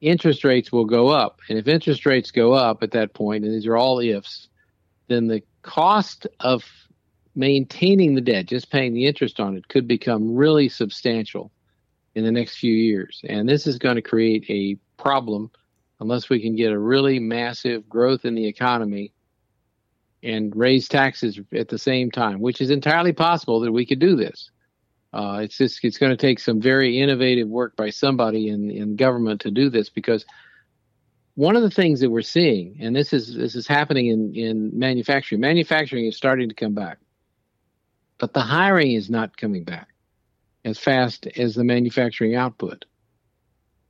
interest 0.00 0.44
rates 0.44 0.72
will 0.72 0.86
go 0.86 1.08
up. 1.08 1.40
And 1.50 1.58
if 1.58 1.68
interest 1.68 2.06
rates 2.06 2.30
go 2.30 2.54
up 2.54 2.82
at 2.82 2.92
that 2.92 3.12
point, 3.12 3.44
and 3.44 3.52
these 3.52 3.66
are 3.66 3.76
all 3.76 3.98
ifs, 3.98 4.48
then 5.08 5.28
the 5.28 5.42
cost 5.62 6.26
of 6.40 6.64
maintaining 7.34 8.14
the 8.14 8.20
debt, 8.20 8.46
just 8.46 8.70
paying 8.70 8.94
the 8.94 9.06
interest 9.06 9.40
on 9.40 9.56
it, 9.56 9.68
could 9.68 9.86
become 9.86 10.34
really 10.34 10.68
substantial 10.68 11.50
in 12.14 12.24
the 12.24 12.32
next 12.32 12.56
few 12.56 12.72
years. 12.72 13.20
And 13.28 13.48
this 13.48 13.66
is 13.66 13.78
going 13.78 13.96
to 13.96 14.02
create 14.02 14.46
a 14.48 14.76
problem 15.00 15.50
unless 16.00 16.28
we 16.28 16.40
can 16.40 16.56
get 16.56 16.72
a 16.72 16.78
really 16.78 17.18
massive 17.18 17.88
growth 17.88 18.24
in 18.24 18.34
the 18.34 18.46
economy 18.46 19.12
and 20.22 20.54
raise 20.56 20.88
taxes 20.88 21.38
at 21.52 21.68
the 21.68 21.78
same 21.78 22.10
time, 22.10 22.40
which 22.40 22.60
is 22.60 22.70
entirely 22.70 23.12
possible 23.12 23.60
that 23.60 23.72
we 23.72 23.86
could 23.86 23.98
do 23.98 24.16
this. 24.16 24.50
Uh, 25.12 25.40
it's 25.42 25.56
just 25.56 25.84
it's 25.84 25.98
going 25.98 26.10
to 26.10 26.16
take 26.16 26.38
some 26.38 26.60
very 26.60 26.98
innovative 26.98 27.48
work 27.48 27.76
by 27.76 27.90
somebody 27.90 28.48
in 28.48 28.70
in 28.70 28.96
government 28.96 29.40
to 29.40 29.50
do 29.50 29.70
this 29.70 29.88
because 29.88 30.26
one 31.36 31.54
of 31.54 31.62
the 31.62 31.70
things 31.70 32.00
that 32.00 32.10
we're 32.10 32.22
seeing, 32.22 32.78
and 32.80 32.96
this 32.96 33.12
is 33.12 33.34
this 33.34 33.54
is 33.54 33.66
happening 33.66 34.06
in, 34.06 34.34
in 34.34 34.78
manufacturing, 34.78 35.40
manufacturing 35.40 36.06
is 36.06 36.16
starting 36.16 36.48
to 36.48 36.54
come 36.54 36.74
back. 36.74 36.98
But 38.18 38.32
the 38.32 38.40
hiring 38.40 38.92
is 38.92 39.10
not 39.10 39.36
coming 39.36 39.62
back 39.62 39.88
as 40.64 40.78
fast 40.78 41.26
as 41.36 41.54
the 41.54 41.62
manufacturing 41.62 42.34
output, 42.34 42.86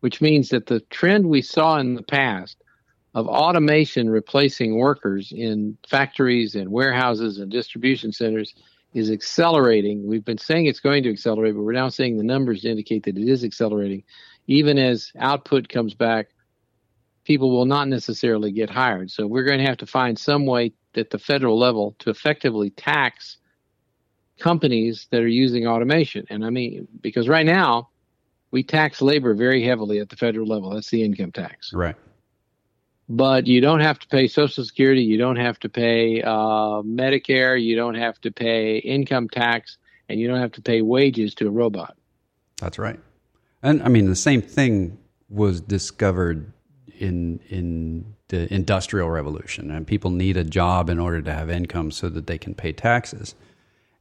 which 0.01 0.21
means 0.21 0.49
that 0.49 0.67
the 0.67 0.81
trend 0.91 1.27
we 1.27 1.41
saw 1.41 1.79
in 1.79 1.95
the 1.95 2.03
past 2.03 2.61
of 3.15 3.29
automation 3.29 4.11
replacing 4.11 4.77
workers 4.77 5.33
in 5.33 5.79
factories 5.89 6.57
and 6.57 6.69
warehouses 6.69 7.39
and 7.39 7.51
distribution 7.51 8.13
centers 8.13 8.55
is 8.93 9.09
accelerating. 9.09 10.05
We've 10.05 10.25
been 10.25 10.37
saying 10.37 10.67
it's 10.67 10.81
going 10.81 11.05
to 11.05 11.11
accelerate, 11.11 11.55
but 11.55 11.63
we're 11.63 11.73
now 11.73 11.91
seeing 11.91 12.17
the 12.17 12.25
numbers 12.25 12.65
indicate 12.65 13.05
that 13.05 13.17
it 13.17 13.29
is 13.29 13.45
accelerating. 13.45 14.03
Even 14.49 14.79
as 14.79 15.13
output 15.19 15.69
comes 15.69 15.95
back, 15.95 16.29
people 17.27 17.51
will 17.51 17.67
not 17.67 17.89
necessarily 17.89 18.53
get 18.53 18.71
hired. 18.71 19.11
So 19.11 19.27
we're 19.27 19.45
going 19.45 19.59
to 19.59 19.67
have 19.67 19.79
to 19.79 19.87
find 19.87 20.19
some 20.19 20.47
way 20.47 20.73
at 20.95 21.11
the 21.11 21.19
federal 21.19 21.59
level 21.59 21.95
to 21.99 22.11
effectively 22.11 22.71
tax 22.71 23.37
companies 24.39 25.09
that 25.11 25.23
are 25.23 25.29
using 25.29 25.67
automation. 25.67 26.25
And 26.31 26.45
I 26.45 26.51
mean, 26.51 26.87
because 27.01 27.29
right 27.29 27.45
now 27.45 27.91
we 28.51 28.63
tax 28.63 29.03
labor 29.03 29.35
very 29.35 29.63
heavily 29.63 29.99
at 29.99 30.09
the 30.09 30.17
federal 30.17 30.47
level. 30.47 30.71
That's 30.71 30.91
the 30.91 31.03
income 31.03 31.33
tax. 31.33 31.73
Right. 31.73 31.97
But 33.09 33.47
you 33.47 33.61
don't 33.61 33.81
have 33.81 33.99
to 34.01 34.09
pay 34.09 34.29
Social 34.29 34.65
Security. 34.65 35.03
You 35.03 35.19
don't 35.19 35.37
have 35.37 35.59
to 35.61 35.69
pay 35.69 36.23
uh, 36.23 36.83
Medicare. 36.83 37.61
You 37.61 37.77
don't 37.77 37.95
have 37.95 38.21
to 38.23 38.33
pay 38.33 38.79
income 38.79 39.29
tax, 39.29 39.79
and 40.09 40.19
you 40.19 40.27
don't 40.27 40.41
have 40.41 40.53
to 40.53 40.63
pay 40.63 40.83
wages 40.83 41.35
to 41.37 41.47
a 41.47 41.51
robot. 41.51 41.97
That's 42.61 42.79
right. 42.79 42.99
And 43.63 43.83
I 43.83 43.89
mean, 43.89 44.07
the 44.07 44.17
same 44.17 44.43
thing 44.43 44.99
was 45.29 45.61
discovered 45.61 46.53
in 46.99 47.41
in 47.49 48.15
the 48.29 48.53
industrial 48.53 49.11
revolution, 49.11 49.71
and 49.71 49.87
people 49.87 50.11
need 50.11 50.37
a 50.37 50.45
job 50.45 50.91
in 50.91 50.99
order 50.99 51.23
to 51.23 51.33
have 51.33 51.51
income 51.51 51.91
so 51.91 52.09
that 52.09 52.27
they 52.27 52.39
can 52.39 52.55
pay 52.55 52.73
taxes. 52.73 53.35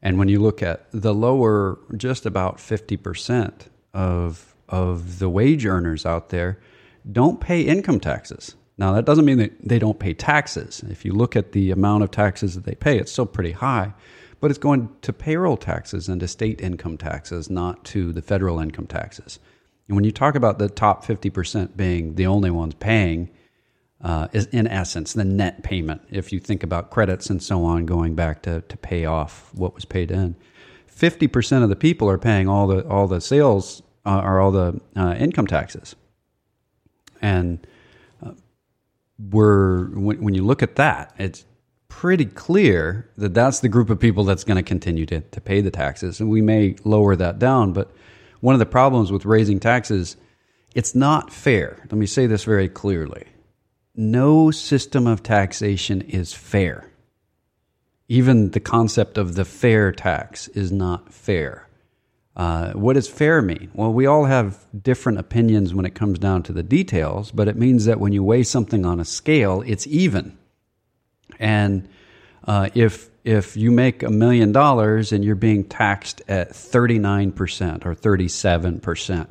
And 0.01 0.19
when 0.19 0.27
you 0.27 0.39
look 0.39 0.61
at 0.61 0.86
the 0.91 1.13
lower, 1.13 1.79
just 1.97 2.25
about 2.25 2.59
fifty 2.59 2.97
percent 2.97 3.69
of 3.93 4.55
of 4.69 5.19
the 5.19 5.29
wage 5.29 5.65
earners 5.65 6.05
out 6.05 6.29
there 6.29 6.59
don't 7.11 7.39
pay 7.39 7.61
income 7.61 7.99
taxes. 7.99 8.55
Now 8.77 8.93
that 8.93 9.05
doesn't 9.05 9.25
mean 9.25 9.38
that 9.38 9.53
they 9.61 9.79
don't 9.79 9.99
pay 9.99 10.13
taxes. 10.13 10.83
If 10.89 11.05
you 11.05 11.13
look 11.13 11.36
at 11.36 11.51
the 11.51 11.71
amount 11.71 12.03
of 12.03 12.11
taxes 12.11 12.55
that 12.55 12.65
they 12.65 12.75
pay, 12.75 12.97
it's 12.97 13.11
still 13.11 13.25
pretty 13.25 13.51
high, 13.51 13.93
but 14.39 14.51
it's 14.51 14.57
going 14.59 14.89
to 15.01 15.13
payroll 15.13 15.57
taxes 15.57 16.09
and 16.09 16.19
to 16.19 16.27
state 16.27 16.61
income 16.61 16.97
taxes, 16.97 17.49
not 17.49 17.83
to 17.86 18.11
the 18.11 18.21
federal 18.21 18.59
income 18.59 18.88
taxes. 18.88 19.39
And 19.88 19.95
when 19.95 20.03
you 20.03 20.11
talk 20.11 20.36
about 20.36 20.59
the 20.59 20.69
top 20.69 21.05
50% 21.05 21.77
being 21.77 22.15
the 22.15 22.25
only 22.25 22.49
ones 22.49 22.73
paying, 22.75 23.29
uh, 24.01 24.27
is 24.33 24.45
in 24.47 24.67
essence 24.67 25.13
the 25.13 25.25
net 25.25 25.63
payment. 25.63 26.01
If 26.11 26.31
you 26.31 26.39
think 26.39 26.63
about 26.63 26.91
credits 26.91 27.29
and 27.29 27.41
so 27.41 27.63
on, 27.63 27.86
going 27.86 28.13
back 28.13 28.43
to, 28.43 28.61
to 28.61 28.77
pay 28.77 29.05
off 29.05 29.51
what 29.53 29.73
was 29.73 29.86
paid 29.86 30.11
in, 30.11 30.36
50% 30.95 31.63
of 31.63 31.69
the 31.69 31.75
people 31.75 32.09
are 32.09 32.17
paying 32.17 32.47
all 32.47 32.67
the 32.67 32.88
all 32.88 33.07
the 33.07 33.19
sales 33.19 33.81
uh, 34.05 34.21
or 34.23 34.39
all 34.39 34.51
the 34.51 34.79
uh, 34.95 35.15
income 35.17 35.47
taxes. 35.47 35.95
And 37.21 37.65
uh, 38.23 38.31
we're 39.17 39.88
when, 39.89 40.21
when 40.21 40.33
you 40.33 40.43
look 40.43 40.61
at 40.63 40.75
that, 40.75 41.13
it's 41.17 41.45
pretty 41.88 42.25
clear 42.25 43.09
that 43.17 43.33
that's 43.33 43.59
the 43.59 43.69
group 43.69 43.89
of 43.89 43.99
people 43.99 44.23
that's 44.23 44.43
going 44.43 44.57
to 44.57 44.63
continue 44.63 45.05
to, 45.05 45.21
to 45.21 45.41
pay 45.41 45.61
the 45.61 45.71
taxes. 45.71 46.19
And 46.19 46.29
we 46.29 46.41
may 46.41 46.75
lower 46.83 47.15
that 47.15 47.39
down, 47.39 47.73
but 47.73 47.91
one 48.46 48.54
of 48.54 48.60
the 48.60 48.66
problems 48.68 49.12
with 49.12 49.26
raising 49.26 49.60
taxes, 49.60 50.18
it's 50.76 50.93
not 50.93 51.34
fair. 51.34 51.80
Let 51.89 51.93
me 51.93 52.06
say 52.06 52.28
this 52.28 52.43
very 52.43 52.70
clearly. 52.70 53.24
No 53.96 54.52
system 54.52 55.08
of 55.08 55.24
taxation 55.24 56.02
is 56.02 56.32
fair. 56.32 56.91
Even 58.08 58.52
the 58.52 58.60
concept 58.60 59.18
of 59.18 59.34
the 59.34 59.46
fair 59.46 59.91
tax 59.91 60.48
is 60.50 60.72
not 60.72 61.12
fair. 61.12 61.68
Uh, 62.36 62.74
what 62.74 62.93
does 62.93 63.08
fair 63.08 63.41
mean? 63.41 63.72
Well, 63.74 63.91
we 63.91 64.06
all 64.06 64.26
have 64.26 64.64
different 64.80 65.18
opinions 65.18 65.74
when 65.74 65.88
it 65.88 65.96
comes 65.96 66.20
down 66.20 66.43
to 66.43 66.54
the 66.54 66.62
details, 66.62 67.32
but 67.32 67.48
it 67.48 67.56
means 67.56 67.86
that 67.86 68.00
when 68.00 68.14
you 68.14 68.24
weigh 68.24 68.43
something 68.43 68.86
on 68.86 69.00
a 69.00 69.06
scale, 69.06 69.64
it's 69.66 69.88
even. 69.88 70.38
And 71.39 71.89
uh, 72.43 72.70
if 72.76 73.10
if 73.26 73.57
you 73.57 73.71
make 73.71 74.03
a 74.03 74.09
million 74.09 74.51
dollars 74.51 75.11
and 75.11 75.26
you're 75.26 75.36
being 75.36 75.63
taxed 75.63 76.21
at 76.28 76.51
39% 76.51 77.86
or 77.86 77.95
37% 77.95 79.28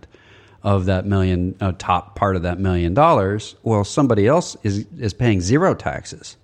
of 0.64 0.86
that 0.86 1.06
million 1.06 1.54
uh, 1.60 1.72
top 1.78 2.16
part 2.16 2.34
of 2.34 2.42
that 2.42 2.58
million 2.58 2.92
dollars, 2.92 3.54
well, 3.62 3.84
somebody 3.84 4.26
else 4.26 4.56
is 4.62 4.86
is 4.98 5.14
paying 5.14 5.40
zero 5.40 5.74
taxes. 5.74 6.36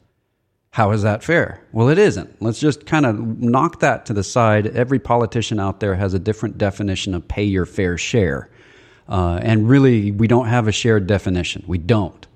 How 0.73 0.93
is 0.93 1.03
that 1.03 1.25
fair? 1.25 1.61
Well, 1.73 1.89
it 1.89 1.99
isn't. 1.99 2.41
Let's 2.41 2.61
just 2.61 2.87
kind 2.87 3.05
of 3.05 3.19
knock 3.19 3.81
that 3.81 4.07
to 4.07 4.13
the 4.13 4.23
side. 4.23 4.69
Every 4.69 5.01
politician 5.01 5.59
out 5.59 5.81
there 5.81 5.97
has 5.97 6.15
a 6.15 6.19
different 6.21 6.59
definition 6.59 7.15
of 7.15 7.27
pay 7.27 7.43
your 7.43 7.67
fair 7.67 7.99
share. 7.99 8.49
Uh, 9.09 9.41
and 9.43 9.69
really, 9.69 10.13
we 10.13 10.29
don't 10.29 10.47
have 10.47 10.69
a 10.69 10.73
shared 10.73 11.09
definition. 11.09 11.65
We 11.67 11.79
don't 11.79 12.29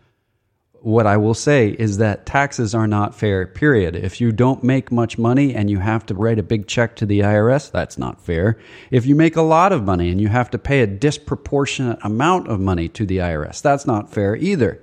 what 0.85 1.07
I 1.07 1.17
will 1.17 1.33
say 1.33 1.69
is 1.71 1.97
that 1.97 2.27
taxes 2.27 2.75
are 2.75 2.87
not 2.87 3.15
fair, 3.15 3.47
period. 3.47 3.97
If 3.97 4.21
you 4.21 4.33
don't 4.33 4.63
make 4.63 4.93
much 4.93 5.17
money 5.17 5.55
and 5.55 5.71
you 5.71 5.79
have 5.79 6.05
to 6.07 6.15
write 6.15 6.39
a 6.39 6.43
big 6.43 6.67
check 6.67 6.95
to 6.97 7.07
the 7.07 7.21
IRS, 7.21 7.71
that's 7.71 7.97
not 7.97 8.21
fair. 8.21 8.59
If 8.91 9.07
you 9.07 9.15
make 9.15 9.35
a 9.35 9.43
lot 9.43 9.73
of 9.73 9.83
money 9.83 10.11
and 10.11 10.21
you 10.21 10.29
have 10.29 10.51
to 10.51 10.59
pay 10.59 10.83
a 10.83 10.87
disproportionate 10.87 11.99
amount 12.03 12.49
of 12.49 12.61
money 12.61 12.91
to 12.91 13.07
the 13.07 13.19
IRS, 13.19 13.63
that's 13.63 13.87
not 13.87 14.13
fair 14.13 14.37
either. 14.37 14.79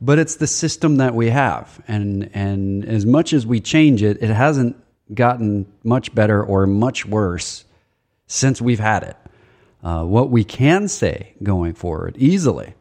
But 0.00 0.20
it's 0.20 0.36
the 0.36 0.46
system 0.46 0.98
that 0.98 1.16
we 1.16 1.30
have. 1.30 1.82
And, 1.88 2.30
and 2.32 2.84
as 2.84 3.04
much 3.04 3.32
as 3.32 3.44
we 3.44 3.58
change 3.58 4.04
it, 4.04 4.22
it 4.22 4.32
hasn't 4.32 4.76
gotten 5.12 5.66
much 5.82 6.14
better 6.14 6.40
or 6.40 6.68
much 6.68 7.04
worse 7.04 7.64
since 8.28 8.62
we've 8.62 8.78
had 8.78 9.02
it. 9.02 9.16
Uh, 9.82 10.04
what 10.04 10.30
we 10.30 10.44
can 10.44 10.86
say 10.86 11.34
going 11.42 11.74
forward 11.74 12.14
easily 12.16 12.74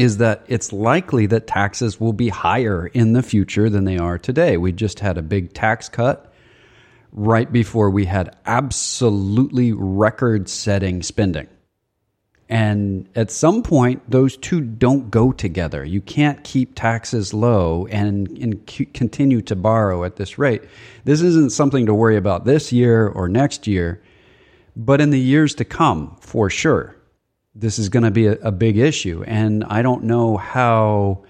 is 0.00 0.16
that 0.16 0.42
it's 0.48 0.72
likely 0.72 1.26
that 1.26 1.46
taxes 1.46 2.00
will 2.00 2.14
be 2.14 2.30
higher 2.30 2.86
in 2.86 3.12
the 3.12 3.22
future 3.22 3.68
than 3.68 3.84
they 3.84 3.98
are 3.98 4.16
today. 4.16 4.56
We 4.56 4.72
just 4.72 5.00
had 5.00 5.18
a 5.18 5.22
big 5.22 5.52
tax 5.52 5.90
cut 5.90 6.32
right 7.12 7.52
before 7.52 7.90
we 7.90 8.06
had 8.06 8.34
absolutely 8.46 9.74
record 9.74 10.48
setting 10.48 11.02
spending. 11.02 11.48
And 12.48 13.10
at 13.14 13.30
some 13.30 13.62
point, 13.62 14.10
those 14.10 14.38
two 14.38 14.62
don't 14.62 15.10
go 15.10 15.32
together. 15.32 15.84
You 15.84 16.00
can't 16.00 16.42
keep 16.44 16.74
taxes 16.74 17.34
low 17.34 17.86
and, 17.88 18.26
and 18.38 18.70
c- 18.70 18.86
continue 18.86 19.42
to 19.42 19.54
borrow 19.54 20.04
at 20.04 20.16
this 20.16 20.38
rate. 20.38 20.62
This 21.04 21.20
isn't 21.20 21.52
something 21.52 21.84
to 21.84 21.92
worry 21.92 22.16
about 22.16 22.46
this 22.46 22.72
year 22.72 23.06
or 23.06 23.28
next 23.28 23.66
year, 23.66 24.02
but 24.74 25.02
in 25.02 25.10
the 25.10 25.20
years 25.20 25.54
to 25.56 25.66
come, 25.66 26.16
for 26.22 26.48
sure 26.48 26.96
this 27.54 27.78
is 27.78 27.88
going 27.88 28.04
to 28.04 28.10
be 28.10 28.26
a, 28.26 28.32
a 28.32 28.52
big 28.52 28.76
issue. 28.78 29.24
And 29.26 29.64
I 29.64 29.82
don't 29.82 30.04
know 30.04 30.36
how 30.36 31.24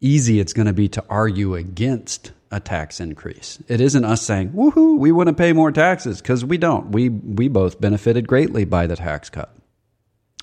easy 0.00 0.40
it's 0.40 0.52
going 0.52 0.66
to 0.66 0.72
be 0.72 0.88
to 0.88 1.04
argue 1.08 1.54
against 1.54 2.32
a 2.50 2.60
tax 2.60 3.00
increase. 3.00 3.62
It 3.68 3.80
isn't 3.80 4.04
us 4.04 4.22
saying, 4.22 4.50
woohoo, 4.50 4.98
we 4.98 5.12
want 5.12 5.28
to 5.28 5.34
pay 5.34 5.52
more 5.52 5.70
taxes 5.70 6.20
because 6.20 6.44
we 6.44 6.58
don't. 6.58 6.90
We, 6.90 7.08
we 7.08 7.48
both 7.48 7.80
benefited 7.80 8.26
greatly 8.26 8.64
by 8.64 8.86
the 8.86 8.96
tax 8.96 9.30
cut. 9.30 9.54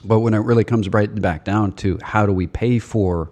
But 0.04 0.20
when 0.20 0.34
it 0.34 0.40
really 0.40 0.64
comes 0.64 0.90
right 0.90 1.14
back 1.14 1.44
down 1.44 1.74
to 1.78 2.00
how 2.02 2.26
do 2.26 2.32
we 2.32 2.48
pay 2.48 2.80
for 2.80 3.32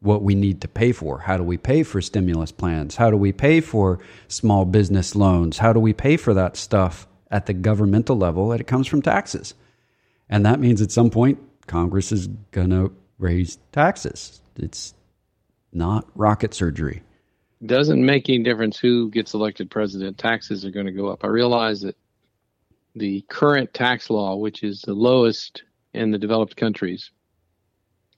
what 0.00 0.22
we 0.22 0.34
need 0.34 0.60
to 0.60 0.68
pay 0.68 0.92
for? 0.92 1.18
How 1.18 1.38
do 1.38 1.42
we 1.42 1.56
pay 1.56 1.82
for 1.82 2.02
stimulus 2.02 2.52
plans? 2.52 2.94
How 2.94 3.10
do 3.10 3.16
we 3.16 3.32
pay 3.32 3.60
for 3.60 4.00
small 4.28 4.66
business 4.66 5.16
loans? 5.16 5.58
How 5.58 5.72
do 5.72 5.80
we 5.80 5.94
pay 5.94 6.18
for 6.18 6.34
that 6.34 6.58
stuff 6.58 7.06
at 7.30 7.46
the 7.46 7.54
governmental 7.54 8.16
level? 8.16 8.52
It 8.52 8.66
comes 8.66 8.86
from 8.86 9.00
taxes. 9.00 9.54
And 10.28 10.46
that 10.46 10.60
means 10.60 10.80
at 10.80 10.90
some 10.90 11.10
point, 11.10 11.38
Congress 11.66 12.12
is 12.12 12.28
going 12.50 12.70
to 12.70 12.92
raise 13.18 13.58
taxes. 13.72 14.40
It's 14.56 14.94
not 15.72 16.06
rocket 16.14 16.54
surgery. 16.54 17.02
Doesn't 17.64 18.04
make 18.04 18.28
any 18.28 18.42
difference 18.42 18.78
who 18.78 19.10
gets 19.10 19.34
elected 19.34 19.70
president. 19.70 20.18
Taxes 20.18 20.64
are 20.64 20.70
going 20.70 20.86
to 20.86 20.92
go 20.92 21.08
up. 21.08 21.24
I 21.24 21.28
realize 21.28 21.80
that 21.82 21.96
the 22.94 23.22
current 23.28 23.72
tax 23.74 24.10
law, 24.10 24.36
which 24.36 24.62
is 24.62 24.82
the 24.82 24.94
lowest 24.94 25.62
in 25.92 26.10
the 26.10 26.18
developed 26.18 26.56
countries, 26.56 27.10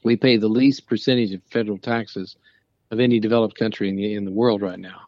we 0.03 0.17
pay 0.17 0.37
the 0.37 0.49
least 0.49 0.87
percentage 0.87 1.33
of 1.33 1.43
federal 1.51 1.79
taxes 1.79 2.37
of 2.91 3.01
any 3.01 3.21
developed 3.21 3.57
country 3.59 3.89
in 3.89 3.97
the 3.97 4.15
in 4.15 4.25
the 4.25 4.31
world 4.33 4.63
right 4.63 4.79
now. 4.79 5.03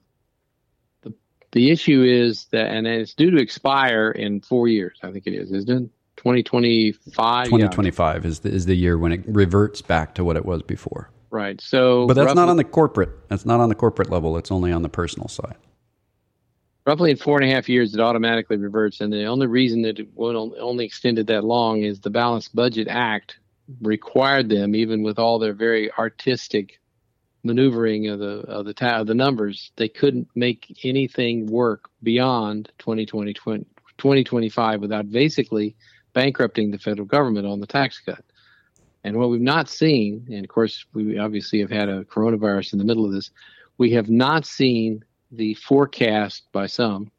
The 1.02 1.14
the 1.52 1.70
issue 1.70 2.02
is 2.02 2.46
that, 2.46 2.70
and 2.70 2.86
it's 2.86 3.14
due 3.14 3.30
to 3.30 3.40
expire 3.40 4.10
in 4.10 4.40
four 4.40 4.68
years. 4.68 4.98
I 5.02 5.12
think 5.12 5.26
it 5.26 5.34
is, 5.34 5.52
isn't 5.52 5.84
it? 5.84 5.90
2025 6.18 7.44
2025 7.44 8.24
yeah. 8.24 8.28
is 8.28 8.40
the, 8.40 8.50
is 8.50 8.66
the 8.66 8.74
year 8.74 8.98
when 8.98 9.12
it 9.12 9.22
reverts 9.26 9.80
back 9.80 10.14
to 10.16 10.24
what 10.24 10.36
it 10.36 10.44
was 10.44 10.62
before. 10.62 11.10
Right. 11.30 11.60
So 11.60 12.06
but 12.08 12.14
that's 12.14 12.26
roughly, 12.26 12.40
not 12.40 12.48
on 12.48 12.56
the 12.56 12.64
corporate 12.64 13.10
that's 13.28 13.46
not 13.46 13.60
on 13.60 13.68
the 13.68 13.74
corporate 13.76 14.10
level. 14.10 14.36
It's 14.36 14.50
only 14.50 14.72
on 14.72 14.82
the 14.82 14.88
personal 14.88 15.28
side. 15.28 15.56
Roughly 16.86 17.12
in 17.12 17.16
four 17.18 17.40
and 17.40 17.48
a 17.48 17.54
half 17.54 17.68
years 17.68 17.94
it 17.94 18.00
automatically 18.00 18.56
reverts. 18.56 19.00
And 19.00 19.12
the 19.12 19.26
only 19.26 19.46
reason 19.46 19.82
that 19.82 20.00
it 20.00 20.08
only 20.16 20.84
extended 20.84 21.28
that 21.28 21.44
long 21.44 21.82
is 21.82 22.00
the 22.00 22.10
balanced 22.10 22.54
budget 22.54 22.88
act 22.88 23.38
required 23.80 24.48
them 24.48 24.74
even 24.74 25.02
with 25.04 25.18
all 25.20 25.38
their 25.38 25.52
very 25.52 25.92
artistic 25.92 26.80
maneuvering 27.44 28.08
of 28.08 28.18
the 28.18 28.40
of 28.48 28.64
the 28.64 28.74
ta- 28.74 28.98
of 28.98 29.06
the 29.06 29.14
numbers 29.14 29.70
they 29.76 29.88
couldn't 29.88 30.26
make 30.34 30.76
anything 30.82 31.46
work 31.46 31.88
beyond 32.02 32.72
2020 32.78 33.34
2025 33.34 34.80
without 34.80 35.08
basically 35.10 35.76
bankrupting 36.12 36.70
the 36.70 36.78
federal 36.78 37.06
government 37.06 37.46
on 37.46 37.60
the 37.60 37.66
tax 37.66 38.00
cut. 38.04 38.24
And 39.04 39.16
what 39.16 39.30
we've 39.30 39.40
not 39.40 39.68
seen, 39.68 40.26
and 40.28 40.44
of 40.44 40.48
course, 40.48 40.84
we 40.92 41.18
obviously 41.18 41.60
have 41.60 41.70
had 41.70 41.88
a 41.88 42.04
coronavirus 42.04 42.72
in 42.72 42.78
the 42.78 42.84
middle 42.84 43.06
of 43.06 43.12
this, 43.12 43.30
we 43.78 43.92
have 43.92 44.10
not 44.10 44.44
seen 44.44 45.04
the 45.30 45.54
forecast 45.54 46.44
by 46.52 46.66
some 46.66 47.10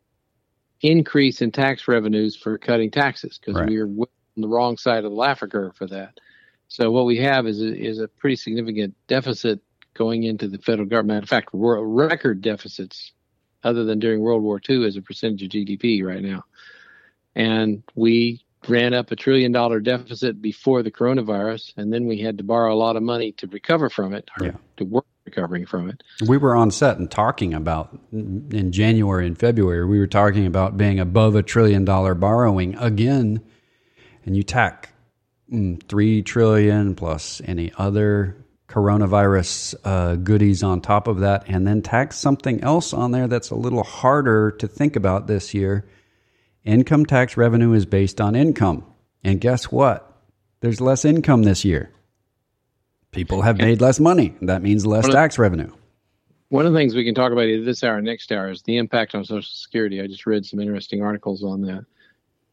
increase 0.81 1.41
in 1.41 1.51
tax 1.51 1.87
revenues 1.87 2.35
for 2.35 2.57
cutting 2.57 2.91
taxes 2.91 3.39
because 3.39 3.59
right. 3.59 3.69
we 3.69 3.77
are 3.77 3.87
on 3.87 4.07
the 4.37 4.47
wrong 4.47 4.77
side 4.77 5.03
of 5.03 5.11
the 5.11 5.17
Laffer 5.17 5.49
curve 5.49 5.75
for 5.75 5.87
that. 5.87 6.19
So 6.67 6.91
what 6.91 7.05
we 7.05 7.17
have 7.17 7.47
is 7.47 7.61
a, 7.61 7.75
is 7.75 7.99
a 7.99 8.07
pretty 8.07 8.35
significant 8.35 8.95
deficit 9.07 9.59
going 9.93 10.23
into 10.23 10.47
the 10.47 10.59
federal 10.59 10.87
government. 10.87 11.23
In 11.23 11.27
fact, 11.27 11.49
record 11.51 12.41
deficits, 12.41 13.11
other 13.63 13.83
than 13.83 13.99
during 13.99 14.21
World 14.21 14.43
War 14.43 14.61
II, 14.69 14.85
as 14.85 14.95
a 14.95 15.01
percentage 15.01 15.43
of 15.43 15.49
GDP 15.49 16.03
right 16.03 16.21
now. 16.21 16.43
And 17.35 17.83
we 17.95 18.45
ran 18.67 18.93
up 18.93 19.11
a 19.11 19.15
trillion 19.15 19.51
dollar 19.51 19.79
deficit 19.79 20.41
before 20.41 20.83
the 20.83 20.91
coronavirus, 20.91 21.73
and 21.77 21.93
then 21.93 22.05
we 22.05 22.19
had 22.19 22.37
to 22.37 22.43
borrow 22.43 22.73
a 22.73 22.75
lot 22.75 22.95
of 22.95 23.03
money 23.03 23.31
to 23.33 23.47
recover 23.47 23.89
from 23.89 24.13
it, 24.13 24.29
or 24.39 24.47
yeah. 24.47 24.55
to 24.77 24.85
work 24.85 25.05
recovering 25.25 25.65
from 25.65 25.89
it. 25.89 26.03
We 26.27 26.37
were 26.37 26.55
on 26.55 26.71
set 26.71 26.97
and 26.97 27.09
talking 27.09 27.53
about 27.53 27.97
in 28.11 28.71
January 28.71 29.27
and 29.27 29.37
February, 29.37 29.85
we 29.85 29.99
were 29.99 30.07
talking 30.07 30.45
about 30.45 30.77
being 30.77 30.99
above 30.99 31.35
a 31.35 31.43
trillion 31.43 31.85
dollar 31.85 32.15
borrowing 32.15 32.75
again, 32.77 33.41
and 34.25 34.35
you 34.35 34.43
tack 34.43 34.89
mm, 35.51 35.81
three 35.87 36.21
trillion 36.21 36.95
plus 36.95 37.41
any 37.45 37.71
other 37.77 38.35
coronavirus 38.67 39.75
uh, 39.83 40.15
goodies 40.15 40.63
on 40.63 40.81
top 40.81 41.07
of 41.07 41.19
that, 41.19 41.43
and 41.47 41.65
then 41.65 41.81
tax 41.81 42.17
something 42.17 42.61
else 42.63 42.93
on 42.93 43.11
there 43.11 43.27
that's 43.27 43.49
a 43.49 43.55
little 43.55 43.83
harder 43.83 44.51
to 44.51 44.67
think 44.67 44.95
about 44.95 45.27
this 45.27 45.53
year. 45.53 45.87
Income 46.63 47.05
tax 47.05 47.37
revenue 47.37 47.73
is 47.73 47.85
based 47.85 48.19
on 48.19 48.35
income. 48.35 48.85
And 49.23 49.39
guess 49.39 49.65
what? 49.65 50.05
There's 50.61 50.81
less 50.81 51.05
income 51.05 51.43
this 51.43 51.63
year. 51.63 51.91
People 53.11 53.41
have 53.41 53.57
made 53.57 53.81
less 53.81 53.99
money. 53.99 54.35
That 54.41 54.61
means 54.61 54.85
less 54.85 55.07
tax 55.07 55.39
revenue. 55.39 55.71
One 56.49 56.65
of 56.65 56.73
the 56.73 56.79
things 56.79 56.95
we 56.95 57.05
can 57.05 57.15
talk 57.15 57.31
about 57.31 57.45
either 57.45 57.63
this 57.63 57.83
hour 57.83 57.97
or 57.97 58.01
next 58.01 58.31
hour 58.31 58.49
is 58.49 58.61
the 58.63 58.77
impact 58.77 59.15
on 59.15 59.23
Social 59.23 59.41
Security. 59.43 60.01
I 60.01 60.07
just 60.07 60.25
read 60.25 60.45
some 60.45 60.59
interesting 60.59 61.01
articles 61.01 61.43
on 61.43 61.61
that, 61.61 61.85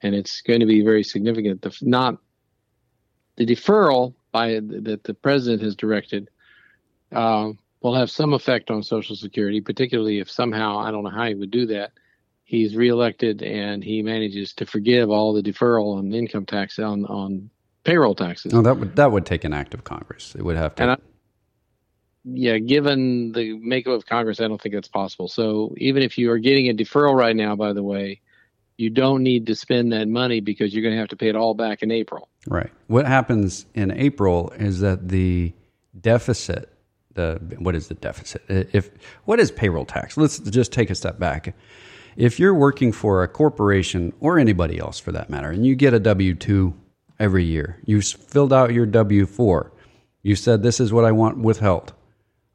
and 0.03 0.15
it's 0.15 0.41
going 0.43 0.61
to 0.61 0.67
be 0.67 0.83
very 0.83 1.03
significant. 1.03 1.63
The 1.63 1.77
not 1.83 2.19
the 3.37 3.47
deferral 3.47 4.15
by 4.33 4.61
that 4.61 5.01
the 5.05 5.15
president 5.15 5.63
has 5.63 5.77
directed 5.77 6.29
uh, 7.13 7.53
will 7.81 7.95
have 7.95 8.11
some 8.11 8.35
effect 8.35 8.71
on 8.71 8.83
Social 8.83 9.17
Security, 9.17 9.61
particularly 9.61 10.19
if 10.19 10.31
somehow 10.31 10.79
I 10.79 10.91
don't 10.91 11.05
know 11.05 11.11
how 11.11 11.27
he 11.27 11.35
would 11.35 11.51
do 11.51 11.67
that. 11.67 11.93
He's 12.47 12.77
reelected 12.77 13.43
and 13.43 13.83
he 13.83 14.03
manages 14.03 14.53
to 14.55 14.67
forgive 14.67 15.11
all 15.11 15.35
the 15.35 15.43
deferral 15.43 15.99
on 15.99 16.15
income 16.15 16.47
tax 16.47 16.79
on 16.79 17.05
on 17.05 17.51
payroll 17.83 18.15
taxes. 18.15 18.53
No, 18.53 18.63
that 18.63 18.79
would 18.79 18.95
that 18.95 19.11
would 19.11 19.27
take 19.27 19.43
an 19.43 19.53
act 19.53 19.75
of 19.75 19.83
Congress. 19.83 20.33
It 20.37 20.43
would 20.43 20.57
have 20.57 20.77
to. 20.77 20.91
I, 20.91 20.97
yeah, 22.23 22.59
given 22.59 23.33
the 23.33 23.59
makeup 23.59 23.95
of 23.95 24.07
Congress, 24.07 24.41
I 24.41 24.47
don't 24.47 24.63
think 24.63 24.77
that's 24.77 24.87
possible. 24.87 25.27
So 25.27 25.75
even 25.77 26.05
if 26.05 26.19
you 26.19 26.31
are 26.31 26.39
getting 26.39 26.69
a 26.69 26.73
deferral 26.73 27.15
right 27.15 27.35
now, 27.35 27.57
by 27.57 27.73
the 27.73 27.83
way, 27.83 28.21
you 28.77 28.91
don't 28.91 29.25
need 29.25 29.47
to 29.47 29.57
spend 29.57 29.93
that 29.93 30.07
money 30.07 30.41
because 30.41 30.73
you're 30.73 30.83
going 30.83 30.95
to 30.95 31.01
have 31.01 31.09
to 31.09 31.17
pay 31.17 31.29
it 31.29 31.35
all 31.37 31.55
back 31.55 31.83
in 31.83 31.91
April. 31.91 32.29
Right. 32.47 32.71
What 32.87 33.07
happens 33.07 33.67
in 33.75 33.91
April 33.91 34.53
is 34.57 34.81
that 34.81 35.09
the 35.09 35.53
deficit, 36.01 36.73
the 37.15 37.41
what 37.59 37.75
is 37.75 37.89
the 37.89 37.95
deficit? 37.95 38.43
If 38.49 38.91
what 39.25 39.41
is 39.41 39.51
payroll 39.51 39.85
tax? 39.85 40.17
Let's 40.17 40.39
just 40.39 40.73
take 40.73 40.91
a 40.91 40.95
step 40.95 41.19
back. 41.19 41.57
If 42.17 42.41
you're 42.41 42.55
working 42.55 42.93
for 42.93 43.23
a 43.23 43.29
corporation 43.29 44.13
or 44.21 44.39
anybody 44.39 44.79
else 44.79 44.99
for 44.99 45.13
that 45.13 45.31
matter, 45.31 45.51
and 45.51 45.67
you 45.67 45.75
get 45.75 45.95
a 45.95 46.01
W 46.01 46.35
two 46.35 46.75
every 47.19 47.45
year, 47.45 47.81
you 47.85 48.01
filled 48.03 48.53
out 48.53 48.73
your 48.73 48.87
W 48.87 49.27
four, 49.27 49.73
you 50.23 50.37
said 50.37 50.63
this 50.63 50.81
is 50.81 50.93
what 50.93 51.05
I 51.05 51.13
want 51.13 51.39
withheld 51.39 51.93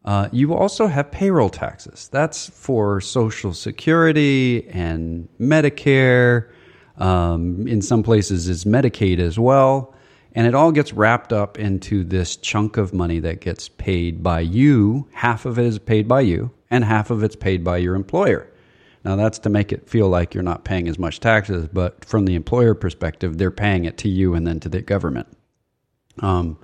uh, 0.03 0.30
you 0.32 0.53
also 0.53 0.88
have 0.88 1.12
payroll 1.12 1.49
taxes. 1.49 2.09
That's 2.12 2.49
for 2.49 3.01
Social 3.01 3.53
Security 3.53 4.68
and 4.70 5.28
Medicare. 5.39 6.49
Um, 6.97 7.68
in 7.68 7.82
some 7.82 8.01
places, 8.03 8.49
it's 8.49 8.64
Medicaid 8.64 9.20
as 9.20 9.38
well. 9.38 9.93
And 10.34 10.47
it 10.47 10.55
all 10.55 10.72
gets 10.72 10.93
wrapped 10.93 11.34
up 11.34 11.59
into 11.59 12.03
this 12.03 12.38
chunk 12.38 12.78
of 12.78 12.93
money 12.93 13.20
that 13.20 13.41
gets 13.41 13.70
paid 13.70 14.24
by 14.24 14.39
you. 14.39 15.07
Half 15.14 15.45
of 15.45 15.59
it 15.59 15.66
is 15.66 15.78
paid 15.78 16.07
by 16.07 16.22
you, 16.22 16.51
and 16.70 16.86
half 16.86 17.12
of 17.12 17.22
it's 17.22 17.36
paid 17.36 17.64
by 17.64 17.78
your 17.78 17.95
employer. 17.95 18.47
Now, 19.04 19.16
that's 19.16 19.39
to 19.39 19.49
make 19.49 19.72
it 19.72 19.89
feel 19.89 20.10
like 20.10 20.34
you're 20.34 20.43
not 20.43 20.64
paying 20.64 20.88
as 20.88 20.99
much 20.99 21.20
taxes, 21.20 21.68
but 21.72 22.06
from 22.06 22.26
the 22.26 22.36
employer 22.36 22.76
perspective, 22.76 23.38
they're 23.38 23.49
paying 23.52 23.86
it 23.86 23.97
to 23.99 24.10
you 24.10 24.36
and 24.36 24.45
then 24.45 24.60
to 24.60 24.70
the 24.70 24.82
government. 24.82 25.28
Um, 26.20 26.60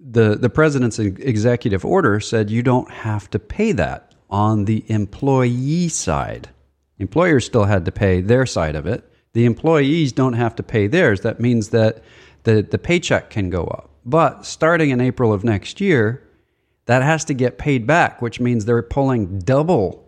the 0.00 0.36
the 0.36 0.50
president's 0.50 0.98
executive 0.98 1.84
order 1.84 2.20
said 2.20 2.50
you 2.50 2.62
don't 2.62 2.90
have 2.90 3.28
to 3.30 3.38
pay 3.38 3.72
that 3.72 4.14
on 4.30 4.64
the 4.64 4.84
employee 4.88 5.88
side. 5.88 6.48
Employers 6.98 7.46
still 7.46 7.64
had 7.64 7.84
to 7.84 7.92
pay 7.92 8.20
their 8.20 8.46
side 8.46 8.76
of 8.76 8.86
it. 8.86 9.10
The 9.32 9.44
employees 9.44 10.12
don't 10.12 10.34
have 10.34 10.56
to 10.56 10.62
pay 10.62 10.86
theirs. 10.86 11.20
That 11.20 11.40
means 11.40 11.70
that 11.70 12.02
the, 12.44 12.62
the 12.62 12.78
paycheck 12.78 13.30
can 13.30 13.50
go 13.50 13.64
up. 13.64 13.90
But 14.04 14.46
starting 14.46 14.90
in 14.90 15.00
April 15.00 15.32
of 15.32 15.44
next 15.44 15.80
year, 15.80 16.22
that 16.86 17.02
has 17.02 17.24
to 17.26 17.34
get 17.34 17.58
paid 17.58 17.86
back, 17.86 18.22
which 18.22 18.40
means 18.40 18.64
they're 18.64 18.82
pulling 18.82 19.38
double 19.40 20.07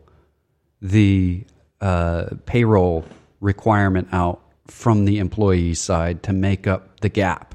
the 0.80 1.44
uh, 1.80 2.26
payroll 2.46 3.04
requirement 3.40 4.08
out 4.12 4.40
from 4.66 5.04
the 5.04 5.18
employee 5.18 5.74
side 5.74 6.22
to 6.22 6.32
make 6.32 6.66
up 6.66 7.00
the 7.00 7.08
gap. 7.08 7.54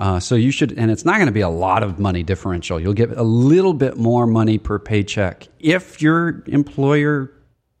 Uh, 0.00 0.18
so 0.18 0.34
you 0.34 0.50
should, 0.50 0.72
and 0.72 0.90
it's 0.90 1.04
not 1.04 1.16
going 1.16 1.26
to 1.26 1.32
be 1.32 1.40
a 1.40 1.48
lot 1.48 1.82
of 1.82 2.00
money 2.00 2.22
differential. 2.22 2.80
You'll 2.80 2.94
get 2.94 3.12
a 3.12 3.22
little 3.22 3.74
bit 3.74 3.96
more 3.96 4.26
money 4.26 4.58
per 4.58 4.78
paycheck 4.78 5.46
if 5.60 6.02
your 6.02 6.42
employer 6.46 7.32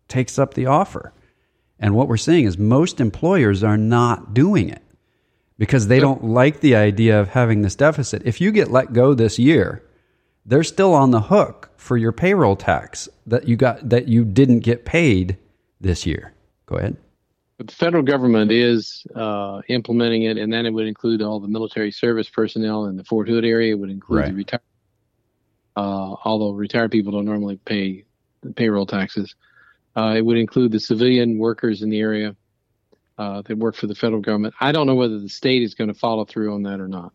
takes 0.06 0.38
up 0.38 0.54
the 0.54 0.66
offer. 0.66 1.12
And 1.80 1.94
what 1.94 2.06
we're 2.06 2.16
seeing 2.16 2.44
is 2.44 2.56
most 2.56 3.00
employers 3.00 3.64
are 3.64 3.76
not 3.76 4.32
doing 4.32 4.68
it 4.68 4.82
because 5.58 5.88
they 5.88 5.98
don't 5.98 6.24
like 6.24 6.60
the 6.60 6.76
idea 6.76 7.20
of 7.20 7.28
having 7.30 7.62
this 7.62 7.74
deficit. 7.74 8.22
If 8.24 8.40
you 8.40 8.52
get 8.52 8.70
let 8.70 8.92
go 8.92 9.14
this 9.14 9.38
year, 9.38 9.82
they're 10.46 10.64
still 10.64 10.94
on 10.94 11.10
the 11.10 11.20
hook 11.20 11.70
for 11.76 11.96
your 11.96 12.12
payroll 12.12 12.56
tax 12.56 13.08
that 13.26 13.48
you 13.48 13.56
got 13.56 13.88
that 13.88 14.08
you 14.08 14.24
didn't 14.24 14.60
get 14.60 14.84
paid 14.84 15.38
this 15.80 16.06
year. 16.06 16.32
Go 16.66 16.76
ahead. 16.76 16.96
But 17.56 17.68
the 17.68 17.74
federal 17.74 18.02
government 18.02 18.50
is 18.50 19.06
uh, 19.14 19.62
implementing 19.68 20.24
it, 20.24 20.36
and 20.36 20.52
then 20.52 20.66
it 20.66 20.70
would 20.70 20.86
include 20.86 21.22
all 21.22 21.38
the 21.38 21.48
military 21.48 21.92
service 21.92 22.28
personnel 22.28 22.86
in 22.86 22.96
the 22.96 23.04
Fort 23.04 23.28
Hood 23.28 23.44
area. 23.44 23.74
It 23.74 23.78
would 23.78 23.90
include 23.90 24.20
right. 24.20 24.28
the 24.28 24.34
retired, 24.34 24.62
uh, 25.76 26.16
although 26.24 26.50
retired 26.50 26.90
people 26.90 27.12
don't 27.12 27.24
normally 27.24 27.58
pay 27.64 28.04
payroll 28.56 28.86
taxes. 28.86 29.34
Uh, 29.96 30.14
it 30.16 30.22
would 30.22 30.36
include 30.36 30.72
the 30.72 30.80
civilian 30.80 31.38
workers 31.38 31.82
in 31.82 31.90
the 31.90 32.00
area 32.00 32.34
uh, 33.18 33.42
that 33.42 33.56
work 33.56 33.76
for 33.76 33.86
the 33.86 33.94
federal 33.94 34.20
government. 34.20 34.54
I 34.60 34.72
don't 34.72 34.88
know 34.88 34.96
whether 34.96 35.20
the 35.20 35.28
state 35.28 35.62
is 35.62 35.74
going 35.74 35.88
to 35.88 35.94
follow 35.94 36.24
through 36.24 36.52
on 36.54 36.64
that 36.64 36.80
or 36.80 36.88
not. 36.88 37.12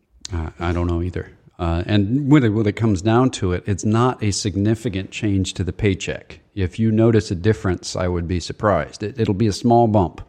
I 0.58 0.72
don't 0.72 0.86
know 0.86 1.02
either. 1.02 1.30
Uh, 1.60 1.84
and 1.84 2.32
when 2.32 2.42
it, 2.42 2.48
when 2.48 2.66
it 2.66 2.74
comes 2.74 3.02
down 3.02 3.30
to 3.30 3.52
it, 3.52 3.62
it's 3.66 3.84
not 3.84 4.22
a 4.22 4.30
significant 4.30 5.10
change 5.10 5.52
to 5.52 5.62
the 5.62 5.74
paycheck. 5.74 6.40
If 6.54 6.78
you 6.78 6.90
notice 6.90 7.30
a 7.30 7.34
difference, 7.34 7.94
I 7.94 8.08
would 8.08 8.26
be 8.26 8.40
surprised. 8.40 9.02
It, 9.02 9.20
it'll 9.20 9.34
be 9.34 9.46
a 9.46 9.52
small 9.52 9.86
bump. 9.86 10.26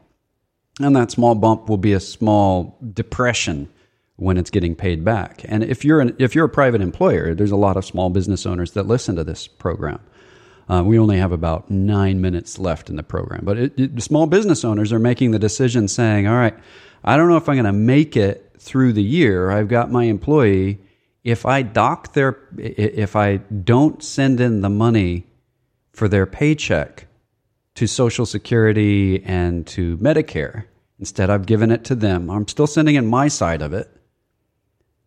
And 0.82 0.94
that 0.98 1.10
small 1.10 1.36
bump 1.36 1.70
will 1.70 1.78
be 1.78 1.94
a 1.94 2.02
small 2.02 2.78
depression 2.94 3.70
when 4.18 4.36
it's 4.38 4.50
getting 4.50 4.76
paid 4.76 5.06
back. 5.06 5.46
And 5.48 5.64
if 5.64 5.86
you're 5.86 6.02
an, 6.02 6.18
if 6.20 6.36
you're 6.36 6.46
a 6.46 6.50
private 6.50 6.82
employer, 6.82 7.34
there's 7.34 7.52
a 7.52 7.56
lot 7.56 7.78
of 7.78 7.86
small 7.86 8.10
business 8.10 8.46
owners 8.46 8.72
that 8.72 8.86
listen 8.86 9.16
to 9.16 9.24
this 9.24 9.48
program. 9.48 10.02
Uh, 10.68 10.84
we 10.84 11.00
only 11.00 11.18
have 11.18 11.32
about 11.32 11.72
nine 11.72 12.20
minutes 12.20 12.60
left 12.60 12.90
in 12.90 12.98
the 12.98 13.04
program, 13.04 13.42
but 13.44 13.58
it, 13.58 13.80
it, 13.80 14.04
small 14.04 14.28
business 14.28 14.66
owners 14.66 14.92
are 14.92 15.00
making 15.00 15.32
the 15.32 15.40
decision, 15.40 15.88
saying, 15.88 16.28
"All 16.28 16.36
right, 16.36 16.58
I 17.04 17.18
don't 17.18 17.30
know 17.30 17.38
if 17.38 17.50
I'm 17.50 17.56
going 17.56 17.66
to 17.66 17.74
make 17.74 18.16
it 18.16 18.52
through 18.60 18.94
the 18.94 19.04
year. 19.04 19.50
I've 19.50 19.68
got 19.68 19.92
my 19.92 20.04
employee. 20.04 20.80
If 21.24 21.46
I 21.46 21.62
dock 21.62 22.14
their, 22.14 22.40
if 22.58 23.16
I 23.16 23.38
don't 23.38 24.04
send 24.04 24.40
in 24.40 24.62
the 24.62 24.70
money 24.70 25.28
for 25.92 26.08
their 26.08 26.26
paycheck 26.26 27.08
to 27.76 27.88
Social 27.88 28.26
Security 28.26 29.24
and 29.24 29.68
to 29.68 29.98
Medicare." 29.98 30.66
Instead, 31.00 31.32
I've 31.32 31.48
given 31.48 31.72
it 31.72 31.84
to 31.86 31.96
them. 31.96 32.30
I'm 32.30 32.48
still 32.48 32.68
sending 32.68 32.96
in 32.96 33.08
my 33.08 33.28
side 33.28 33.64
of 33.64 33.74
it. 33.74 33.90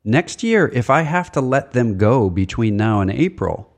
Next 0.05 0.43
year, 0.43 0.69
if 0.75 0.91
I 0.91 1.03
have 1.03 1.31
to 1.33 1.41
let 1.41 1.73
them 1.73 1.97
go 1.97 2.29
between 2.29 2.77
now 2.77 3.01
and 3.01 3.11
April, 3.11 3.73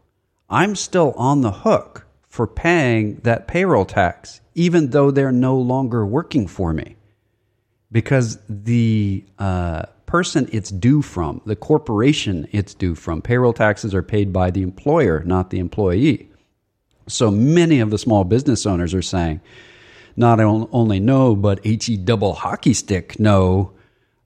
I'm 0.49 0.75
still 0.75 1.13
on 1.13 1.43
the 1.43 1.53
hook 1.53 2.07
for 2.27 2.47
paying 2.47 3.17
that 3.23 3.47
payroll 3.47 3.85
tax, 3.85 4.41
even 4.55 4.91
though 4.91 5.11
they're 5.11 5.31
no 5.31 5.57
longer 5.59 6.07
working 6.07 6.47
for 6.47 6.73
me. 6.73 6.97
Because 7.93 8.39
the 8.49 9.25
uh, 9.39 9.85
person 10.07 10.49
it's 10.53 10.71
due 10.71 11.03
from, 11.03 11.41
the 11.45 11.57
corporation 11.57 12.49
it's 12.53 12.75
due 12.75 12.95
from, 12.95 13.23
payroll 13.23 13.53
taxes 13.53 13.95
are 13.95 14.03
paid 14.03 14.33
by 14.33 14.51
the 14.51 14.63
employer, 14.63 15.23
not 15.25 15.51
the 15.51 15.59
employee. 15.59 16.31
So 17.09 17.31
many 17.31 17.81
of 17.81 17.91
the 17.91 17.99
small 17.99 18.25
business 18.25 18.67
owners 18.67 18.95
are 18.95 19.03
saying, 19.03 19.41
not 20.17 20.41
only 20.41 20.99
no, 20.99 21.37
but 21.37 21.65
he 21.65 21.77
double 21.97 22.33
hockey 22.33 22.73
stick 22.73 23.21
no. 23.21 23.73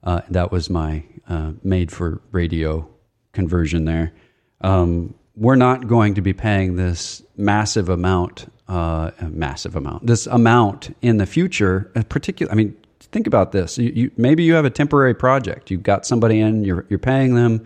Uh, 0.03 0.21
that 0.29 0.51
was 0.51 0.69
my 0.69 1.03
uh, 1.27 1.51
made 1.63 1.91
for 1.91 2.21
radio 2.31 2.87
conversion 3.33 3.85
there. 3.85 4.13
Um, 4.61 5.13
we're 5.35 5.55
not 5.55 5.87
going 5.87 6.15
to 6.15 6.21
be 6.21 6.33
paying 6.33 6.75
this 6.75 7.21
massive 7.37 7.89
amount, 7.89 8.51
uh, 8.67 9.11
massive 9.21 9.75
amount, 9.75 10.05
this 10.05 10.27
amount 10.27 10.95
in 11.01 11.17
the 11.17 11.25
future. 11.25 11.91
Particular, 12.09 12.51
I 12.51 12.55
mean, 12.55 12.75
think 13.11 13.27
about 13.27 13.51
this. 13.51 13.77
You, 13.77 13.91
you, 13.93 14.11
maybe 14.17 14.43
you 14.43 14.53
have 14.53 14.65
a 14.65 14.69
temporary 14.69 15.13
project. 15.13 15.71
You've 15.71 15.83
got 15.83 16.05
somebody 16.05 16.39
in. 16.39 16.63
You're 16.63 16.85
you're 16.89 16.99
paying 16.99 17.35
them. 17.35 17.65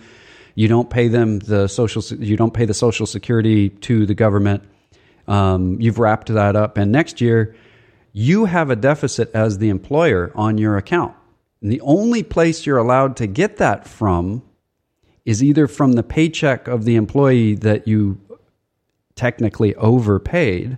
You 0.56 0.68
don't 0.68 0.90
pay 0.90 1.08
them 1.08 1.40
the 1.40 1.68
social. 1.68 2.02
You 2.18 2.38
don't 2.38 2.54
pay 2.54 2.66
the 2.66 2.74
social 2.74 3.06
security 3.06 3.70
to 3.70 4.06
the 4.06 4.16
government. 4.16 4.64
Um, 5.28 5.80
you've 5.82 6.00
wrapped 6.00 6.28
that 6.34 6.56
up, 6.56 6.78
and 6.78 6.92
next 6.92 7.22
year 7.22 7.56
you 8.18 8.46
have 8.46 8.70
a 8.70 8.76
deficit 8.78 9.30
as 9.34 9.58
the 9.58 9.70
employer 9.70 10.32
on 10.36 10.58
your 10.58 10.78
account. 10.78 11.14
And 11.62 11.72
the 11.72 11.82
only 11.82 12.24
place 12.24 12.66
you're 12.66 12.78
allowed 12.78 13.18
to 13.18 13.28
get 13.28 13.58
that 13.58 13.88
from 13.88 14.42
is 15.26 15.44
either 15.44 15.68
from 15.68 15.94
the 15.94 16.04
paycheck 16.04 16.68
of 16.68 16.86
the 16.86 16.96
employee 16.96 17.56
that 17.56 17.88
you 17.88 18.22
technically 19.16 19.76
overpaid 19.76 20.78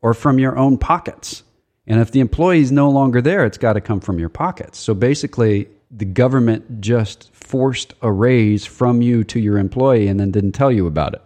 or 0.00 0.14
from 0.14 0.38
your 0.38 0.56
own 0.56 0.78
pockets. 0.78 1.42
And 1.86 2.00
if 2.00 2.10
the 2.10 2.20
employee 2.20 2.60
is 2.60 2.72
no 2.72 2.90
longer 2.90 3.22
there, 3.22 3.44
it's 3.44 3.58
got 3.58 3.74
to 3.74 3.80
come 3.80 4.00
from 4.00 4.18
your 4.18 4.28
pockets. 4.28 4.78
So 4.78 4.92
basically, 4.92 5.68
the 5.90 6.04
government 6.04 6.80
just 6.80 7.32
forced 7.34 7.94
a 8.02 8.10
raise 8.10 8.66
from 8.66 9.02
you 9.02 9.22
to 9.24 9.38
your 9.38 9.58
employee 9.58 10.08
and 10.08 10.18
then 10.18 10.30
didn't 10.30 10.52
tell 10.52 10.72
you 10.72 10.86
about 10.86 11.14
it. 11.14 11.22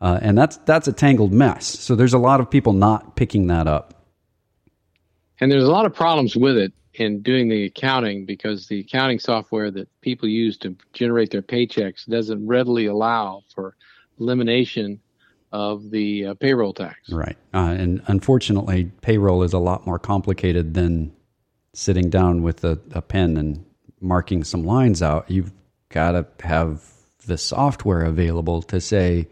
Uh, 0.00 0.18
and 0.22 0.36
that's 0.36 0.56
that's 0.58 0.88
a 0.88 0.92
tangled 0.92 1.32
mess. 1.32 1.66
So 1.66 1.94
there's 1.94 2.14
a 2.14 2.18
lot 2.18 2.40
of 2.40 2.50
people 2.50 2.72
not 2.72 3.16
picking 3.16 3.46
that 3.48 3.66
up. 3.66 4.04
And 5.40 5.52
there's 5.52 5.64
a 5.64 5.70
lot 5.70 5.84
of 5.84 5.94
problems 5.94 6.36
with 6.36 6.56
it 6.56 6.72
in 6.94 7.20
doing 7.20 7.48
the 7.48 7.64
accounting 7.64 8.24
because 8.24 8.68
the 8.68 8.80
accounting 8.80 9.18
software 9.18 9.70
that 9.70 9.88
people 10.00 10.28
use 10.28 10.56
to 10.58 10.74
generate 10.94 11.30
their 11.30 11.42
paychecks 11.42 12.06
doesn't 12.06 12.46
readily 12.46 12.86
allow 12.86 13.42
for 13.54 13.76
elimination 14.18 15.00
of 15.52 15.90
the 15.90 16.26
uh, 16.26 16.34
payroll 16.34 16.72
tax. 16.72 17.10
Right. 17.10 17.36
Uh, 17.54 17.74
and 17.78 18.02
unfortunately, 18.06 18.90
payroll 19.00 19.42
is 19.42 19.52
a 19.52 19.58
lot 19.58 19.86
more 19.86 19.98
complicated 19.98 20.74
than 20.74 21.12
sitting 21.72 22.10
down 22.10 22.42
with 22.42 22.64
a, 22.64 22.78
a 22.92 23.02
pen 23.02 23.36
and 23.36 23.64
marking 24.00 24.44
some 24.44 24.64
lines 24.64 25.02
out. 25.02 25.30
You've 25.30 25.52
got 25.88 26.12
to 26.12 26.26
have 26.46 26.82
the 27.26 27.38
software 27.38 28.04
available 28.04 28.62
to 28.62 28.80
say, 28.80 29.28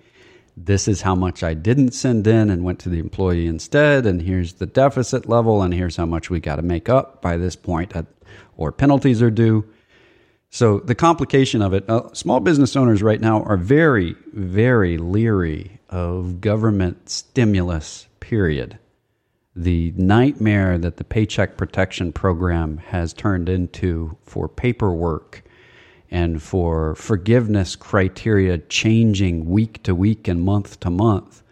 this 0.57 0.87
is 0.87 1.01
how 1.01 1.15
much 1.17 1.43
I 1.43 1.55
didn't 1.55 1.93
send 1.93 2.27
in 2.27 2.49
and 2.49 2.62
went 2.62 2.79
to 2.81 2.89
the 2.89 3.01
employee 3.01 3.47
instead, 3.47 4.07
and 4.07 4.23
here's 4.23 4.55
the 4.55 4.67
deficit 4.67 5.29
level, 5.29 5.62
and 5.62 5.75
here's 5.75 5.97
how 5.97 6.07
much 6.07 6.31
we 6.31 6.39
got 6.39 6.57
to 6.57 6.62
make 6.62 6.89
up 6.89 7.21
by 7.21 7.37
this 7.37 7.57
point, 7.57 7.97
at, 7.97 8.07
or 8.57 8.71
penalties 8.71 9.21
are 9.21 9.33
due. 9.33 9.65
So 10.51 10.79
the 10.79 10.95
complication 10.95 11.61
of 11.61 11.75
it, 11.75 11.91
uh, 11.91 12.12
small 12.12 12.39
business 12.39 12.77
owners 12.77 13.03
right 13.03 13.21
now 13.21 13.43
are 13.43 13.57
very, 13.57 14.15
very 14.33 14.97
leery 14.97 15.74
of 15.95 16.40
government 16.40 17.09
stimulus. 17.09 18.09
Period. 18.18 18.80
The 19.55 19.92
nightmare 19.97 20.76
that 20.76 20.97
the 20.97 21.05
Paycheck 21.05 21.57
Protection 21.57 22.12
Program 22.12 22.78
has 22.78 23.12
turned 23.12 23.49
into 23.49 24.18
for 24.24 24.49
paperwork 24.49 25.45
and 26.11 26.42
for 26.42 26.97
forgiveness 26.97 27.76
criteria 27.76 28.59
changing 28.59 29.49
week 29.49 29.84
to 29.84 29.95
week 29.95 30.26
and 30.26 30.42
month 30.42 30.80
to 30.80 30.90
month, 30.90 31.45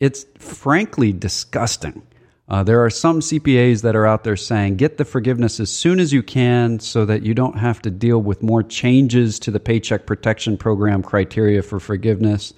it's 0.00 0.24
frankly 0.38 1.12
disgusting. 1.12 2.00
Uh, 2.48 2.62
there 2.62 2.82
are 2.82 2.88
some 2.88 3.20
CPAs 3.20 3.82
that 3.82 3.94
are 3.94 4.06
out 4.06 4.24
there 4.24 4.36
saying 4.36 4.76
get 4.76 4.96
the 4.96 5.04
forgiveness 5.04 5.60
as 5.60 5.70
soon 5.70 6.00
as 6.00 6.14
you 6.14 6.22
can 6.22 6.78
so 6.80 7.04
that 7.04 7.24
you 7.24 7.34
don't 7.34 7.58
have 7.58 7.82
to 7.82 7.90
deal 7.90 8.22
with 8.22 8.42
more 8.42 8.62
changes 8.62 9.38
to 9.40 9.50
the 9.50 9.60
Paycheck 9.60 10.06
Protection 10.06 10.56
Program 10.56 11.02
criteria 11.02 11.60
for 11.62 11.78
forgiveness. 11.78 12.54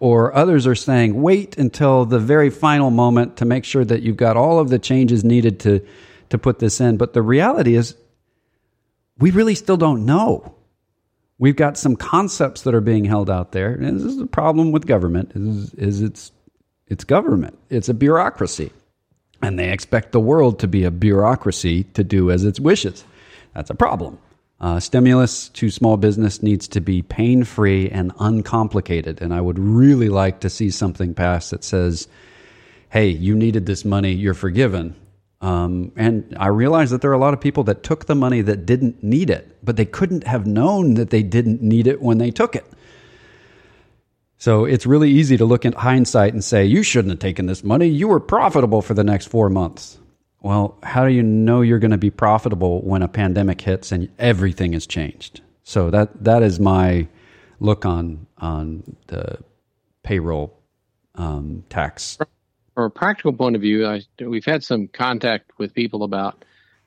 Or 0.00 0.34
others 0.34 0.66
are 0.66 0.74
saying 0.74 1.20
wait 1.20 1.58
until 1.58 2.04
the 2.04 2.18
very 2.18 2.50
final 2.50 2.90
moment 2.90 3.38
to 3.38 3.44
make 3.44 3.64
sure 3.64 3.84
that 3.84 4.02
you've 4.02 4.16
got 4.16 4.36
all 4.36 4.60
of 4.60 4.68
the 4.68 4.78
changes 4.78 5.24
needed 5.24 5.60
to, 5.60 5.84
to 6.30 6.38
put 6.38 6.58
this 6.60 6.80
in. 6.80 6.96
But 6.96 7.14
the 7.14 7.22
reality 7.22 7.74
is, 7.74 7.96
we 9.18 9.32
really 9.32 9.56
still 9.56 9.76
don't 9.76 10.06
know. 10.06 10.54
We've 11.38 11.56
got 11.56 11.76
some 11.76 11.96
concepts 11.96 12.62
that 12.62 12.74
are 12.74 12.80
being 12.80 13.04
held 13.04 13.30
out 13.30 13.52
there. 13.52 13.72
And 13.72 13.98
this 13.98 14.04
is 14.04 14.18
the 14.18 14.26
problem 14.26 14.72
with 14.72 14.86
government 14.86 15.32
is, 15.34 15.74
is 15.74 16.02
it's, 16.02 16.32
it's 16.86 17.04
government. 17.04 17.58
It's 17.70 17.88
a 17.88 17.94
bureaucracy. 17.94 18.72
And 19.42 19.58
they 19.58 19.70
expect 19.70 20.12
the 20.12 20.20
world 20.20 20.58
to 20.60 20.68
be 20.68 20.84
a 20.84 20.90
bureaucracy 20.90 21.84
to 21.94 22.02
do 22.02 22.30
as 22.30 22.44
it 22.44 22.58
wishes. 22.58 23.04
That's 23.54 23.70
a 23.70 23.74
problem. 23.74 24.18
Uh, 24.60 24.80
stimulus 24.80 25.50
to 25.50 25.70
small 25.70 25.96
business 25.96 26.42
needs 26.42 26.66
to 26.66 26.80
be 26.80 27.00
pain 27.02 27.44
free 27.44 27.88
and 27.88 28.12
uncomplicated. 28.18 29.22
And 29.22 29.32
I 29.32 29.40
would 29.40 29.58
really 29.58 30.08
like 30.08 30.40
to 30.40 30.50
see 30.50 30.70
something 30.70 31.14
passed 31.14 31.52
that 31.52 31.62
says, 31.62 32.08
hey, 32.90 33.08
you 33.08 33.36
needed 33.36 33.66
this 33.66 33.84
money, 33.84 34.12
you're 34.12 34.34
forgiven. 34.34 34.96
Um, 35.40 35.92
and 35.94 36.36
I 36.38 36.48
realize 36.48 36.90
that 36.90 37.02
there 37.02 37.10
are 37.10 37.14
a 37.14 37.18
lot 37.18 37.34
of 37.34 37.40
people 37.40 37.62
that 37.64 37.84
took 37.84 38.06
the 38.06 38.16
money 38.16 38.42
that 38.42 38.66
didn't 38.66 39.04
need 39.04 39.30
it, 39.30 39.56
but 39.64 39.76
they 39.76 39.84
couldn't 39.84 40.26
have 40.26 40.46
known 40.46 40.94
that 40.94 41.10
they 41.10 41.22
didn't 41.22 41.62
need 41.62 41.86
it 41.86 42.02
when 42.02 42.18
they 42.18 42.32
took 42.32 42.56
it. 42.56 42.66
So 44.38 44.64
it's 44.64 44.86
really 44.86 45.10
easy 45.10 45.36
to 45.36 45.44
look 45.44 45.64
in 45.64 45.72
hindsight 45.72 46.32
and 46.32 46.42
say, 46.42 46.64
you 46.64 46.82
shouldn't 46.82 47.12
have 47.12 47.20
taken 47.20 47.46
this 47.46 47.62
money. 47.62 47.86
You 47.86 48.08
were 48.08 48.20
profitable 48.20 48.82
for 48.82 48.94
the 48.94 49.04
next 49.04 49.26
four 49.26 49.48
months. 49.50 49.98
Well, 50.40 50.78
how 50.82 51.04
do 51.04 51.12
you 51.12 51.22
know 51.22 51.62
you're 51.62 51.80
going 51.80 51.90
to 51.90 51.98
be 51.98 52.10
profitable 52.10 52.80
when 52.82 53.02
a 53.02 53.08
pandemic 53.08 53.60
hits 53.60 53.90
and 53.90 54.08
everything 54.18 54.72
has 54.72 54.86
changed? 54.86 55.40
So 55.64 55.90
that 55.90 56.24
that 56.24 56.42
is 56.42 56.60
my 56.60 57.08
look 57.60 57.84
on 57.84 58.26
on 58.38 58.96
the 59.08 59.38
payroll 60.02 60.56
um, 61.16 61.64
tax 61.68 62.18
from 62.78 62.84
a 62.84 62.90
practical 62.90 63.32
point 63.32 63.56
of 63.56 63.62
view, 63.62 63.84
I, 63.88 64.02
we've 64.20 64.44
had 64.44 64.62
some 64.62 64.86
contact 64.86 65.50
with 65.58 65.74
people 65.74 66.04
about 66.04 66.44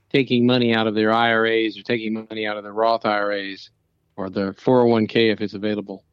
taking 0.09 0.45
money 0.45 0.73
out 0.73 0.87
of 0.87 0.95
their 0.95 1.11
IRAs 1.11 1.77
or 1.77 1.81
taking 1.81 2.13
money 2.13 2.47
out 2.47 2.55
of 2.55 2.63
their 2.63 2.71
Roth 2.71 3.05
IRAs 3.05 3.71
or 4.15 4.29
their 4.29 4.53
401k 4.53 5.33
if 5.33 5.41
it's 5.41 5.53
available. 5.53 6.05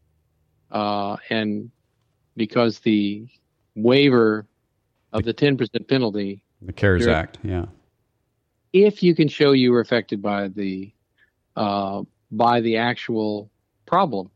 Uh, 0.72 1.16
and 1.30 1.70
because 2.36 2.80
the 2.80 3.28
waiver 3.76 4.48
of 5.12 5.22
the 5.22 5.32
10% 5.32 5.86
penalty, 5.86 6.42
the 6.62 6.72
CARES 6.72 7.06
Act, 7.06 7.38
yeah. 7.42 7.66
If 8.72 9.02
you 9.02 9.14
can 9.14 9.28
show 9.28 9.52
you 9.52 9.72
were 9.72 9.80
affected 9.80 10.20
by 10.20 10.48
the 10.48 10.92
uh, 11.56 12.02
by 12.30 12.60
the 12.60 12.76
actual 12.76 13.50
problem, 13.86 14.30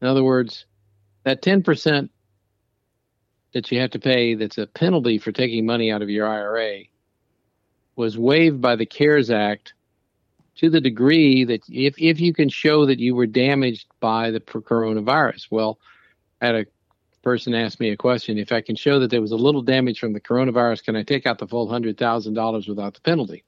in 0.00 0.08
other 0.08 0.24
words, 0.24 0.66
that 1.24 1.42
10% 1.42 2.08
that 3.52 3.70
you 3.70 3.80
have 3.80 3.90
to 3.90 3.98
pay 3.98 4.34
that's 4.34 4.58
a 4.58 4.66
penalty 4.66 5.18
for 5.18 5.30
taking 5.30 5.66
money 5.66 5.92
out 5.92 6.02
of 6.02 6.10
your 6.10 6.26
IRA 6.26 6.80
was 7.96 8.18
waived 8.18 8.60
by 8.60 8.74
the 8.74 8.86
CARES 8.86 9.30
Act 9.30 9.74
to 10.56 10.70
the 10.70 10.80
degree 10.80 11.44
that 11.44 11.62
if, 11.68 11.94
if 11.98 12.20
you 12.20 12.32
can 12.32 12.48
show 12.48 12.86
that 12.86 12.98
you 12.98 13.14
were 13.14 13.26
damaged 13.26 13.86
by 14.00 14.30
the 14.30 14.40
coronavirus. 14.40 15.46
Well, 15.50 15.78
I 16.40 16.46
had 16.46 16.54
a 16.54 16.66
person 17.22 17.54
asked 17.54 17.80
me 17.80 17.90
a 17.90 17.96
question 17.96 18.38
if 18.38 18.52
I 18.52 18.60
can 18.60 18.76
show 18.76 18.98
that 19.00 19.10
there 19.10 19.20
was 19.20 19.32
a 19.32 19.36
little 19.36 19.62
damage 19.62 19.98
from 19.98 20.12
the 20.12 20.20
coronavirus, 20.20 20.84
can 20.84 20.96
I 20.96 21.02
take 21.02 21.26
out 21.26 21.38
the 21.38 21.46
full 21.46 21.68
$100,000 21.68 22.68
without 22.68 22.94
the 22.94 23.00
penalty? 23.00 23.44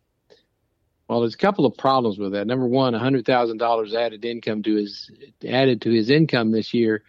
Well, 1.08 1.20
there's 1.20 1.34
a 1.34 1.38
couple 1.38 1.66
of 1.66 1.76
problems 1.76 2.18
with 2.18 2.32
that. 2.32 2.46
Number 2.46 2.66
one, 2.66 2.94
$100,000 2.94 3.94
added 3.94 4.24
income 4.24 4.62
to 4.62 4.74
his 4.76 5.10
added 5.46 5.82
to 5.82 5.90
his 5.90 6.08
income 6.08 6.50
this 6.50 6.72
year 6.72 7.02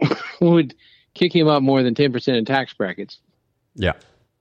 would 0.40 0.74
kick 1.14 1.34
him 1.34 1.48
up 1.48 1.62
more 1.62 1.82
than 1.82 1.94
10% 1.94 2.38
in 2.38 2.44
tax 2.44 2.72
brackets. 2.74 3.18
Yeah. 3.74 3.94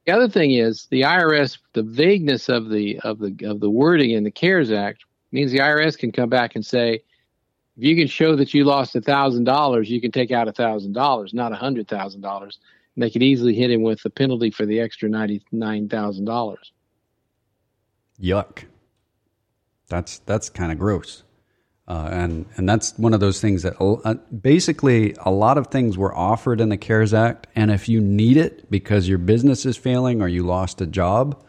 The 0.05 0.11
other 0.11 0.29
thing 0.29 0.51
is 0.51 0.87
the 0.91 1.01
IRS, 1.01 1.57
the 1.73 1.83
vagueness 1.83 2.49
of 2.49 2.69
the 2.69 2.99
of 2.99 3.19
the 3.19 3.35
of 3.45 3.59
the 3.59 3.69
wording 3.69 4.11
in 4.11 4.23
the 4.23 4.31
CARES 4.31 4.71
Act 4.71 5.05
means 5.31 5.51
the 5.51 5.59
IRS 5.59 5.97
can 5.97 6.11
come 6.11 6.29
back 6.29 6.55
and 6.55 6.65
say, 6.65 7.01
if 7.79 7.85
you 7.85 7.95
can 7.95 8.07
show 8.07 8.35
that 8.35 8.53
you 8.53 8.65
lost 8.65 8.93
a 8.97 8.99
thousand 8.99 9.45
dollars, 9.45 9.89
you 9.89 10.01
can 10.01 10.11
take 10.11 10.31
out 10.31 10.49
a 10.49 10.51
thousand 10.51 10.91
dollars, 10.91 11.33
not 11.33 11.53
a 11.53 11.55
hundred 11.55 11.87
thousand 11.87 12.19
dollars. 12.19 12.59
They 12.97 13.09
could 13.09 13.23
easily 13.23 13.55
hit 13.55 13.71
him 13.71 13.83
with 13.83 14.03
the 14.03 14.09
penalty 14.09 14.51
for 14.51 14.65
the 14.65 14.81
extra 14.81 15.07
ninety 15.07 15.41
nine 15.53 15.87
thousand 15.87 16.25
dollars. 16.25 16.73
Yuck. 18.21 18.65
That's 19.87 20.19
that's 20.19 20.49
kind 20.49 20.73
of 20.73 20.77
gross. 20.77 21.23
Uh, 21.87 22.09
and 22.11 22.45
and 22.57 22.67
that's 22.67 22.97
one 22.97 23.13
of 23.13 23.21
those 23.21 23.39
things 23.39 23.63
that 23.63 23.81
uh, 23.81 24.15
basically 24.25 25.15
a 25.21 25.31
lot 25.31 25.57
of 25.57 25.67
things 25.67 25.97
were 25.97 26.13
offered 26.13 26.59
in 26.59 26.67
the 26.67 26.77
CARES 26.77 27.13
Act, 27.13 27.47
and 27.55 27.71
if 27.71 27.87
you 27.87 28.01
need 28.01 28.35
it 28.35 28.69
because 28.69 29.07
your 29.07 29.19
business 29.19 29.65
is 29.65 29.77
failing 29.77 30.21
or 30.21 30.27
you 30.27 30.43
lost 30.43 30.81
a 30.81 30.85
job, 30.85 31.41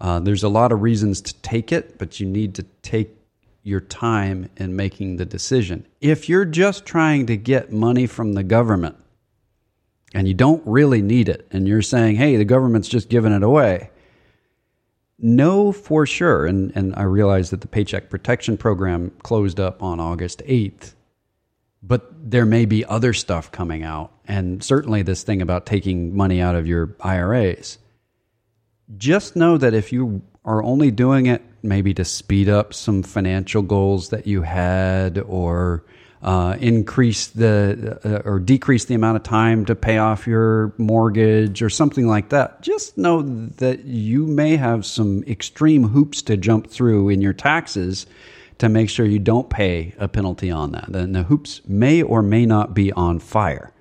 uh, 0.00 0.18
there's 0.18 0.42
a 0.42 0.48
lot 0.48 0.72
of 0.72 0.82
reasons 0.82 1.20
to 1.20 1.34
take 1.34 1.70
it, 1.70 1.98
but 1.98 2.18
you 2.18 2.26
need 2.26 2.56
to 2.56 2.64
take 2.82 3.19
your 3.62 3.80
time 3.80 4.48
in 4.56 4.74
making 4.74 5.16
the 5.16 5.26
decision. 5.26 5.86
If 6.00 6.28
you're 6.28 6.44
just 6.44 6.86
trying 6.86 7.26
to 7.26 7.36
get 7.36 7.72
money 7.72 8.06
from 8.06 8.32
the 8.32 8.42
government 8.42 8.96
and 10.14 10.26
you 10.26 10.34
don't 10.34 10.62
really 10.66 11.02
need 11.02 11.28
it, 11.28 11.46
and 11.50 11.68
you're 11.68 11.82
saying, 11.82 12.16
"Hey, 12.16 12.36
the 12.36 12.44
government's 12.44 12.88
just 12.88 13.08
giving 13.08 13.32
it 13.32 13.42
away," 13.42 13.90
know 15.18 15.70
for 15.72 16.06
sure, 16.06 16.46
and, 16.46 16.72
and 16.74 16.94
I 16.96 17.02
realize 17.02 17.50
that 17.50 17.60
the 17.60 17.68
Paycheck 17.68 18.10
Protection 18.10 18.56
Program 18.56 19.12
closed 19.22 19.60
up 19.60 19.82
on 19.82 20.00
August 20.00 20.42
8th, 20.46 20.94
but 21.82 22.10
there 22.30 22.46
may 22.46 22.64
be 22.64 22.84
other 22.84 23.12
stuff 23.12 23.52
coming 23.52 23.82
out, 23.84 24.12
and 24.26 24.64
certainly 24.64 25.02
this 25.02 25.22
thing 25.22 25.40
about 25.40 25.66
taking 25.66 26.16
money 26.16 26.40
out 26.40 26.56
of 26.56 26.66
your 26.66 26.96
IRAs. 27.00 27.78
Just 28.96 29.36
know 29.36 29.56
that 29.58 29.74
if 29.74 29.92
you 29.92 30.22
are 30.44 30.62
only 30.62 30.90
doing 30.90 31.26
it 31.26 31.42
maybe 31.62 31.94
to 31.94 32.04
speed 32.04 32.48
up 32.48 32.74
some 32.74 33.02
financial 33.02 33.62
goals 33.62 34.08
that 34.10 34.26
you 34.26 34.42
had 34.42 35.18
or 35.18 35.84
uh, 36.22 36.56
increase 36.60 37.28
the 37.28 37.98
uh, 38.04 38.28
or 38.28 38.38
decrease 38.38 38.84
the 38.84 38.94
amount 38.94 39.16
of 39.16 39.22
time 39.22 39.64
to 39.64 39.74
pay 39.74 39.96
off 39.96 40.26
your 40.26 40.74
mortgage 40.76 41.62
or 41.62 41.70
something 41.70 42.06
like 42.06 42.28
that, 42.28 42.60
just 42.60 42.98
know 42.98 43.22
that 43.22 43.84
you 43.84 44.26
may 44.26 44.56
have 44.56 44.84
some 44.84 45.22
extreme 45.24 45.84
hoops 45.84 46.20
to 46.20 46.36
jump 46.36 46.68
through 46.68 47.08
in 47.08 47.22
your 47.22 47.32
taxes 47.32 48.06
to 48.58 48.68
make 48.68 48.90
sure 48.90 49.06
you 49.06 49.18
don't 49.18 49.48
pay 49.48 49.94
a 49.98 50.06
penalty 50.06 50.50
on 50.50 50.72
that. 50.72 50.88
And 50.88 51.14
the 51.14 51.22
hoops 51.22 51.62
may 51.66 52.02
or 52.02 52.20
may 52.22 52.44
not 52.44 52.74
be 52.74 52.92
on 52.92 53.18
fire. 53.18 53.72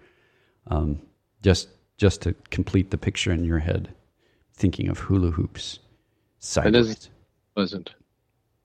Um, 0.68 1.02
just 1.42 1.68
just 1.98 2.22
to 2.22 2.34
complete 2.50 2.92
the 2.92 2.98
picture 2.98 3.34
in 3.34 3.44
your 3.44 3.60
head, 3.60 3.94
thinking 4.54 4.88
of 4.88 5.00
hula 5.00 5.32
hoops. 5.32 5.80
Sideways. 6.40 7.10
Pleasant. 7.60 7.94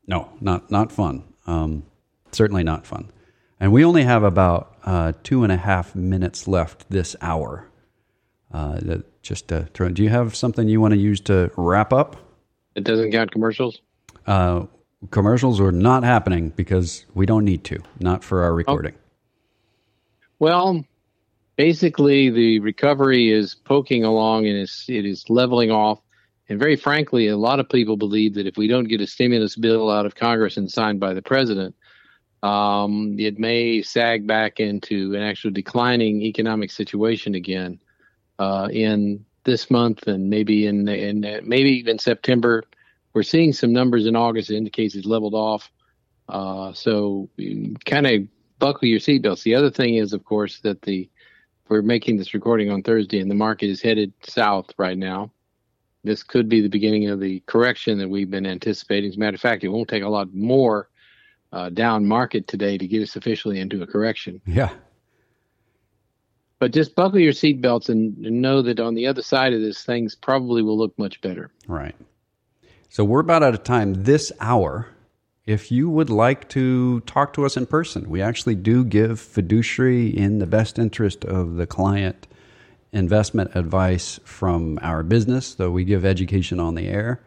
No, 0.07 0.29
not 0.41 0.71
not 0.71 0.93
fun. 0.93 1.25
Um, 1.49 1.83
certainly 2.31 2.63
not 2.63 2.87
fun. 2.87 3.11
And 3.59 3.73
we 3.73 3.85
only 3.85 4.05
have 4.05 4.23
about 4.23 4.77
uh, 4.85 5.15
two 5.25 5.43
and 5.43 5.51
a 5.51 5.57
half 5.57 5.97
minutes 5.97 6.47
left 6.47 6.89
this 6.91 7.17
hour. 7.21 7.69
Uh, 8.53 8.99
just 9.21 9.49
to 9.49 9.69
throw. 9.75 9.89
Do 9.89 10.05
you 10.05 10.11
have 10.11 10.37
something 10.37 10.69
you 10.69 10.81
want 10.81 10.95
to 10.95 11.01
use 11.01 11.21
to 11.23 11.51
wrap 11.57 11.93
up? 11.93 12.15
It 12.77 12.85
doesn't 12.85 13.11
count 13.11 13.33
commercials. 13.33 13.81
Uh, 14.29 14.67
commercials 15.11 15.61
are 15.61 15.73
not 15.73 16.05
happening 16.05 16.51
because 16.51 17.05
we 17.15 17.27
don't 17.27 17.45
need 17.45 17.65
to. 17.65 17.83
Not 17.99 18.23
for 18.23 18.45
our 18.45 18.55
recording. 18.55 18.95
Oh. 18.95 19.01
Well, 20.39 20.85
basically, 21.57 22.31
the 22.31 22.61
recovery 22.61 23.33
is 23.33 23.57
poking 23.57 24.05
along 24.05 24.47
and 24.47 24.57
it's, 24.57 24.89
it 24.89 25.05
is 25.05 25.29
leveling 25.29 25.73
off. 25.73 25.99
And 26.49 26.59
very 26.59 26.77
frankly, 26.77 27.29
a 27.29 27.37
lot 27.37 27.61
of 27.61 27.69
people 27.69 27.97
believe 27.97 28.35
that 28.35 28.47
if 28.47 28.57
we 28.57 28.69
don't 28.69 28.89
get 28.89 29.01
a 29.01 29.07
stimulus 29.07 29.57
bill 29.57 29.91
out 29.91 30.07
of 30.07 30.15
Congress 30.15 30.57
and 30.57 30.71
signed 30.71 31.01
by 31.01 31.15
the 31.15 31.23
president, 31.23 31.75
um, 32.43 33.17
it 33.19 33.39
may 33.39 33.81
sag 33.81 34.27
back 34.27 34.61
into 34.61 35.15
an 35.15 35.23
actual 35.23 35.51
declining 35.51 36.21
economic 36.21 36.71
situation 36.71 37.35
again 37.35 37.81
uh, 38.39 38.69
in 38.71 39.25
this 39.45 39.71
month 39.71 40.07
and 40.07 40.29
maybe 40.29 40.67
in, 40.67 40.87
in 40.89 41.41
maybe 41.45 41.71
even 41.71 41.99
September. 41.99 42.65
We're 43.15 43.23
seeing 43.23 43.55
some 43.55 43.73
numbers 43.73 44.07
in 44.07 44.15
August 44.15 44.49
that 44.49 44.57
indicates 44.57 44.95
it's 44.95 45.07
leveled 45.07 45.35
off. 45.35 45.71
Uh, 46.29 46.73
so 46.75 47.31
kind 47.87 48.07
of 48.07 48.23
buckle 48.59 48.89
your 48.89 49.01
seatbelts. 49.01 49.43
The 49.43 49.55
other 49.55 49.71
thing 49.71 49.95
is, 49.97 50.13
of 50.13 50.25
course, 50.25 50.61
that 50.61 50.83
the 50.83 51.09
we're 51.69 51.81
making 51.81 52.19
this 52.19 52.35
recording 52.35 52.71
on 52.71 52.83
Thursday 52.83 53.21
and 53.21 53.31
the 53.31 53.35
market 53.35 53.71
is 53.71 53.81
headed 53.81 54.13
south 54.23 54.67
right 54.77 54.99
now. 54.99 55.33
This 56.05 56.23
could 56.23 56.49
be 56.49 56.61
the 56.61 56.69
beginning 56.69 57.09
of 57.09 57.19
the 57.19 57.41
correction 57.47 57.99
that 57.99 58.09
we've 58.09 58.31
been 58.31 58.47
anticipating. 58.47 59.11
As 59.11 59.17
a 59.17 59.19
matter 59.19 59.35
of 59.35 59.41
fact, 59.41 59.65
it 59.65 59.69
won't 59.69 59.89
take 59.89 60.03
a 60.03 60.09
lot 60.09 60.33
more 60.35 60.91
uh, 61.51 61.71
down 61.71 62.07
market 62.07 62.47
today 62.47 62.77
to 62.77 62.87
get 62.87 63.03
us 63.03 63.17
officially 63.17 63.59
into 63.59 63.83
a 63.83 63.87
correction. 63.87 64.41
Yeah. 64.47 64.71
But 66.59 66.73
just 66.73 66.95
buckle 66.95 67.19
your 67.19 67.33
seatbelts 67.33 67.89
and, 67.89 68.17
and 68.25 68.43
know 68.43 68.63
that 68.63 68.81
on 68.81 68.95
the 68.95 69.07
other 69.07 69.23
side 69.23 69.53
of 69.55 69.61
this, 69.61 69.83
things 69.83 70.15
probably 70.15 70.63
will 70.63 70.79
look 70.79 70.97
much 70.99 71.21
better. 71.21 71.51
Right. 71.67 71.95
So 72.91 73.03
we're 73.03 73.21
about 73.21 73.43
out 73.43 73.55
of 73.55 73.65
time 73.65 74.05
this 74.05 74.31
hour. 74.41 74.89
If 75.47 75.71
you 75.71 75.91
would 75.91 76.11
like 76.11 76.49
to 76.51 77.01
talk 77.01 77.35
to 77.35 77.45
us 77.45 77.57
in 77.57 77.67
person, 77.67 78.09
we 78.09 78.23
actually 78.23 78.55
do 78.55 78.85
give 78.85 79.21
fiduciary 79.21 80.09
in 80.09 80.39
the 80.39 80.47
best 80.47 80.79
interest 80.79 81.25
of 81.25 81.57
the 81.57 81.67
client 81.67 82.27
investment 82.95 83.51
advice 83.55 84.21
from 84.25 84.79
our 84.81 85.03
business, 85.03 85.55
though 85.55 85.71
we 85.71 85.85
give 85.85 86.05
education 86.05 86.61
on 86.61 86.75
the 86.75 86.89
air. 86.89 87.21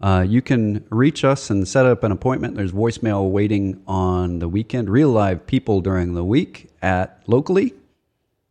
Uh, 0.00 0.24
you 0.26 0.40
can 0.40 0.84
reach 0.90 1.24
us 1.24 1.50
and 1.50 1.66
set 1.66 1.84
up 1.84 2.04
an 2.04 2.12
appointment. 2.12 2.54
There's 2.54 2.72
voicemail 2.72 3.28
waiting 3.30 3.82
on 3.86 4.38
the 4.38 4.48
weekend, 4.48 4.88
real 4.88 5.10
live 5.10 5.46
people 5.46 5.80
during 5.80 6.14
the 6.14 6.24
week 6.24 6.70
at 6.80 7.20
locally 7.26 7.74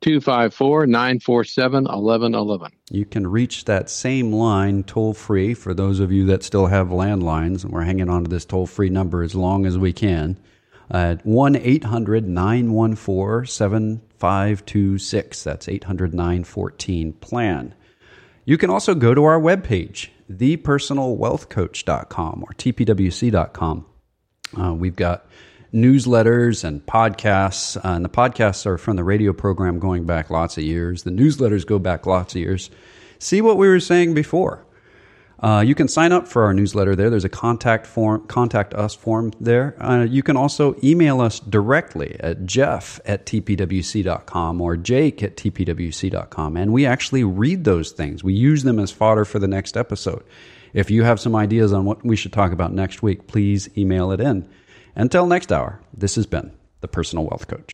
254 0.01 0.85
947 0.85 1.85
1111. 1.85 2.71
You 2.91 3.05
can 3.05 3.25
reach 3.25 3.65
that 3.65 3.89
same 3.89 4.33
line 4.33 4.83
toll 4.83 5.13
free 5.13 5.53
for 5.53 5.73
those 5.73 5.99
of 5.99 6.11
you 6.11 6.25
that 6.25 6.43
still 6.43 6.67
have 6.67 6.89
landlines. 6.89 7.63
And 7.63 7.71
we're 7.71 7.83
hanging 7.83 8.09
on 8.09 8.25
to 8.25 8.29
this 8.29 8.45
toll 8.45 8.67
free 8.67 8.89
number 8.89 9.23
as 9.23 9.33
long 9.33 9.65
as 9.65 9.77
we 9.77 9.93
can 9.93 10.37
at 10.89 11.25
1 11.25 11.55
800 11.55 12.27
914 12.27 13.45
7526. 13.45 15.43
That's 15.43 15.67
800 15.67 16.13
914 16.13 17.13
plan. 17.13 17.73
You 18.45 18.57
can 18.57 18.69
also 18.69 18.95
go 18.95 19.13
to 19.13 19.25
our 19.25 19.39
webpage, 19.39 20.07
thepersonalwealthcoach.com 20.31 22.43
or 22.43 22.49
tpwc.com. 22.53 23.85
Uh, 24.57 24.73
we've 24.73 24.95
got 24.95 25.27
newsletters 25.73 26.63
and 26.63 26.85
podcasts. 26.85 27.75
Uh, 27.77 27.95
and 27.95 28.05
the 28.05 28.09
podcasts 28.09 28.65
are 28.65 28.77
from 28.77 28.95
the 28.95 29.03
radio 29.03 29.33
program 29.33 29.79
going 29.79 30.05
back 30.05 30.29
lots 30.29 30.57
of 30.57 30.63
years. 30.63 31.03
The 31.03 31.11
newsletters 31.11 31.65
go 31.65 31.79
back 31.79 32.05
lots 32.05 32.35
of 32.35 32.41
years. 32.41 32.69
See 33.19 33.41
what 33.41 33.57
we 33.57 33.67
were 33.67 33.79
saying 33.79 34.13
before. 34.13 34.66
Uh, 35.39 35.63
you 35.65 35.75
can 35.75 35.87
sign 35.87 36.11
up 36.11 36.27
for 36.27 36.43
our 36.45 36.53
newsletter 36.53 36.95
there. 36.95 37.09
There's 37.09 37.25
a 37.25 37.29
contact 37.29 37.85
form, 37.85 38.25
contact 38.27 38.73
us 38.73 38.95
form 38.95 39.33
there. 39.39 39.75
Uh, 39.79 40.03
you 40.03 40.23
can 40.23 40.35
also 40.35 40.75
email 40.83 41.21
us 41.21 41.39
directly 41.39 42.15
at 42.19 42.45
jeff 42.45 42.99
at 43.05 43.25
tpwc.com 43.25 44.61
or 44.61 44.77
jake 44.77 45.21
at 45.21 45.37
tpwc.com. 45.37 46.57
And 46.57 46.73
we 46.73 46.85
actually 46.85 47.23
read 47.23 47.65
those 47.65 47.91
things. 47.91 48.23
We 48.23 48.33
use 48.33 48.63
them 48.63 48.79
as 48.79 48.91
fodder 48.91 49.25
for 49.25 49.37
the 49.37 49.47
next 49.47 49.77
episode. 49.77 50.23
If 50.73 50.89
you 50.89 51.03
have 51.03 51.19
some 51.19 51.35
ideas 51.35 51.71
on 51.71 51.85
what 51.85 52.03
we 52.03 52.15
should 52.15 52.33
talk 52.33 52.51
about 52.51 52.73
next 52.73 53.03
week, 53.03 53.27
please 53.27 53.69
email 53.77 54.11
it 54.11 54.19
in. 54.19 54.49
Until 54.95 55.27
next 55.27 55.51
hour, 55.51 55.79
this 55.93 56.15
has 56.15 56.25
been 56.25 56.51
the 56.81 56.87
Personal 56.87 57.25
Wealth 57.25 57.47
Coach. 57.47 57.65